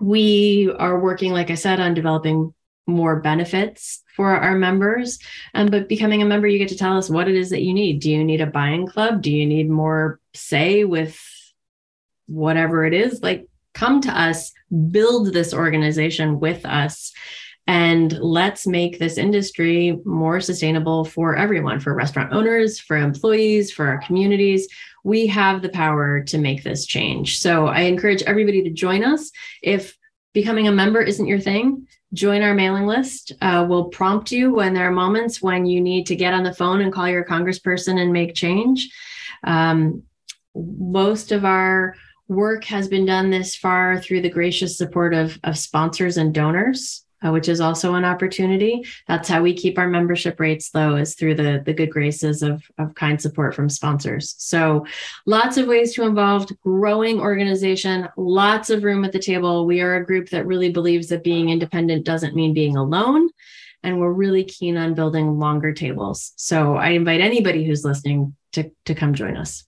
we 0.00 0.72
are 0.78 0.98
working, 0.98 1.32
like 1.32 1.50
I 1.50 1.54
said, 1.54 1.80
on 1.80 1.94
developing 1.94 2.54
more 2.86 3.16
benefits 3.16 4.02
for 4.14 4.36
our 4.36 4.56
members. 4.56 5.18
Um, 5.54 5.66
but 5.66 5.88
becoming 5.88 6.22
a 6.22 6.26
member, 6.26 6.46
you 6.46 6.58
get 6.58 6.68
to 6.68 6.76
tell 6.76 6.96
us 6.96 7.10
what 7.10 7.28
it 7.28 7.34
is 7.34 7.50
that 7.50 7.62
you 7.62 7.74
need. 7.74 8.00
Do 8.00 8.10
you 8.10 8.22
need 8.24 8.40
a 8.40 8.46
buying 8.46 8.86
club? 8.86 9.22
Do 9.22 9.32
you 9.32 9.46
need 9.46 9.68
more 9.68 10.20
say 10.34 10.84
with 10.84 11.20
whatever 12.26 12.84
it 12.84 12.94
is? 12.94 13.22
Like, 13.22 13.46
come 13.74 14.00
to 14.02 14.10
us, 14.10 14.52
build 14.90 15.32
this 15.32 15.52
organization 15.52 16.40
with 16.40 16.64
us 16.64 17.12
and 17.66 18.12
let's 18.20 18.66
make 18.66 18.98
this 18.98 19.18
industry 19.18 19.98
more 20.04 20.40
sustainable 20.40 21.04
for 21.04 21.36
everyone 21.36 21.80
for 21.80 21.94
restaurant 21.94 22.32
owners 22.32 22.78
for 22.78 22.96
employees 22.96 23.72
for 23.72 23.88
our 23.88 23.98
communities. 23.98 24.68
We 25.02 25.26
have 25.28 25.62
the 25.62 25.68
power 25.68 26.22
to 26.22 26.38
make 26.38 26.62
this 26.62 26.86
change. 26.86 27.40
So 27.40 27.66
i 27.66 27.80
encourage 27.80 28.22
everybody 28.22 28.62
to 28.62 28.70
join 28.70 29.04
us. 29.04 29.30
If 29.62 29.96
becoming 30.32 30.68
a 30.68 30.72
member 30.72 31.00
isn't 31.00 31.26
your 31.26 31.40
thing 31.40 31.86
join 32.12 32.42
our 32.42 32.54
mailing 32.54 32.86
list. 32.86 33.32
Uh, 33.40 33.66
we'll 33.68 33.86
prompt 33.86 34.30
you 34.30 34.54
when 34.54 34.74
there 34.74 34.88
are 34.88 34.92
moments 34.92 35.42
when 35.42 35.66
you 35.66 35.80
need 35.80 36.06
to 36.06 36.16
get 36.16 36.32
on 36.32 36.44
the 36.44 36.54
phone 36.54 36.80
and 36.80 36.92
call 36.92 37.08
your 37.08 37.24
congressperson 37.24 38.00
and 38.00 38.12
make 38.12 38.34
change. 38.34 38.88
Um, 39.44 40.02
most 40.54 41.32
of 41.32 41.44
our 41.44 41.94
work 42.28 42.64
has 42.64 42.88
been 42.88 43.06
done 43.06 43.30
this 43.30 43.54
far 43.54 44.00
through 44.00 44.22
the 44.22 44.30
gracious 44.30 44.78
support 44.78 45.14
of, 45.14 45.38
of 45.44 45.58
sponsors 45.58 46.16
and 46.16 46.32
donors 46.32 47.05
uh, 47.24 47.30
which 47.30 47.48
is 47.48 47.60
also 47.60 47.94
an 47.94 48.04
opportunity. 48.04 48.84
That's 49.08 49.28
how 49.28 49.42
we 49.42 49.54
keep 49.54 49.78
our 49.78 49.88
membership 49.88 50.38
rates 50.38 50.70
low 50.74 50.96
is 50.96 51.14
through 51.14 51.36
the, 51.36 51.62
the 51.64 51.72
good 51.72 51.90
graces 51.90 52.42
of, 52.42 52.62
of 52.78 52.94
kind 52.94 53.20
support 53.20 53.54
from 53.54 53.68
sponsors. 53.68 54.34
So 54.38 54.86
lots 55.24 55.56
of 55.56 55.66
ways 55.66 55.94
to 55.94 56.04
involve 56.04 56.48
growing 56.60 57.20
organization, 57.20 58.08
lots 58.16 58.70
of 58.70 58.84
room 58.84 59.04
at 59.04 59.12
the 59.12 59.18
table. 59.18 59.66
We 59.66 59.80
are 59.80 59.96
a 59.96 60.04
group 60.04 60.30
that 60.30 60.46
really 60.46 60.70
believes 60.70 61.08
that 61.08 61.24
being 61.24 61.48
independent 61.48 62.04
doesn't 62.04 62.36
mean 62.36 62.54
being 62.54 62.76
alone. 62.76 63.30
And 63.82 64.00
we're 64.00 64.12
really 64.12 64.44
keen 64.44 64.76
on 64.76 64.94
building 64.94 65.38
longer 65.38 65.72
tables. 65.72 66.32
So 66.36 66.76
I 66.76 66.90
invite 66.90 67.20
anybody 67.20 67.64
who's 67.64 67.84
listening 67.84 68.34
to, 68.52 68.70
to 68.86 68.94
come 68.94 69.14
join 69.14 69.36
us. 69.36 69.64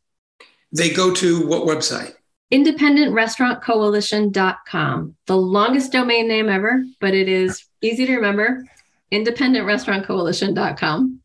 They 0.72 0.90
go 0.90 1.14
to 1.14 1.46
what 1.46 1.62
website? 1.62 2.14
independentrestaurantcoalition.com. 2.53 5.16
The 5.26 5.36
longest 5.36 5.92
domain 5.92 6.28
name 6.28 6.49
ever, 6.49 6.84
but 7.01 7.14
it 7.14 7.28
is 7.28 7.66
easy 7.82 8.07
to 8.07 8.16
remember. 8.16 8.64
independentrestaurantcoalition.com. 9.12 11.20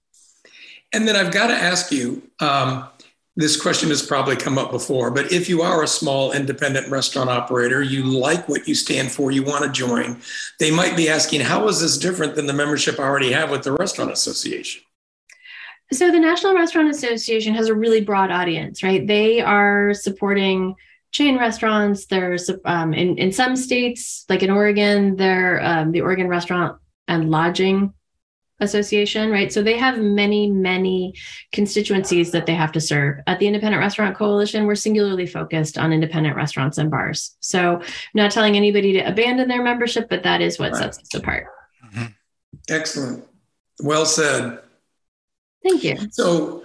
And 0.93 1.07
then 1.07 1.15
I've 1.15 1.33
got 1.33 1.47
to 1.47 1.55
ask 1.55 1.91
you 1.91 2.21
um, 2.39 2.87
this 3.35 3.59
question 3.59 3.89
has 3.89 4.05
probably 4.05 4.35
come 4.35 4.59
up 4.59 4.69
before, 4.69 5.09
but 5.09 5.31
if 5.31 5.49
you 5.49 5.63
are 5.63 5.81
a 5.81 5.87
small 5.87 6.33
independent 6.33 6.91
restaurant 6.91 7.31
operator, 7.31 7.81
you 7.81 8.03
like 8.03 8.47
what 8.47 8.67
you 8.67 8.75
stand 8.75 9.11
for, 9.11 9.31
you 9.31 9.41
want 9.41 9.63
to 9.63 9.71
join, 9.71 10.21
they 10.59 10.69
might 10.69 10.95
be 10.95 11.09
asking, 11.09 11.41
how 11.41 11.67
is 11.67 11.81
this 11.81 11.97
different 11.97 12.35
than 12.35 12.45
the 12.45 12.53
membership 12.53 12.99
I 12.99 13.03
already 13.03 13.31
have 13.31 13.49
with 13.49 13.63
the 13.63 13.71
Restaurant 13.71 14.11
Association? 14.11 14.83
So, 15.91 16.11
the 16.11 16.19
National 16.19 16.53
Restaurant 16.53 16.89
Association 16.89 17.55
has 17.55 17.67
a 17.67 17.75
really 17.75 18.01
broad 18.01 18.31
audience, 18.31 18.83
right? 18.83 19.05
They 19.05 19.41
are 19.41 19.93
supporting 19.93 20.75
chain 21.13 21.37
restaurants. 21.37 22.07
There's 22.07 22.49
um, 22.65 22.93
in 22.93 23.17
in 23.17 23.31
some 23.31 23.55
states, 23.55 24.25
like 24.27 24.43
in 24.43 24.49
Oregon, 24.49 25.15
they're 25.15 25.63
um, 25.63 25.91
the 25.91 26.01
Oregon 26.01 26.27
Restaurant 26.27 26.77
and 27.07 27.31
Lodging 27.31 27.93
Association, 28.59 29.29
right? 29.29 29.51
So 29.51 29.61
they 29.61 29.77
have 29.77 29.99
many, 29.99 30.49
many 30.49 31.13
constituencies 31.51 32.31
that 32.31 32.45
they 32.45 32.55
have 32.55 32.71
to 32.73 32.81
serve. 32.81 33.19
At 33.27 33.39
the 33.39 33.47
Independent 33.47 33.79
Restaurant 33.79 34.17
Coalition, 34.17 34.65
we're 34.65 34.75
singularly 34.75 35.27
focused 35.27 35.77
on 35.77 35.93
independent 35.93 36.35
restaurants 36.35 36.77
and 36.77 36.89
bars. 36.89 37.35
So 37.39 37.79
I'm 37.79 37.85
not 38.13 38.31
telling 38.31 38.55
anybody 38.55 38.93
to 38.93 38.99
abandon 38.99 39.47
their 39.47 39.63
membership, 39.63 40.09
but 40.09 40.23
that 40.23 40.41
is 40.41 40.59
what 40.59 40.71
right. 40.71 40.81
sets 40.81 40.99
us 40.99 41.13
apart. 41.13 41.47
Mm-hmm. 41.85 42.05
Excellent. 42.69 43.25
Well 43.81 44.05
said. 44.05 44.59
Thank 45.63 45.83
you. 45.83 45.97
So 46.11 46.62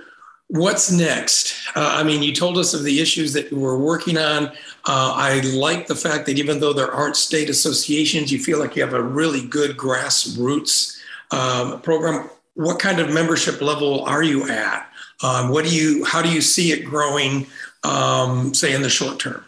What's 0.49 0.91
next? 0.91 1.55
Uh, 1.77 1.97
I 1.99 2.03
mean, 2.03 2.23
you 2.23 2.35
told 2.35 2.57
us 2.57 2.73
of 2.73 2.83
the 2.83 3.01
issues 3.01 3.35
that 3.35 3.53
you 3.53 3.59
were 3.59 3.79
working 3.79 4.17
on. 4.17 4.47
Uh, 4.87 5.13
I 5.15 5.41
like 5.41 5.87
the 5.87 5.95
fact 5.95 6.25
that 6.25 6.39
even 6.39 6.59
though 6.59 6.73
there 6.73 6.91
aren't 6.91 7.17
state 7.17 7.51
associations, 7.51 8.33
you 8.33 8.39
feel 8.39 8.59
like 8.59 8.75
you 8.75 8.83
have 8.83 8.95
a 8.95 9.03
really 9.03 9.47
good 9.47 9.77
grassroots 9.77 10.99
um, 11.33 11.83
program. 11.83 12.31
What 12.55 12.79
kind 12.79 12.99
of 12.99 13.13
membership 13.13 13.61
level 13.61 14.05
are 14.05 14.23
you 14.23 14.49
at? 14.49 14.91
Um, 15.23 15.51
what 15.51 15.67
do 15.67 15.75
you? 15.75 16.05
How 16.05 16.23
do 16.23 16.33
you 16.33 16.41
see 16.41 16.73
it 16.73 16.85
growing? 16.85 17.47
Um, 17.85 18.55
say 18.55 18.75
in 18.75 18.81
the 18.81 18.89
short 18.89 19.21
term. 19.21 19.45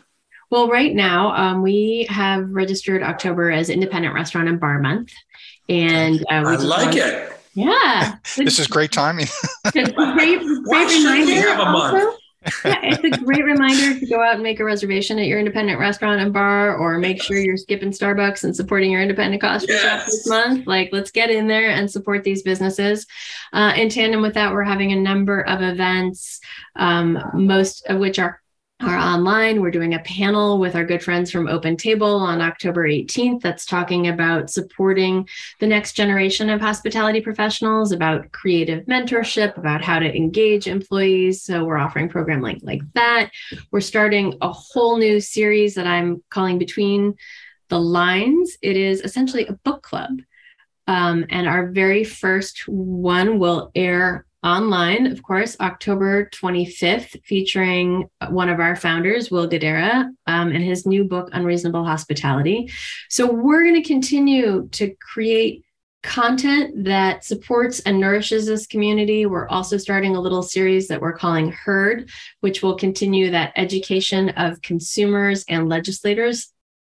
Well, 0.50 0.68
right 0.68 0.94
now 0.94 1.32
um, 1.34 1.62
we 1.62 2.06
have 2.10 2.50
registered 2.50 3.02
October 3.02 3.50
as 3.50 3.70
Independent 3.70 4.14
Restaurant 4.14 4.48
and 4.48 4.60
Bar 4.60 4.80
Month, 4.80 5.12
and 5.68 6.20
uh, 6.30 6.44
I 6.46 6.56
like 6.56 6.96
it. 6.96 7.39
Yeah. 7.54 8.16
this 8.36 8.58
is 8.58 8.66
great 8.66 8.92
timing. 8.92 9.26
great, 9.72 9.94
great 9.94 10.40
Why 10.64 10.82
have 10.84 11.60
a 11.60 11.70
month? 11.70 11.94
Also? 11.94 12.16
yeah, 12.64 12.80
it's 12.82 13.04
a 13.04 13.22
great 13.22 13.44
reminder 13.44 14.00
to 14.00 14.06
go 14.06 14.22
out 14.22 14.34
and 14.34 14.42
make 14.42 14.60
a 14.60 14.64
reservation 14.64 15.18
at 15.18 15.26
your 15.26 15.38
independent 15.38 15.78
restaurant 15.78 16.22
and 16.22 16.32
bar, 16.32 16.74
or 16.74 16.98
make 16.98 17.22
sure 17.22 17.36
you're 17.36 17.58
skipping 17.58 17.90
Starbucks 17.90 18.44
and 18.44 18.56
supporting 18.56 18.90
your 18.90 19.02
independent 19.02 19.42
coffee 19.42 19.66
yes. 19.68 19.82
shop 19.82 20.06
this 20.06 20.26
month. 20.26 20.66
Like, 20.66 20.88
let's 20.90 21.10
get 21.10 21.30
in 21.30 21.48
there 21.48 21.70
and 21.70 21.90
support 21.90 22.24
these 22.24 22.42
businesses. 22.42 23.06
Uh, 23.52 23.74
in 23.76 23.90
tandem 23.90 24.22
with 24.22 24.34
that, 24.34 24.52
we're 24.52 24.62
having 24.62 24.92
a 24.92 24.96
number 24.96 25.42
of 25.42 25.60
events, 25.60 26.40
um, 26.76 27.22
most 27.34 27.84
of 27.86 27.98
which 27.98 28.18
are 28.18 28.40
are 28.80 28.96
online. 28.96 29.60
We're 29.60 29.70
doing 29.70 29.94
a 29.94 29.98
panel 30.00 30.58
with 30.58 30.74
our 30.74 30.84
good 30.84 31.02
friends 31.02 31.30
from 31.30 31.48
Open 31.48 31.76
Table 31.76 32.16
on 32.16 32.40
October 32.40 32.88
18th 32.88 33.42
that's 33.42 33.66
talking 33.66 34.08
about 34.08 34.48
supporting 34.48 35.28
the 35.58 35.66
next 35.66 35.92
generation 35.92 36.48
of 36.48 36.62
hospitality 36.62 37.20
professionals, 37.20 37.92
about 37.92 38.32
creative 38.32 38.86
mentorship, 38.86 39.58
about 39.58 39.82
how 39.82 39.98
to 39.98 40.16
engage 40.16 40.66
employees. 40.66 41.42
So 41.42 41.64
we're 41.64 41.76
offering 41.76 42.08
program 42.08 42.40
like 42.40 42.60
like 42.62 42.80
that. 42.94 43.30
We're 43.70 43.80
starting 43.80 44.38
a 44.40 44.50
whole 44.50 44.96
new 44.96 45.20
series 45.20 45.74
that 45.74 45.86
I'm 45.86 46.22
calling 46.30 46.58
Between 46.58 47.16
the 47.68 47.80
Lines. 47.80 48.56
It 48.62 48.76
is 48.76 49.02
essentially 49.02 49.46
a 49.46 49.52
book 49.52 49.82
club. 49.82 50.20
Um, 50.86 51.26
and 51.28 51.46
our 51.46 51.70
very 51.70 52.02
first 52.02 52.66
one 52.66 53.38
will 53.38 53.70
air 53.74 54.26
online, 54.42 55.06
of 55.06 55.22
course, 55.22 55.56
October 55.60 56.30
25th, 56.30 57.22
featuring 57.24 58.08
one 58.30 58.48
of 58.48 58.60
our 58.60 58.74
founders, 58.74 59.30
Will 59.30 59.48
Guidara, 59.48 60.04
um, 60.26 60.52
and 60.52 60.64
his 60.64 60.86
new 60.86 61.04
book, 61.04 61.28
Unreasonable 61.32 61.84
Hospitality. 61.84 62.70
So 63.08 63.30
we're 63.30 63.64
going 63.64 63.82
to 63.82 63.86
continue 63.86 64.68
to 64.72 64.94
create 64.96 65.64
content 66.02 66.84
that 66.84 67.24
supports 67.24 67.80
and 67.80 68.00
nourishes 68.00 68.46
this 68.46 68.66
community. 68.66 69.26
We're 69.26 69.48
also 69.48 69.76
starting 69.76 70.16
a 70.16 70.20
little 70.20 70.42
series 70.42 70.88
that 70.88 71.00
we're 71.00 71.12
calling 71.12 71.52
Heard, 71.52 72.10
which 72.40 72.62
will 72.62 72.76
continue 72.76 73.30
that 73.30 73.52
education 73.56 74.30
of 74.30 74.62
consumers 74.62 75.44
and 75.48 75.68
legislators. 75.68 76.52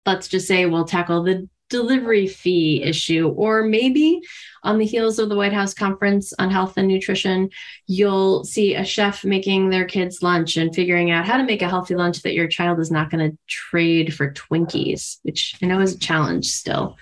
Let's 0.06 0.28
just 0.28 0.48
say 0.48 0.64
we'll 0.66 0.86
tackle 0.86 1.22
the 1.22 1.48
delivery 1.70 2.26
fee 2.26 2.82
issue, 2.82 3.28
or 3.36 3.62
maybe 3.62 4.20
on 4.62 4.78
the 4.78 4.84
heels 4.84 5.18
of 5.18 5.28
the 5.28 5.36
White 5.36 5.52
House 5.52 5.74
conference 5.74 6.32
on 6.38 6.50
health 6.50 6.74
and 6.76 6.88
nutrition, 6.88 7.50
you'll 7.86 8.44
see 8.44 8.74
a 8.74 8.84
chef 8.84 9.24
making 9.24 9.70
their 9.70 9.84
kids 9.84 10.22
lunch 10.22 10.56
and 10.56 10.74
figuring 10.74 11.10
out 11.10 11.26
how 11.26 11.36
to 11.36 11.44
make 11.44 11.62
a 11.62 11.68
healthy 11.68 11.94
lunch 11.94 12.22
that 12.22 12.34
your 12.34 12.48
child 12.48 12.80
is 12.80 12.90
not 12.90 13.10
going 13.10 13.30
to 13.30 13.38
trade 13.46 14.14
for 14.14 14.32
Twinkies, 14.32 15.18
which 15.22 15.56
I 15.62 15.66
know 15.66 15.80
is 15.80 15.94
a 15.94 15.98
challenge 15.98 16.46
still. 16.46 16.96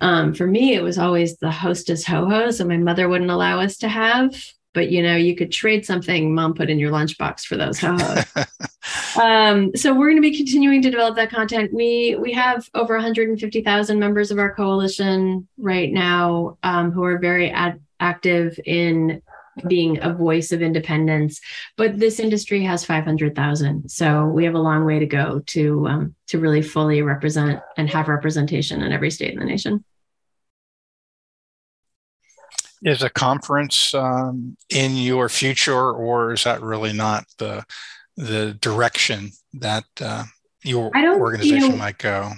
Um, 0.00 0.34
for 0.34 0.46
me, 0.46 0.74
it 0.74 0.82
was 0.82 0.98
always 0.98 1.36
the 1.36 1.50
hostess 1.50 2.04
ho 2.04 2.28
hos, 2.28 2.60
and 2.60 2.68
my 2.68 2.78
mother 2.78 3.08
wouldn't 3.08 3.30
allow 3.30 3.60
us 3.60 3.76
to 3.78 3.88
have 3.88 4.34
but 4.74 4.90
you 4.90 5.02
know 5.02 5.16
you 5.16 5.34
could 5.34 5.50
trade 5.50 5.86
something 5.86 6.34
mom 6.34 6.52
put 6.52 6.68
in 6.68 6.78
your 6.78 6.90
lunchbox 6.90 7.42
for 7.42 7.56
those 7.56 7.82
um, 9.16 9.74
so 9.74 9.94
we're 9.94 10.10
going 10.10 10.16
to 10.16 10.22
be 10.22 10.36
continuing 10.36 10.82
to 10.82 10.90
develop 10.90 11.16
that 11.16 11.30
content. 11.30 11.72
We 11.72 12.16
we 12.20 12.32
have 12.32 12.68
over 12.74 12.94
150000 12.94 13.98
members 13.98 14.30
of 14.30 14.38
our 14.38 14.54
coalition 14.54 15.48
right 15.56 15.92
now 15.92 16.58
um, 16.62 16.90
who 16.90 17.04
are 17.04 17.18
very 17.18 17.50
ad- 17.50 17.80
active 18.00 18.58
in 18.64 19.22
being 19.68 20.02
a 20.02 20.12
voice 20.12 20.50
of 20.50 20.62
independence 20.62 21.40
but 21.76 21.96
this 21.96 22.18
industry 22.18 22.64
has 22.64 22.84
500000 22.84 23.88
so 23.88 24.26
we 24.26 24.44
have 24.44 24.54
a 24.54 24.58
long 24.58 24.84
way 24.84 24.98
to 24.98 25.06
go 25.06 25.42
to 25.46 25.86
um, 25.86 26.14
to 26.26 26.40
really 26.40 26.60
fully 26.60 27.02
represent 27.02 27.60
and 27.76 27.88
have 27.88 28.08
representation 28.08 28.82
in 28.82 28.90
every 28.90 29.12
state 29.12 29.32
in 29.32 29.38
the 29.38 29.44
nation 29.44 29.84
is 32.84 33.02
a 33.02 33.10
conference 33.10 33.94
um, 33.94 34.56
in 34.68 34.96
your 34.96 35.28
future, 35.28 35.90
or 35.90 36.32
is 36.32 36.44
that 36.44 36.62
really 36.62 36.92
not 36.92 37.24
the 37.38 37.64
the 38.16 38.54
direction 38.60 39.32
that 39.54 39.84
uh, 40.00 40.24
your 40.62 40.92
organization 40.94 41.62
you 41.62 41.68
know, 41.70 41.76
might 41.76 41.98
go? 41.98 42.30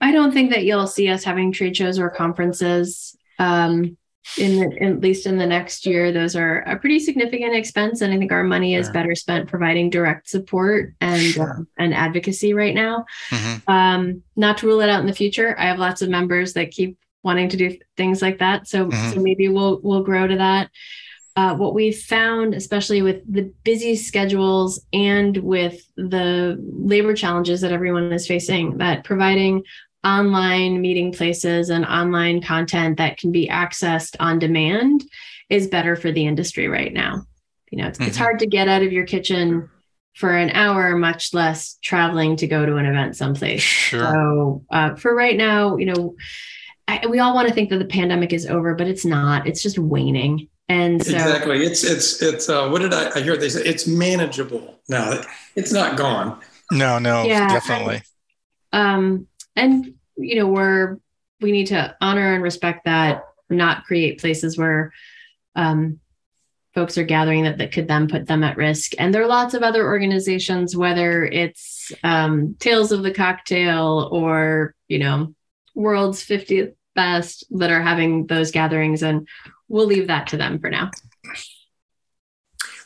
I 0.00 0.12
don't 0.12 0.32
think 0.32 0.50
that 0.50 0.64
you'll 0.64 0.86
see 0.86 1.08
us 1.08 1.24
having 1.24 1.52
trade 1.52 1.76
shows 1.76 1.98
or 1.98 2.10
conferences. 2.10 3.16
Um, 3.38 3.96
in, 4.38 4.60
the, 4.60 4.82
at 4.82 5.00
least 5.00 5.26
in 5.26 5.36
the 5.36 5.46
next 5.46 5.84
year, 5.84 6.12
those 6.12 6.36
are 6.36 6.60
a 6.60 6.76
pretty 6.76 7.00
significant 7.00 7.54
expense, 7.54 8.00
and 8.00 8.12
I 8.12 8.18
think 8.18 8.30
our 8.30 8.44
money 8.44 8.76
is 8.76 8.88
better 8.88 9.14
spent 9.16 9.48
providing 9.48 9.90
direct 9.90 10.28
support 10.28 10.94
and 11.00 11.20
sure. 11.20 11.50
um, 11.50 11.68
and 11.76 11.92
advocacy 11.92 12.54
right 12.54 12.74
now. 12.74 13.04
Mm-hmm. 13.30 13.70
Um, 13.70 14.22
not 14.36 14.58
to 14.58 14.66
rule 14.66 14.80
it 14.80 14.88
out 14.88 15.00
in 15.00 15.06
the 15.06 15.12
future. 15.12 15.58
I 15.58 15.64
have 15.64 15.78
lots 15.78 16.02
of 16.02 16.08
members 16.08 16.52
that 16.52 16.70
keep 16.70 16.98
wanting 17.22 17.48
to 17.50 17.56
do 17.56 17.76
things 17.96 18.22
like 18.22 18.38
that. 18.38 18.68
So, 18.68 18.86
mm-hmm. 18.86 19.12
so 19.12 19.20
maybe 19.20 19.48
we'll 19.48 19.80
we'll 19.82 20.02
grow 20.02 20.26
to 20.26 20.36
that. 20.36 20.70
Uh, 21.34 21.54
what 21.54 21.72
we've 21.72 21.98
found, 21.98 22.52
especially 22.52 23.00
with 23.00 23.22
the 23.32 23.50
busy 23.64 23.96
schedules 23.96 24.84
and 24.92 25.34
with 25.38 25.82
the 25.96 26.58
labor 26.60 27.14
challenges 27.14 27.62
that 27.62 27.72
everyone 27.72 28.12
is 28.12 28.26
facing, 28.26 28.76
that 28.76 29.02
providing 29.02 29.62
online 30.04 30.80
meeting 30.80 31.10
places 31.12 31.70
and 31.70 31.86
online 31.86 32.42
content 32.42 32.98
that 32.98 33.16
can 33.16 33.32
be 33.32 33.48
accessed 33.48 34.14
on 34.20 34.38
demand 34.38 35.04
is 35.48 35.68
better 35.68 35.96
for 35.96 36.12
the 36.12 36.26
industry 36.26 36.68
right 36.68 36.92
now. 36.92 37.24
You 37.70 37.78
know, 37.78 37.88
it's, 37.88 37.98
mm-hmm. 37.98 38.08
it's 38.08 38.18
hard 38.18 38.40
to 38.40 38.46
get 38.46 38.68
out 38.68 38.82
of 38.82 38.92
your 38.92 39.06
kitchen 39.06 39.70
for 40.14 40.36
an 40.36 40.50
hour, 40.50 40.96
much 40.96 41.32
less 41.32 41.78
traveling 41.82 42.36
to 42.36 42.46
go 42.46 42.66
to 42.66 42.76
an 42.76 42.84
event 42.84 43.16
someplace. 43.16 43.62
Sure. 43.62 44.00
So, 44.00 44.64
uh, 44.70 44.94
for 44.96 45.14
right 45.14 45.36
now, 45.36 45.76
you 45.78 45.86
know, 45.86 46.14
I, 46.88 47.06
we 47.06 47.18
all 47.18 47.34
want 47.34 47.48
to 47.48 47.54
think 47.54 47.70
that 47.70 47.78
the 47.78 47.84
pandemic 47.84 48.32
is 48.32 48.46
over, 48.46 48.74
but 48.74 48.86
it's 48.86 49.04
not. 49.04 49.46
It's 49.46 49.62
just 49.62 49.78
waning. 49.78 50.48
And 50.68 51.04
so, 51.04 51.12
exactly, 51.12 51.64
it's 51.64 51.84
it's 51.84 52.22
it's. 52.22 52.48
Uh, 52.48 52.68
what 52.68 52.80
did 52.80 52.94
I, 52.94 53.10
I 53.14 53.20
hear? 53.20 53.36
They 53.36 53.48
say 53.48 53.62
it's 53.62 53.86
manageable 53.86 54.80
now. 54.88 55.20
It's 55.54 55.72
not 55.72 55.96
gone. 55.96 56.40
No, 56.70 56.98
no, 56.98 57.24
yeah, 57.24 57.48
definitely. 57.48 58.02
um, 58.72 59.26
and 59.54 59.94
you 60.16 60.36
know, 60.36 60.46
we're 60.46 60.98
we 61.40 61.52
need 61.52 61.66
to 61.68 61.94
honor 62.00 62.34
and 62.34 62.42
respect 62.42 62.84
that, 62.84 63.24
not 63.50 63.84
create 63.84 64.20
places 64.20 64.56
where 64.56 64.92
um, 65.56 66.00
folks 66.74 66.96
are 66.96 67.04
gathering 67.04 67.44
that, 67.44 67.58
that 67.58 67.72
could 67.72 67.88
then 67.88 68.08
put 68.08 68.26
them 68.26 68.42
at 68.42 68.56
risk. 68.56 68.92
And 68.98 69.12
there 69.12 69.22
are 69.22 69.28
lots 69.28 69.54
of 69.54 69.62
other 69.62 69.84
organizations, 69.84 70.76
whether 70.76 71.24
it's 71.24 71.92
um, 72.02 72.56
Tales 72.58 72.92
of 72.92 73.02
the 73.02 73.12
Cocktail 73.12 74.08
or, 74.10 74.74
you 74.88 74.98
know, 74.98 75.34
world's 75.74 76.24
50th 76.24 76.74
best 76.94 77.44
that 77.58 77.70
are 77.70 77.82
having 77.82 78.26
those 78.26 78.50
gatherings 78.50 79.02
and 79.02 79.26
we'll 79.68 79.86
leave 79.86 80.08
that 80.08 80.26
to 80.28 80.36
them 80.36 80.58
for 80.58 80.70
now. 80.70 80.90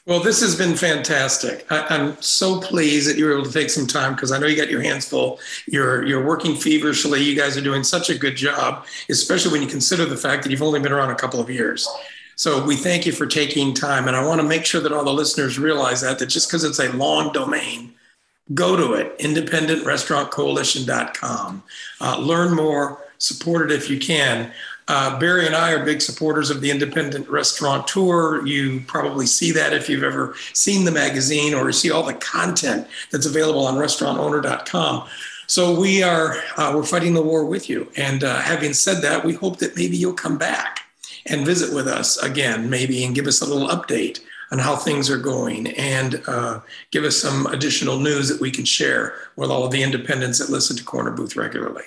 Well 0.06 0.20
this 0.20 0.40
has 0.40 0.54
been 0.54 0.76
fantastic. 0.76 1.66
I, 1.70 1.96
am 1.96 2.16
so 2.20 2.60
pleased 2.60 3.10
that 3.10 3.18
you 3.18 3.24
were 3.24 3.32
able 3.32 3.44
to 3.44 3.52
take 3.52 3.70
some 3.70 3.88
time 3.88 4.14
because 4.14 4.30
i 4.30 4.38
know 4.38 4.46
you 4.46 4.56
got 4.56 4.70
your 4.70 4.82
hands 4.82 5.08
full. 5.08 5.40
You're 5.66 6.06
you're 6.06 6.24
working 6.24 6.54
feverishly. 6.54 7.22
You 7.22 7.34
guys 7.34 7.56
are 7.56 7.62
doing 7.62 7.82
such 7.82 8.08
a 8.10 8.16
good 8.16 8.36
job 8.36 8.86
especially 9.08 9.52
when 9.52 9.62
you 9.62 9.68
consider 9.68 10.04
the 10.04 10.16
fact 10.16 10.44
that 10.44 10.50
you've 10.50 10.62
only 10.62 10.80
been 10.80 10.92
around 10.92 11.10
a 11.10 11.16
couple 11.16 11.40
of 11.40 11.50
years. 11.50 11.88
So 12.36 12.64
we 12.64 12.76
thank 12.76 13.06
you 13.06 13.12
for 13.12 13.26
taking 13.26 13.74
time 13.74 14.06
and 14.06 14.16
i 14.16 14.24
want 14.24 14.40
to 14.40 14.46
make 14.46 14.64
sure 14.64 14.80
that 14.80 14.92
all 14.92 15.04
the 15.04 15.12
listeners 15.12 15.58
realize 15.58 16.02
that 16.02 16.18
that 16.20 16.26
just 16.26 16.48
because 16.48 16.62
it's 16.62 16.78
a 16.78 16.92
long 16.92 17.32
domain 17.32 17.95
go 18.54 18.76
to 18.76 18.92
it, 18.94 19.18
independentrestaurantcoalition.com. 19.18 21.62
Uh, 22.00 22.18
learn 22.18 22.54
more, 22.54 22.98
support 23.18 23.70
it 23.70 23.74
if 23.74 23.90
you 23.90 23.98
can. 23.98 24.52
Uh, 24.88 25.18
Barry 25.18 25.46
and 25.46 25.56
I 25.56 25.72
are 25.72 25.84
big 25.84 26.00
supporters 26.00 26.48
of 26.48 26.60
the 26.60 26.70
Independent 26.70 27.28
Restaurant 27.28 27.88
Tour. 27.88 28.46
You 28.46 28.84
probably 28.86 29.26
see 29.26 29.50
that 29.50 29.72
if 29.72 29.88
you've 29.88 30.04
ever 30.04 30.36
seen 30.52 30.84
the 30.84 30.92
magazine 30.92 31.54
or 31.54 31.72
see 31.72 31.90
all 31.90 32.04
the 32.04 32.14
content 32.14 32.86
that's 33.10 33.26
available 33.26 33.66
on 33.66 33.74
restaurantowner.com. 33.74 35.08
So 35.48 35.78
we 35.78 36.04
are 36.04 36.36
uh, 36.56 36.72
we're 36.74 36.84
fighting 36.84 37.14
the 37.14 37.22
war 37.22 37.44
with 37.44 37.68
you. 37.68 37.90
And 37.96 38.22
uh, 38.22 38.40
having 38.40 38.74
said 38.74 39.02
that, 39.02 39.24
we 39.24 39.32
hope 39.32 39.58
that 39.58 39.76
maybe 39.76 39.96
you'll 39.96 40.12
come 40.12 40.38
back 40.38 40.82
and 41.26 41.44
visit 41.44 41.74
with 41.74 41.88
us 41.88 42.16
again, 42.18 42.70
maybe, 42.70 43.04
and 43.04 43.14
give 43.14 43.26
us 43.26 43.40
a 43.40 43.46
little 43.46 43.68
update 43.68 44.20
on 44.50 44.58
how 44.58 44.76
things 44.76 45.10
are 45.10 45.18
going 45.18 45.68
and 45.68 46.22
uh, 46.26 46.60
give 46.92 47.04
us 47.04 47.16
some 47.16 47.46
additional 47.46 47.98
news 47.98 48.28
that 48.28 48.40
we 48.40 48.50
can 48.50 48.64
share 48.64 49.14
with 49.36 49.50
all 49.50 49.64
of 49.64 49.72
the 49.72 49.82
independents 49.82 50.38
that 50.38 50.50
listen 50.50 50.76
to 50.76 50.84
Corner 50.84 51.10
Booth 51.10 51.36
regularly. 51.36 51.84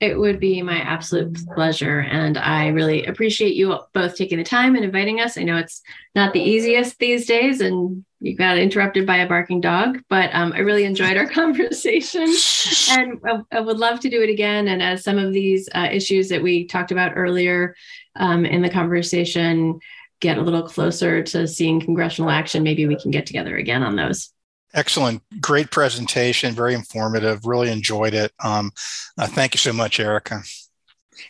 It 0.00 0.16
would 0.16 0.38
be 0.38 0.62
my 0.62 0.78
absolute 0.78 1.36
pleasure. 1.54 2.00
And 2.00 2.38
I 2.38 2.68
really 2.68 3.04
appreciate 3.06 3.54
you 3.54 3.76
both 3.92 4.14
taking 4.14 4.38
the 4.38 4.44
time 4.44 4.76
and 4.76 4.84
inviting 4.84 5.20
us. 5.20 5.36
I 5.36 5.42
know 5.42 5.56
it's 5.56 5.82
not 6.14 6.32
the 6.32 6.40
easiest 6.40 7.00
these 7.00 7.26
days, 7.26 7.60
and 7.60 8.04
you 8.20 8.36
got 8.36 8.58
interrupted 8.58 9.06
by 9.06 9.16
a 9.16 9.28
barking 9.28 9.60
dog, 9.60 9.98
but 10.08 10.30
um, 10.34 10.52
I 10.52 10.58
really 10.60 10.84
enjoyed 10.84 11.16
our 11.16 11.26
conversation 11.30 12.22
and 12.90 13.20
I, 13.50 13.60
would 13.60 13.78
love 13.78 13.98
to 14.00 14.08
do 14.08 14.22
it 14.22 14.30
again. 14.30 14.68
And 14.68 14.80
as 14.80 15.02
some 15.02 15.18
of 15.18 15.32
these 15.32 15.68
uh, 15.74 15.88
issues 15.90 16.28
that 16.28 16.42
we 16.42 16.66
talked 16.66 16.92
about 16.92 17.16
earlier 17.16 17.74
um, 18.14 18.46
in 18.46 18.62
the 18.62 18.70
conversation 18.70 19.80
get 20.20 20.38
a 20.38 20.42
little 20.42 20.62
closer 20.62 21.22
to 21.22 21.46
seeing 21.46 21.80
congressional 21.80 22.30
action, 22.30 22.62
maybe 22.62 22.86
we 22.86 22.96
can 22.96 23.10
get 23.10 23.26
together 23.26 23.56
again 23.56 23.82
on 23.82 23.96
those. 23.96 24.32
Excellent. 24.74 25.22
Great 25.40 25.70
presentation. 25.70 26.54
Very 26.54 26.74
informative. 26.74 27.46
Really 27.46 27.70
enjoyed 27.70 28.14
it. 28.14 28.32
Um, 28.42 28.70
uh, 29.16 29.26
thank 29.26 29.54
you 29.54 29.58
so 29.58 29.72
much, 29.72 29.98
Erica. 29.98 30.42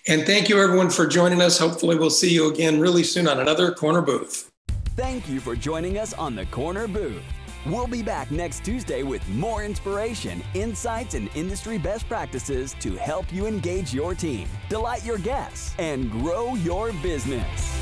And 0.06 0.26
thank 0.26 0.48
you, 0.48 0.60
everyone, 0.60 0.90
for 0.90 1.06
joining 1.06 1.40
us. 1.40 1.58
Hopefully, 1.58 1.96
we'll 1.96 2.10
see 2.10 2.32
you 2.32 2.50
again 2.52 2.80
really 2.80 3.04
soon 3.04 3.28
on 3.28 3.40
another 3.40 3.72
Corner 3.72 4.02
Booth. 4.02 4.50
Thank 4.96 5.28
you 5.28 5.40
for 5.40 5.54
joining 5.54 5.98
us 5.98 6.12
on 6.14 6.34
the 6.34 6.46
Corner 6.46 6.88
Booth. 6.88 7.22
We'll 7.66 7.86
be 7.86 8.02
back 8.02 8.30
next 8.30 8.64
Tuesday 8.64 9.02
with 9.02 9.26
more 9.28 9.62
inspiration, 9.64 10.42
insights, 10.54 11.14
and 11.14 11.28
industry 11.34 11.78
best 11.78 12.08
practices 12.08 12.74
to 12.80 12.96
help 12.96 13.32
you 13.32 13.46
engage 13.46 13.92
your 13.92 14.14
team, 14.14 14.48
delight 14.68 15.04
your 15.04 15.18
guests, 15.18 15.74
and 15.78 16.10
grow 16.10 16.54
your 16.54 16.92
business. 16.94 17.78